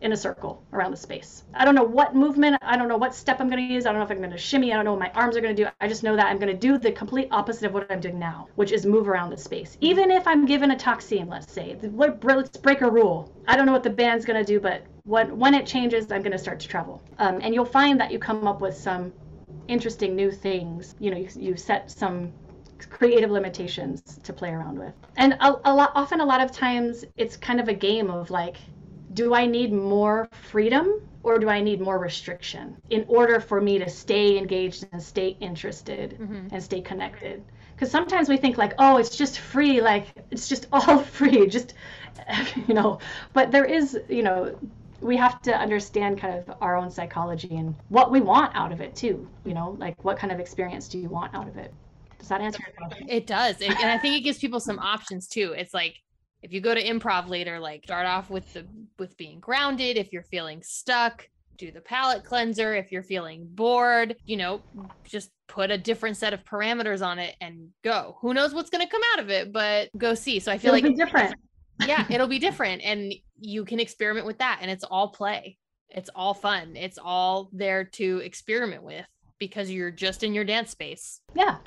in 0.00 0.12
a 0.12 0.16
circle 0.16 0.62
around 0.72 0.90
the 0.90 0.96
space. 0.96 1.44
I 1.52 1.64
don't 1.64 1.74
know 1.74 1.84
what 1.84 2.14
movement, 2.14 2.56
I 2.62 2.76
don't 2.76 2.88
know 2.88 2.96
what 2.96 3.14
step 3.14 3.40
I'm 3.40 3.48
going 3.48 3.66
to 3.66 3.74
use, 3.74 3.84
I 3.86 3.90
don't 3.90 3.98
know 3.98 4.04
if 4.04 4.10
I'm 4.10 4.18
going 4.18 4.30
to 4.30 4.38
shimmy, 4.38 4.72
I 4.72 4.76
don't 4.76 4.84
know 4.84 4.92
what 4.92 5.00
my 5.00 5.10
arms 5.10 5.36
are 5.36 5.40
going 5.40 5.54
to 5.54 5.64
do. 5.64 5.68
I 5.80 5.88
just 5.88 6.02
know 6.02 6.16
that 6.16 6.26
I'm 6.26 6.38
going 6.38 6.52
to 6.52 6.58
do 6.58 6.78
the 6.78 6.92
complete 6.92 7.28
opposite 7.30 7.66
of 7.66 7.74
what 7.74 7.90
I'm 7.90 8.00
doing 8.00 8.18
now, 8.18 8.48
which 8.54 8.72
is 8.72 8.86
move 8.86 9.08
around 9.08 9.30
the 9.30 9.36
space. 9.36 9.76
Even 9.80 10.10
if 10.10 10.26
I'm 10.26 10.46
given 10.46 10.70
a 10.70 11.00
seam, 11.00 11.28
let's 11.28 11.52
say, 11.52 11.76
let's 11.82 12.56
break 12.56 12.80
a 12.80 12.90
rule. 12.90 13.32
I 13.46 13.56
don't 13.56 13.66
know 13.66 13.72
what 13.72 13.82
the 13.82 13.90
band's 13.90 14.24
going 14.24 14.38
to 14.38 14.44
do, 14.44 14.60
but 14.60 14.84
when, 15.04 15.38
when 15.38 15.54
it 15.54 15.66
changes, 15.66 16.10
I'm 16.10 16.22
going 16.22 16.32
to 16.32 16.38
start 16.38 16.60
to 16.60 16.68
travel. 16.68 17.02
Um, 17.18 17.40
and 17.42 17.54
you'll 17.54 17.64
find 17.64 18.00
that 18.00 18.10
you 18.10 18.18
come 18.18 18.46
up 18.46 18.60
with 18.60 18.76
some 18.76 19.12
interesting 19.68 20.16
new 20.16 20.30
things. 20.30 20.94
You 20.98 21.10
know, 21.10 21.16
you, 21.16 21.28
you 21.36 21.56
set 21.56 21.90
some 21.90 22.32
creative 22.88 23.30
limitations 23.30 24.18
to 24.22 24.32
play 24.32 24.50
around 24.50 24.78
with. 24.78 24.94
And 25.16 25.34
a, 25.34 25.56
a 25.64 25.74
lot, 25.74 25.92
often, 25.94 26.20
a 26.20 26.24
lot 26.24 26.40
of 26.40 26.52
times, 26.52 27.04
it's 27.16 27.36
kind 27.36 27.60
of 27.60 27.68
a 27.68 27.74
game 27.74 28.10
of 28.10 28.30
like, 28.30 28.56
do 29.12 29.34
I 29.34 29.46
need 29.46 29.72
more 29.72 30.28
freedom 30.30 31.00
or 31.22 31.38
do 31.38 31.48
I 31.48 31.60
need 31.60 31.80
more 31.80 31.98
restriction 31.98 32.76
in 32.90 33.04
order 33.08 33.40
for 33.40 33.60
me 33.60 33.78
to 33.78 33.88
stay 33.88 34.38
engaged 34.38 34.86
and 34.92 35.02
stay 35.02 35.36
interested 35.40 36.18
mm-hmm. 36.20 36.48
and 36.52 36.62
stay 36.62 36.80
connected? 36.80 37.42
Because 37.74 37.90
sometimes 37.90 38.28
we 38.28 38.36
think 38.36 38.56
like, 38.56 38.74
oh, 38.78 38.98
it's 38.98 39.16
just 39.16 39.38
free, 39.38 39.80
like 39.80 40.06
it's 40.30 40.48
just 40.48 40.66
all 40.72 40.98
free, 40.98 41.46
just 41.46 41.74
you 42.68 42.74
know. 42.74 42.98
But 43.32 43.50
there 43.50 43.64
is, 43.64 43.98
you 44.08 44.22
know, 44.22 44.56
we 45.00 45.16
have 45.16 45.40
to 45.42 45.56
understand 45.56 46.20
kind 46.20 46.38
of 46.38 46.54
our 46.60 46.76
own 46.76 46.90
psychology 46.90 47.56
and 47.56 47.74
what 47.88 48.10
we 48.10 48.20
want 48.20 48.54
out 48.54 48.70
of 48.70 48.80
it 48.80 48.94
too. 48.94 49.28
You 49.44 49.54
know, 49.54 49.76
like 49.78 50.04
what 50.04 50.18
kind 50.18 50.32
of 50.32 50.40
experience 50.40 50.88
do 50.88 50.98
you 50.98 51.08
want 51.08 51.34
out 51.34 51.48
of 51.48 51.56
it? 51.56 51.72
Does 52.18 52.28
that 52.28 52.42
answer 52.42 52.62
your 52.66 52.76
question? 52.76 53.08
It 53.08 53.26
does. 53.26 53.60
It, 53.60 53.70
and 53.70 53.90
I 53.90 53.98
think 53.98 54.14
it 54.14 54.20
gives 54.20 54.38
people 54.38 54.60
some 54.60 54.78
options 54.78 55.26
too. 55.26 55.54
It's 55.56 55.72
like 55.72 56.02
if 56.42 56.52
you 56.52 56.60
go 56.60 56.74
to 56.74 56.82
improv 56.82 57.28
later, 57.28 57.58
like 57.58 57.84
start 57.84 58.06
off 58.06 58.30
with 58.30 58.52
the 58.52 58.66
with 58.98 59.16
being 59.16 59.40
grounded. 59.40 59.96
If 59.96 60.12
you're 60.12 60.22
feeling 60.22 60.62
stuck, 60.62 61.28
do 61.58 61.70
the 61.70 61.80
palate 61.80 62.24
cleanser. 62.24 62.74
If 62.74 62.90
you're 62.90 63.02
feeling 63.02 63.46
bored, 63.50 64.16
you 64.24 64.36
know, 64.36 64.62
just 65.04 65.30
put 65.48 65.70
a 65.70 65.78
different 65.78 66.16
set 66.16 66.32
of 66.32 66.44
parameters 66.44 67.04
on 67.04 67.18
it 67.18 67.36
and 67.40 67.68
go. 67.84 68.16
Who 68.20 68.32
knows 68.32 68.54
what's 68.54 68.70
going 68.70 68.84
to 68.84 68.90
come 68.90 69.02
out 69.12 69.20
of 69.20 69.30
it, 69.30 69.52
but 69.52 69.90
go 69.98 70.14
see. 70.14 70.40
So 70.40 70.50
I 70.50 70.58
feel 70.58 70.74
It'll 70.74 70.88
like 70.90 70.96
different. 70.96 71.34
yeah, 71.86 72.06
it'll 72.10 72.26
be 72.28 72.38
different 72.38 72.82
and 72.82 73.12
you 73.38 73.64
can 73.64 73.80
experiment 73.80 74.26
with 74.26 74.38
that 74.38 74.60
and 74.62 74.70
it's 74.70 74.84
all 74.84 75.08
play. 75.08 75.58
It's 75.90 76.10
all 76.14 76.34
fun. 76.34 76.76
It's 76.76 76.98
all 77.02 77.50
there 77.52 77.84
to 77.84 78.18
experiment 78.18 78.82
with 78.82 79.04
because 79.38 79.70
you're 79.70 79.90
just 79.90 80.22
in 80.22 80.32
your 80.32 80.44
dance 80.44 80.70
space. 80.70 81.20
Yeah 81.34 81.58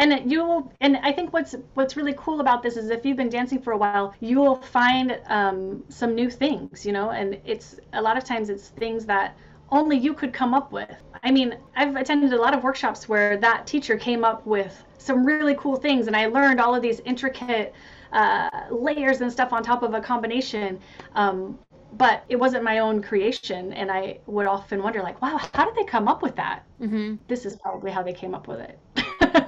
and 0.00 0.30
you 0.30 0.42
will 0.44 0.72
and 0.80 0.96
i 0.98 1.12
think 1.12 1.32
what's 1.32 1.54
what's 1.74 1.96
really 1.96 2.14
cool 2.16 2.40
about 2.40 2.62
this 2.62 2.76
is 2.76 2.90
if 2.90 3.04
you've 3.04 3.16
been 3.16 3.28
dancing 3.28 3.60
for 3.60 3.72
a 3.72 3.76
while 3.76 4.14
you 4.20 4.38
will 4.38 4.56
find 4.56 5.20
um, 5.26 5.84
some 5.88 6.14
new 6.14 6.30
things 6.30 6.86
you 6.86 6.92
know? 6.92 7.10
And 7.10 7.38
it's 7.44 7.76
a 7.92 8.00
lot 8.00 8.16
of 8.16 8.24
times 8.24 8.48
it's 8.48 8.68
things 8.68 9.04
that 9.06 9.36
only 9.72 9.96
you 9.96 10.14
could 10.14 10.32
come 10.32 10.52
up 10.54 10.72
with. 10.72 10.96
I 11.22 11.30
mean 11.30 11.56
i've 11.76 11.94
attended 11.96 12.32
a 12.32 12.40
lot 12.40 12.54
of 12.54 12.64
workshops 12.64 13.08
where 13.08 13.36
that 13.36 13.66
teacher 13.66 13.96
came 13.96 14.24
up 14.24 14.46
with 14.46 14.84
some 14.98 15.24
really 15.24 15.54
cool 15.56 15.76
things 15.76 16.06
and 16.06 16.16
i 16.16 16.26
learned 16.26 16.60
all 16.60 16.74
of 16.74 16.82
these 16.82 17.00
intricate 17.00 17.74
uh, 18.12 18.48
layers 18.70 19.20
and 19.20 19.30
stuff 19.30 19.52
on 19.52 19.62
top 19.62 19.84
of 19.84 19.94
a 19.94 20.00
combination. 20.00 20.80
Um, 21.14 21.56
but 21.92 22.24
it 22.28 22.36
wasn't 22.36 22.62
my 22.62 22.78
own 22.78 23.02
creation 23.02 23.72
and 23.72 23.90
i 23.90 24.18
would 24.26 24.46
often 24.46 24.82
wonder 24.82 25.02
like 25.02 25.20
wow 25.20 25.36
how 25.54 25.64
did 25.64 25.74
they 25.74 25.84
come 25.84 26.08
up 26.08 26.22
with 26.22 26.36
that? 26.36 26.64
Mm-hmm. 26.80 27.16
this 27.28 27.44
is 27.44 27.56
probably 27.56 27.90
how 27.90 28.02
they 28.02 28.12
came 28.12 28.34
up 28.34 28.48
with 28.48 28.60
it 28.60 28.78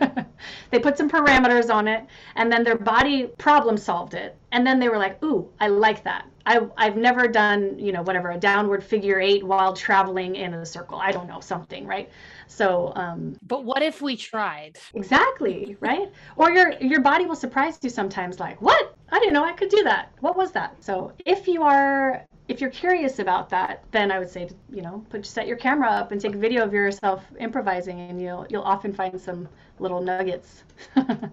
they 0.70 0.78
put 0.78 0.96
some 0.96 1.08
parameters 1.10 1.72
on 1.72 1.88
it 1.88 2.04
and 2.36 2.50
then 2.52 2.64
their 2.64 2.76
body 2.78 3.26
problem 3.38 3.76
solved 3.76 4.14
it. 4.14 4.36
And 4.52 4.66
then 4.66 4.78
they 4.78 4.88
were 4.88 4.98
like 4.98 5.22
ooh 5.22 5.48
i 5.60 5.68
like 5.68 6.04
that. 6.04 6.26
I, 6.44 6.60
i've 6.76 6.96
never 6.96 7.28
done 7.28 7.78
you 7.78 7.92
know 7.92 8.02
whatever 8.02 8.30
a 8.32 8.38
downward 8.38 8.82
figure 8.82 9.20
eight 9.20 9.44
while 9.44 9.72
traveling 9.74 10.36
in 10.36 10.54
a 10.54 10.66
circle. 10.66 10.98
I 10.98 11.12
don't 11.12 11.28
know 11.28 11.40
something 11.40 11.86
right? 11.86 12.10
So 12.46 12.92
um 12.96 13.36
but 13.42 13.64
what 13.64 13.82
if 13.82 14.02
we 14.02 14.16
tried? 14.16 14.78
Exactly 14.94 15.76
right? 15.80 16.10
Or 16.36 16.50
your 16.50 16.72
your 16.80 17.00
body 17.00 17.26
will 17.26 17.36
surprise 17.36 17.78
you 17.82 17.90
sometimes 17.90 18.40
like 18.40 18.60
what 18.60 18.91
i 19.12 19.18
didn't 19.18 19.34
know 19.34 19.44
i 19.44 19.52
could 19.52 19.68
do 19.68 19.82
that 19.84 20.10
what 20.20 20.36
was 20.36 20.50
that 20.52 20.82
so 20.82 21.12
if 21.24 21.46
you 21.46 21.62
are 21.62 22.26
if 22.48 22.60
you're 22.60 22.70
curious 22.70 23.18
about 23.18 23.48
that, 23.50 23.84
then 23.92 24.10
I 24.10 24.18
would 24.18 24.28
say, 24.28 24.48
you 24.70 24.82
know, 24.82 25.04
put 25.08 25.24
set 25.24 25.46
your 25.46 25.56
camera 25.56 25.88
up 25.88 26.12
and 26.12 26.20
take 26.20 26.34
a 26.34 26.38
video 26.38 26.64
of 26.64 26.72
yourself 26.72 27.24
improvising, 27.38 28.00
and 28.00 28.20
you'll 28.20 28.46
you'll 28.50 28.62
often 28.62 28.92
find 28.92 29.18
some 29.20 29.48
little 29.78 30.02
nuggets, 30.02 30.64
right. 30.96 31.30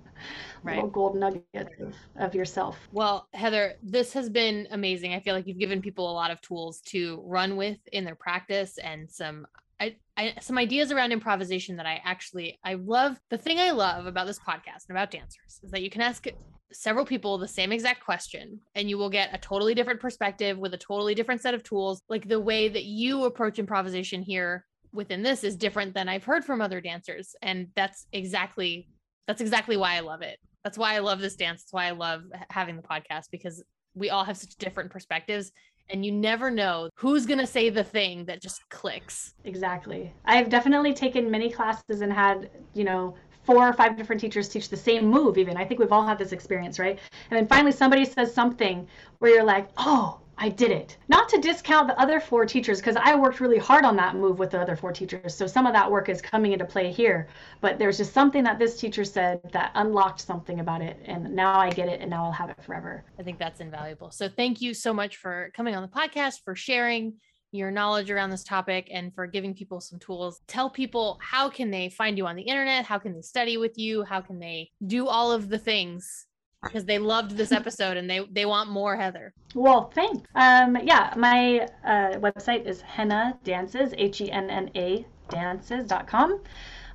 little 0.63 0.87
gold 0.87 1.15
nuggets 1.15 1.81
of, 1.81 1.95
of 2.15 2.35
yourself. 2.35 2.77
Well, 2.91 3.27
Heather, 3.33 3.73
this 3.81 4.13
has 4.13 4.29
been 4.29 4.67
amazing. 4.71 5.13
I 5.13 5.19
feel 5.19 5.35
like 5.35 5.47
you've 5.47 5.59
given 5.59 5.81
people 5.81 6.09
a 6.09 6.13
lot 6.13 6.31
of 6.31 6.39
tools 6.41 6.79
to 6.87 7.21
run 7.25 7.57
with 7.57 7.79
in 7.91 8.05
their 8.05 8.15
practice 8.15 8.77
and 8.77 9.09
some 9.09 9.47
I, 9.79 9.95
I, 10.17 10.33
some 10.41 10.57
ideas 10.57 10.91
around 10.91 11.11
improvisation 11.11 11.77
that 11.77 11.85
I 11.85 12.01
actually 12.03 12.59
I 12.63 12.73
love. 12.73 13.19
The 13.29 13.37
thing 13.37 13.59
I 13.59 13.71
love 13.71 14.05
about 14.05 14.27
this 14.27 14.39
podcast 14.39 14.87
and 14.87 14.97
about 14.97 15.11
dancers 15.11 15.59
is 15.63 15.71
that 15.71 15.81
you 15.81 15.89
can 15.89 16.01
ask 16.01 16.27
several 16.71 17.05
people 17.05 17.37
the 17.37 17.47
same 17.47 17.71
exact 17.71 18.03
question 18.03 18.59
and 18.75 18.89
you 18.89 18.97
will 18.97 19.09
get 19.09 19.33
a 19.33 19.37
totally 19.37 19.73
different 19.73 19.99
perspective 19.99 20.57
with 20.57 20.73
a 20.73 20.77
totally 20.77 21.15
different 21.15 21.41
set 21.41 21.53
of 21.53 21.63
tools 21.63 22.01
like 22.09 22.27
the 22.27 22.39
way 22.39 22.69
that 22.69 22.83
you 22.83 23.25
approach 23.25 23.57
improvisation 23.57 24.21
here 24.21 24.65
within 24.91 25.23
this 25.23 25.43
is 25.43 25.55
different 25.55 25.95
than 25.95 26.07
i've 26.07 26.23
heard 26.23 26.45
from 26.45 26.61
other 26.61 26.79
dancers 26.79 27.35
and 27.41 27.67
that's 27.75 28.05
exactly 28.13 28.87
that's 29.27 29.41
exactly 29.41 29.77
why 29.77 29.95
i 29.95 29.99
love 29.99 30.21
it 30.21 30.37
that's 30.63 30.77
why 30.77 30.93
i 30.93 30.99
love 30.99 31.19
this 31.19 31.35
dance 31.35 31.63
that's 31.63 31.73
why 31.73 31.87
i 31.87 31.91
love 31.91 32.21
having 32.51 32.75
the 32.75 32.83
podcast 32.83 33.25
because 33.31 33.63
we 33.95 34.11
all 34.11 34.23
have 34.23 34.37
such 34.37 34.55
different 34.57 34.91
perspectives 34.91 35.51
and 35.89 36.05
you 36.05 36.11
never 36.11 36.51
know 36.51 36.89
who's 36.95 37.25
going 37.25 37.39
to 37.39 37.47
say 37.47 37.69
the 37.69 37.83
thing 37.83 38.25
that 38.25 38.41
just 38.41 38.67
clicks. 38.69 39.33
Exactly. 39.43 40.13
I've 40.25 40.49
definitely 40.49 40.93
taken 40.93 41.29
many 41.29 41.49
classes 41.49 42.01
and 42.01 42.11
had, 42.13 42.49
you 42.73 42.83
know, 42.83 43.15
four 43.49 43.67
or 43.67 43.73
five 43.73 43.97
different 43.97 44.21
teachers 44.21 44.47
teach 44.47 44.69
the 44.69 44.77
same 44.77 45.07
move 45.07 45.35
even 45.35 45.57
i 45.57 45.65
think 45.65 45.79
we've 45.79 45.91
all 45.91 46.05
had 46.05 46.19
this 46.19 46.33
experience 46.33 46.77
right 46.77 46.99
and 47.31 47.37
then 47.39 47.47
finally 47.47 47.71
somebody 47.71 48.05
says 48.05 48.31
something 48.31 48.87
where 49.17 49.31
you're 49.31 49.43
like 49.43 49.67
oh 49.77 50.19
I 50.41 50.47
did 50.47 50.71
it. 50.71 50.95
Not 51.09 51.27
to 51.29 51.37
discount 51.37 51.89
the 51.89 51.99
other 51.99 52.21
four 52.21 52.45
teachers, 52.45 52.79
because 52.79 52.95
I 52.95 53.13
worked 53.13 53.41
really 53.41 53.57
hard 53.57 53.83
on 53.83 53.97
that 53.97 54.15
move 54.15 54.39
with 54.39 54.51
the 54.51 54.61
other 54.61 54.77
four 54.77 54.93
teachers. 54.93 55.35
So 55.35 55.45
some 55.45 55.65
of 55.65 55.73
that 55.73 55.91
work 55.91 56.07
is 56.07 56.21
coming 56.21 56.53
into 56.53 56.63
play 56.63 56.93
here. 56.93 57.27
But 57.59 57.77
there's 57.77 57.97
just 57.97 58.13
something 58.13 58.41
that 58.45 58.57
this 58.57 58.79
teacher 58.79 59.03
said 59.03 59.41
that 59.51 59.71
unlocked 59.75 60.21
something 60.21 60.61
about 60.61 60.81
it. 60.81 60.97
And 61.03 61.35
now 61.35 61.59
I 61.59 61.71
get 61.71 61.89
it 61.89 61.99
and 61.99 62.09
now 62.09 62.23
I'll 62.23 62.31
have 62.31 62.49
it 62.49 62.63
forever. 62.63 63.03
I 63.19 63.23
think 63.23 63.37
that's 63.37 63.59
invaluable. 63.59 64.11
So 64.11 64.29
thank 64.29 64.61
you 64.61 64.73
so 64.73 64.93
much 64.93 65.17
for 65.17 65.51
coming 65.53 65.75
on 65.75 65.81
the 65.81 65.89
podcast, 65.89 66.41
for 66.45 66.55
sharing 66.55 67.15
your 67.51 67.71
knowledge 67.71 68.11
around 68.11 68.29
this 68.29 68.43
topic 68.43 68.87
and 68.91 69.13
for 69.13 69.25
giving 69.27 69.53
people 69.53 69.81
some 69.81 69.99
tools. 69.99 70.41
Tell 70.47 70.69
people 70.69 71.19
how 71.21 71.49
can 71.49 71.71
they 71.71 71.89
find 71.89 72.17
you 72.17 72.27
on 72.27 72.35
the 72.35 72.43
internet? 72.43 72.85
How 72.85 72.99
can 72.99 73.13
they 73.13 73.21
study 73.21 73.57
with 73.57 73.77
you? 73.77 74.03
How 74.03 74.21
can 74.21 74.39
they 74.39 74.69
do 74.85 75.07
all 75.07 75.31
of 75.31 75.49
the 75.49 75.57
things? 75.59 76.25
Because 76.63 76.85
they 76.85 76.99
loved 76.99 77.31
this 77.31 77.51
episode 77.61 77.97
and 77.97 78.09
they 78.09 78.21
they 78.31 78.45
want 78.45 78.69
more 78.69 78.95
Heather. 78.95 79.33
Well, 79.55 79.91
thanks. 79.95 80.27
Um, 80.35 80.77
yeah, 80.83 81.13
my 81.17 81.67
uh, 81.85 82.17
website 82.19 82.65
is 82.65 82.81
Henna 82.81 83.37
Dances, 83.43 83.93
H 83.97 84.21
E 84.21 84.31
N 84.31 84.49
N 84.49 84.69
A 84.75 85.05
dances.com. 85.29 86.41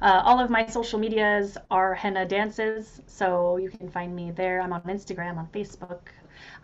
Uh, 0.02 0.20
all 0.24 0.38
of 0.38 0.50
my 0.50 0.66
social 0.66 0.98
medias 0.98 1.56
are 1.70 1.94
Henna 1.94 2.26
Dances, 2.26 3.00
so 3.06 3.56
you 3.56 3.70
can 3.70 3.88
find 3.88 4.14
me 4.14 4.32
there. 4.32 4.60
I'm 4.60 4.72
on 4.72 4.82
Instagram, 4.82 5.38
on 5.38 5.46
Facebook, 5.46 6.08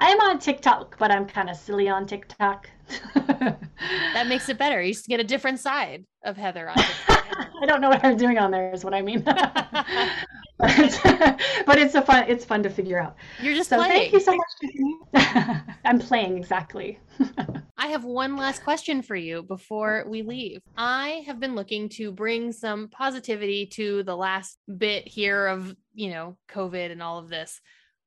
I 0.00 0.08
am 0.08 0.20
on 0.20 0.38
TikTok, 0.38 0.98
but 0.98 1.10
I'm 1.10 1.26
kind 1.26 1.50
of 1.50 1.56
silly 1.56 1.88
on 1.88 2.06
TikTok. 2.06 2.70
that 3.14 4.26
makes 4.26 4.48
it 4.48 4.56
better. 4.56 4.80
You 4.80 4.94
just 4.94 5.06
get 5.06 5.20
a 5.20 5.24
different 5.24 5.60
side 5.60 6.06
of 6.24 6.38
Heather 6.38 6.70
on 6.70 6.76
I 7.62 7.66
don't 7.66 7.82
know 7.82 7.90
what 7.90 8.02
I'm 8.02 8.16
doing 8.16 8.38
on 8.38 8.50
there 8.50 8.72
is 8.72 8.82
what 8.82 8.94
I 8.94 9.02
mean. 9.02 9.20
but, 9.24 9.46
it's, 10.58 10.98
but 11.66 11.78
it's 11.78 11.94
a 11.94 12.02
fun 12.02 12.24
it's 12.28 12.46
fun 12.46 12.62
to 12.62 12.70
figure 12.70 12.98
out. 12.98 13.16
You're 13.42 13.54
just 13.54 13.68
so 13.68 13.76
playing. 13.76 14.10
thank 14.10 14.12
you 14.12 14.20
so 14.20 14.36
much. 14.36 15.62
I'm 15.84 15.98
playing 15.98 16.38
exactly. 16.38 16.98
I 17.76 17.88
have 17.88 18.04
one 18.04 18.36
last 18.36 18.64
question 18.64 19.02
for 19.02 19.16
you 19.16 19.42
before 19.42 20.04
we 20.08 20.22
leave. 20.22 20.62
I 20.76 21.22
have 21.26 21.38
been 21.38 21.54
looking 21.54 21.90
to 21.90 22.10
bring 22.10 22.52
some 22.52 22.88
positivity 22.88 23.66
to 23.74 24.02
the 24.02 24.16
last 24.16 24.58
bit 24.78 25.06
here 25.06 25.46
of, 25.46 25.76
you 25.92 26.10
know, 26.10 26.38
COVID 26.48 26.90
and 26.90 27.02
all 27.02 27.18
of 27.18 27.28
this 27.28 27.60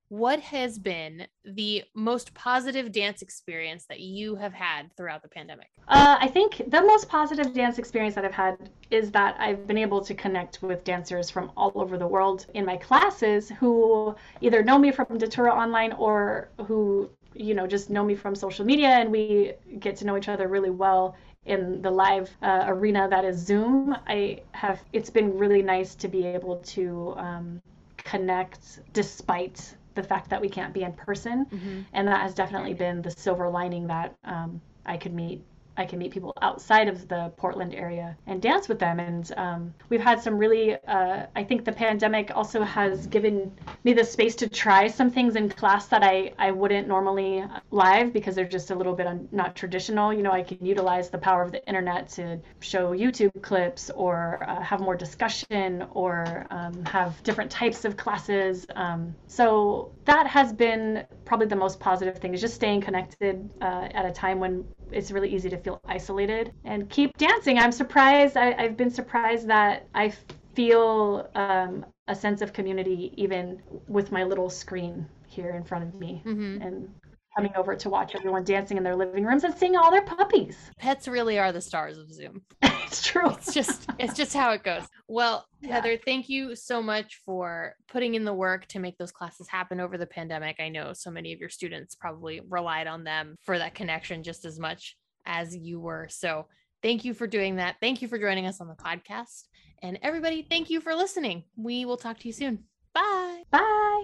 what 0.10 0.40
has 0.40 0.78
been 0.78 1.26
the 1.44 1.84
most 1.96 2.34
positive 2.34 2.92
dance 2.92 3.22
experience 3.22 3.86
that 3.90 4.00
you 4.00 4.36
have 4.36 4.54
had 4.54 4.96
throughout 4.96 5.24
the 5.24 5.30
pandemic? 5.30 5.68
Uh, 5.88 6.18
I 6.20 6.28
think 6.28 6.62
the 6.68 6.82
most 6.82 7.10
positive 7.10 7.54
dance 7.54 7.80
experience 7.80 8.16
that 8.16 8.26
I've 8.26 8.34
had 8.34 8.70
is 8.92 9.12
that 9.12 9.36
I've 9.40 9.66
been 9.66 9.78
able 9.78 10.04
to 10.04 10.14
connect 10.14 10.62
with 10.62 10.84
dancers 10.84 11.30
from 11.30 11.52
all 11.58 11.72
over 11.76 11.98
the 11.98 12.08
world 12.08 12.46
in 12.54 12.66
my 12.66 12.78
classes 12.78 13.50
who 13.50 14.16
either 14.42 14.64
know 14.64 14.78
me 14.78 14.92
from 14.92 15.18
Datura 15.18 15.52
Online 15.52 15.94
or 15.94 16.50
who 16.68 17.10
you 17.36 17.56
know 17.56 17.66
just 17.66 17.90
know 17.90 18.04
me 18.04 18.16
from 18.16 18.36
social 18.36 18.66
media 18.66 18.90
and 18.90 19.12
we 19.12 19.54
get 19.80 19.96
to 19.96 20.06
know 20.06 20.18
each 20.18 20.30
other 20.30 20.48
really 20.48 20.70
well 20.70 21.16
in 21.46 21.82
the 21.82 21.90
live 21.90 22.30
uh, 22.42 22.64
arena 22.68 23.08
that 23.10 23.26
is 23.26 23.38
zoom 23.38 23.98
i 24.08 24.40
have 24.52 24.82
it's 24.94 25.10
been 25.10 25.36
really 25.38 25.62
nice 25.62 25.96
to 25.96 26.08
be 26.08 26.26
able 26.26 26.58
to 26.58 27.14
um, 27.18 27.62
connect 27.98 28.82
despite 28.94 29.76
the 29.96 30.04
fact 30.04 30.30
that 30.30 30.42
we 30.42 30.50
can't 30.50 30.74
be 30.74 30.84
in 30.84 30.94
person. 30.94 31.46
Mm-hmm. 31.46 31.82
And 31.94 32.08
that 32.08 32.22
has 32.22 32.34
definitely 32.34 32.74
been 32.74 33.02
the 33.02 33.12
silver 33.12 33.50
lining 33.50 33.88
that 33.88 34.16
um, 34.24 34.62
I 34.86 34.98
could 34.98 35.14
meet 35.14 35.44
I 35.76 35.86
can 35.86 36.00
meet 36.00 36.12
people 36.12 36.34
outside 36.42 36.88
of 36.88 37.08
the 37.08 37.32
Portland 37.38 37.74
area 37.74 38.16
and 38.28 38.42
dance 38.42 38.68
with 38.68 38.80
them. 38.80 39.00
And 39.00 39.32
um, 39.38 39.74
we've 39.90 40.02
had 40.02 40.22
some 40.22 40.38
really, 40.38 40.76
uh, 40.76 41.26
I 41.36 41.44
think 41.44 41.66
the 41.66 41.72
pandemic 41.72 42.32
also 42.36 42.62
has 42.64 43.08
given 43.08 43.52
me 43.84 43.94
the 43.94 44.04
space 44.04 44.36
to 44.36 44.48
try 44.48 44.88
some 44.88 45.10
things 45.10 45.36
in 45.36 45.50
class 45.50 45.88
that 45.88 46.04
I, 46.04 46.34
I 46.38 46.52
wouldn't 46.52 46.88
normally 46.88 47.44
live 47.72 48.14
because 48.14 48.36
they're 48.36 48.46
just 48.46 48.72
a 48.72 48.76
little 48.76 48.94
bit 48.94 49.08
un, 49.08 49.28
not 49.32 49.56
traditional. 49.56 50.14
You 50.14 50.22
know, 50.22 50.32
I 50.32 50.44
can 50.44 50.64
utilize 50.64 51.10
the 51.10 51.18
power 51.18 51.42
of 51.42 51.52
the 51.52 51.66
internet 51.68 52.10
to 52.10 52.40
show 52.60 52.92
YouTube 52.92 53.42
clips 53.42 53.90
or 53.90 54.44
uh, 54.48 54.62
have 54.62 54.80
more 54.80 54.96
discussion 54.96 55.86
or 55.92 56.46
um, 56.52 56.86
have 56.86 57.22
different 57.24 57.50
types 57.50 57.86
of 57.86 57.98
classes. 57.98 58.68
Um, 58.76 59.16
so 59.28 59.92
that 60.06 60.28
has 60.28 60.54
been 60.54 61.06
probably 61.26 61.48
the 61.48 61.56
most 61.56 61.80
positive 61.80 62.18
thing 62.18 62.34
is 62.34 62.42
just 62.42 62.56
staying 62.56 62.82
connected 62.82 63.50
uh, 63.62 63.88
at 63.94 64.06
a 64.06 64.12
time 64.12 64.40
when 64.40 64.66
it's 64.92 65.12
really 65.12 65.34
easy 65.34 65.50
to 65.50 65.58
feel 65.58 65.80
isolated 65.86 66.54
and 66.66 66.90
keep 66.90 67.18
dancing. 67.18 67.58
I'm 67.58 67.72
surprised. 67.72 68.38
I, 68.38 68.62
have 68.62 68.78
been 68.78 68.92
surprised 68.92 69.48
that 69.48 69.88
I 69.94 70.14
feel 70.54 71.30
um, 71.36 71.86
a 72.08 72.16
sense 72.16 72.42
of 72.42 72.54
community 72.54 73.14
even 73.18 73.62
with 73.88 74.12
my 74.12 74.24
little 74.24 74.50
screen 74.50 75.08
here 75.28 75.52
in 75.52 75.64
front 75.64 75.84
of 75.84 75.96
me 75.96 76.22
mm-hmm. 76.26 76.62
and 76.62 76.94
coming 77.36 77.54
over 77.56 77.76
to 77.76 77.90
watch 77.90 78.16
everyone 78.16 78.44
dancing 78.44 78.78
in 78.78 78.84
their 78.84 78.96
living 78.96 79.26
rooms 79.26 79.44
and 79.44 79.56
seeing 79.56 79.76
all 79.76 79.92
their 79.92 80.04
puppies. 80.04 80.58
Pets 80.78 81.08
really 81.08 81.40
are 81.40 81.52
the 81.52 81.62
stars 81.62 81.98
of 81.98 82.12
Zoom. 82.12 82.42
it's 82.62 83.02
true. 83.06 83.30
It's 83.30 83.54
just 83.54 83.90
it's 84.00 84.14
just 84.14 84.34
how 84.34 84.52
it 84.52 84.64
goes. 84.64 84.84
Well, 85.08 85.46
yeah. 85.62 85.76
Heather, 85.76 85.98
thank 85.98 86.30
you 86.30 86.56
so 86.56 86.82
much 86.82 87.22
for 87.26 87.76
putting 87.88 88.16
in 88.16 88.26
the 88.26 88.34
work 88.34 88.68
to 88.68 88.80
make 88.80 88.98
those 88.98 89.12
classes 89.12 89.48
happen 89.48 89.80
over 89.80 89.98
the 89.98 90.06
pandemic. 90.06 90.58
I 90.60 90.70
know 90.70 90.94
so 90.94 91.12
many 91.12 91.34
of 91.34 91.40
your 91.40 91.50
students 91.50 91.96
probably 91.96 92.42
relied 92.48 92.88
on 92.88 93.04
them 93.04 93.36
for 93.42 93.58
that 93.58 93.76
connection 93.76 94.24
just 94.24 94.46
as 94.46 94.60
much 94.60 94.96
as 95.26 95.56
you 95.56 95.80
were. 95.80 96.08
So 96.10 96.48
thank 96.82 97.06
you 97.06 97.14
for 97.14 97.28
doing 97.28 97.56
that. 97.58 97.78
Thank 97.82 98.02
you 98.02 98.08
for 98.08 98.20
joining 98.20 98.46
us 98.46 98.62
on 98.62 98.68
the 98.68 98.76
podcast. 98.76 99.44
And 99.82 100.00
everybody, 100.02 100.46
thank 100.50 100.70
you 100.70 100.80
for 100.80 100.96
listening. 100.96 101.44
We 101.56 101.86
will 101.86 101.98
talk 101.98 102.20
to 102.20 102.28
you 102.28 102.34
soon. 102.34 102.66
Bye. 102.94 103.44
Bye. 103.52 104.04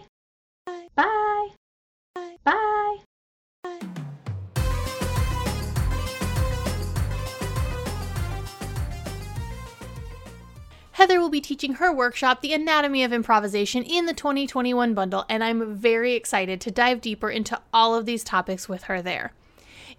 Bye. 0.66 0.88
Bye. 0.96 1.06
Bye. 1.06 1.48
Bye. 2.16 2.36
Bye. 2.44 2.98
Heather 11.00 11.22
will 11.22 11.30
be 11.30 11.40
teaching 11.40 11.76
her 11.76 11.94
workshop, 11.94 12.42
The 12.42 12.52
Anatomy 12.52 13.06
of 13.06 13.14
Improvisation, 13.14 13.84
in 13.84 14.06
the 14.06 14.14
2021 14.14 14.94
bundle, 14.94 15.24
and 15.30 15.42
I'm 15.42 15.78
very 15.78 16.14
excited 16.14 16.60
to 16.60 16.72
dive 16.72 17.00
deeper 17.00 17.30
into 17.30 17.58
all 17.74 17.96
of 17.96 18.06
these 18.06 18.22
topics 18.22 18.68
with 18.68 18.84
her 18.84 19.02
there. 19.02 19.32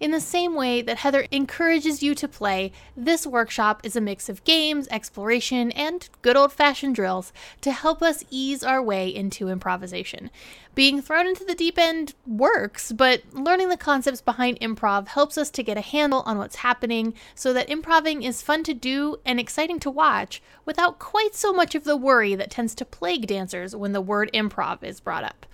In 0.01 0.09
the 0.09 0.19
same 0.19 0.55
way 0.55 0.81
that 0.81 0.97
Heather 0.97 1.27
encourages 1.29 2.01
you 2.01 2.15
to 2.15 2.27
play, 2.27 2.71
this 2.97 3.27
workshop 3.27 3.81
is 3.83 3.95
a 3.95 4.01
mix 4.01 4.29
of 4.29 4.43
games, 4.43 4.87
exploration, 4.87 5.71
and 5.73 6.09
good 6.23 6.35
old 6.35 6.51
fashioned 6.51 6.95
drills 6.95 7.31
to 7.61 7.71
help 7.71 8.01
us 8.01 8.25
ease 8.31 8.63
our 8.63 8.81
way 8.81 9.13
into 9.13 9.47
improvisation. 9.47 10.31
Being 10.73 11.03
thrown 11.03 11.27
into 11.27 11.43
the 11.43 11.53
deep 11.53 11.77
end 11.77 12.15
works, 12.25 12.91
but 12.91 13.21
learning 13.31 13.69
the 13.69 13.77
concepts 13.77 14.21
behind 14.21 14.59
improv 14.59 15.07
helps 15.09 15.37
us 15.37 15.51
to 15.51 15.61
get 15.61 15.77
a 15.77 15.81
handle 15.81 16.23
on 16.25 16.39
what's 16.39 16.55
happening 16.55 17.13
so 17.35 17.53
that 17.53 17.69
improving 17.69 18.23
is 18.23 18.41
fun 18.41 18.63
to 18.63 18.73
do 18.73 19.17
and 19.23 19.39
exciting 19.39 19.79
to 19.81 19.91
watch 19.91 20.41
without 20.65 20.97
quite 20.97 21.35
so 21.35 21.53
much 21.53 21.75
of 21.75 21.83
the 21.83 21.95
worry 21.95 22.33
that 22.33 22.49
tends 22.49 22.73
to 22.73 22.85
plague 22.85 23.27
dancers 23.27 23.75
when 23.75 23.91
the 23.91 24.01
word 24.01 24.31
improv 24.33 24.81
is 24.81 24.99
brought 24.99 25.23
up. 25.23 25.45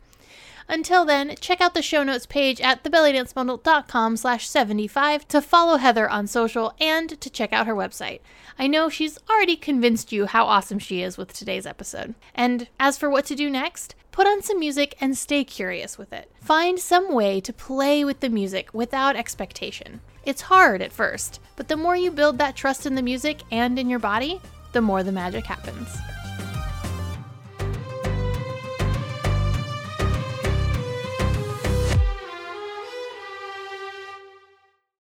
Until 0.69 1.05
then, 1.05 1.35
check 1.39 1.61
out 1.61 1.73
the 1.73 1.81
show 1.81 2.03
notes 2.03 2.25
page 2.25 2.59
at 2.59 2.83
thebellydancebundle.com 2.83 4.17
slash 4.17 4.47
75 4.49 5.27
to 5.29 5.41
follow 5.41 5.77
Heather 5.77 6.09
on 6.09 6.27
social 6.27 6.73
and 6.79 7.19
to 7.21 7.29
check 7.29 7.53
out 7.53 7.67
her 7.67 7.75
website. 7.75 8.19
I 8.59 8.67
know 8.67 8.89
she's 8.89 9.17
already 9.29 9.55
convinced 9.55 10.11
you 10.11 10.25
how 10.25 10.45
awesome 10.45 10.79
she 10.79 11.01
is 11.01 11.17
with 11.17 11.31
today's 11.31 11.65
episode. 11.65 12.15
And 12.35 12.67
as 12.79 12.97
for 12.97 13.09
what 13.09 13.25
to 13.25 13.35
do 13.35 13.49
next, 13.49 13.95
put 14.11 14.27
on 14.27 14.41
some 14.41 14.59
music 14.59 14.95
and 14.99 15.17
stay 15.17 15.43
curious 15.43 15.97
with 15.97 16.11
it. 16.11 16.29
Find 16.41 16.79
some 16.79 17.13
way 17.13 17.39
to 17.41 17.53
play 17.53 18.03
with 18.03 18.19
the 18.19 18.29
music 18.29 18.73
without 18.73 19.15
expectation. 19.15 20.01
It's 20.25 20.41
hard 20.41 20.81
at 20.81 20.91
first, 20.91 21.39
but 21.55 21.69
the 21.69 21.77
more 21.77 21.95
you 21.95 22.11
build 22.11 22.39
that 22.39 22.55
trust 22.57 22.85
in 22.85 22.95
the 22.95 23.01
music 23.01 23.41
and 23.51 23.79
in 23.79 23.89
your 23.89 23.99
body, 23.99 24.41
the 24.73 24.81
more 24.81 25.01
the 25.01 25.11
magic 25.13 25.45
happens. 25.45 25.87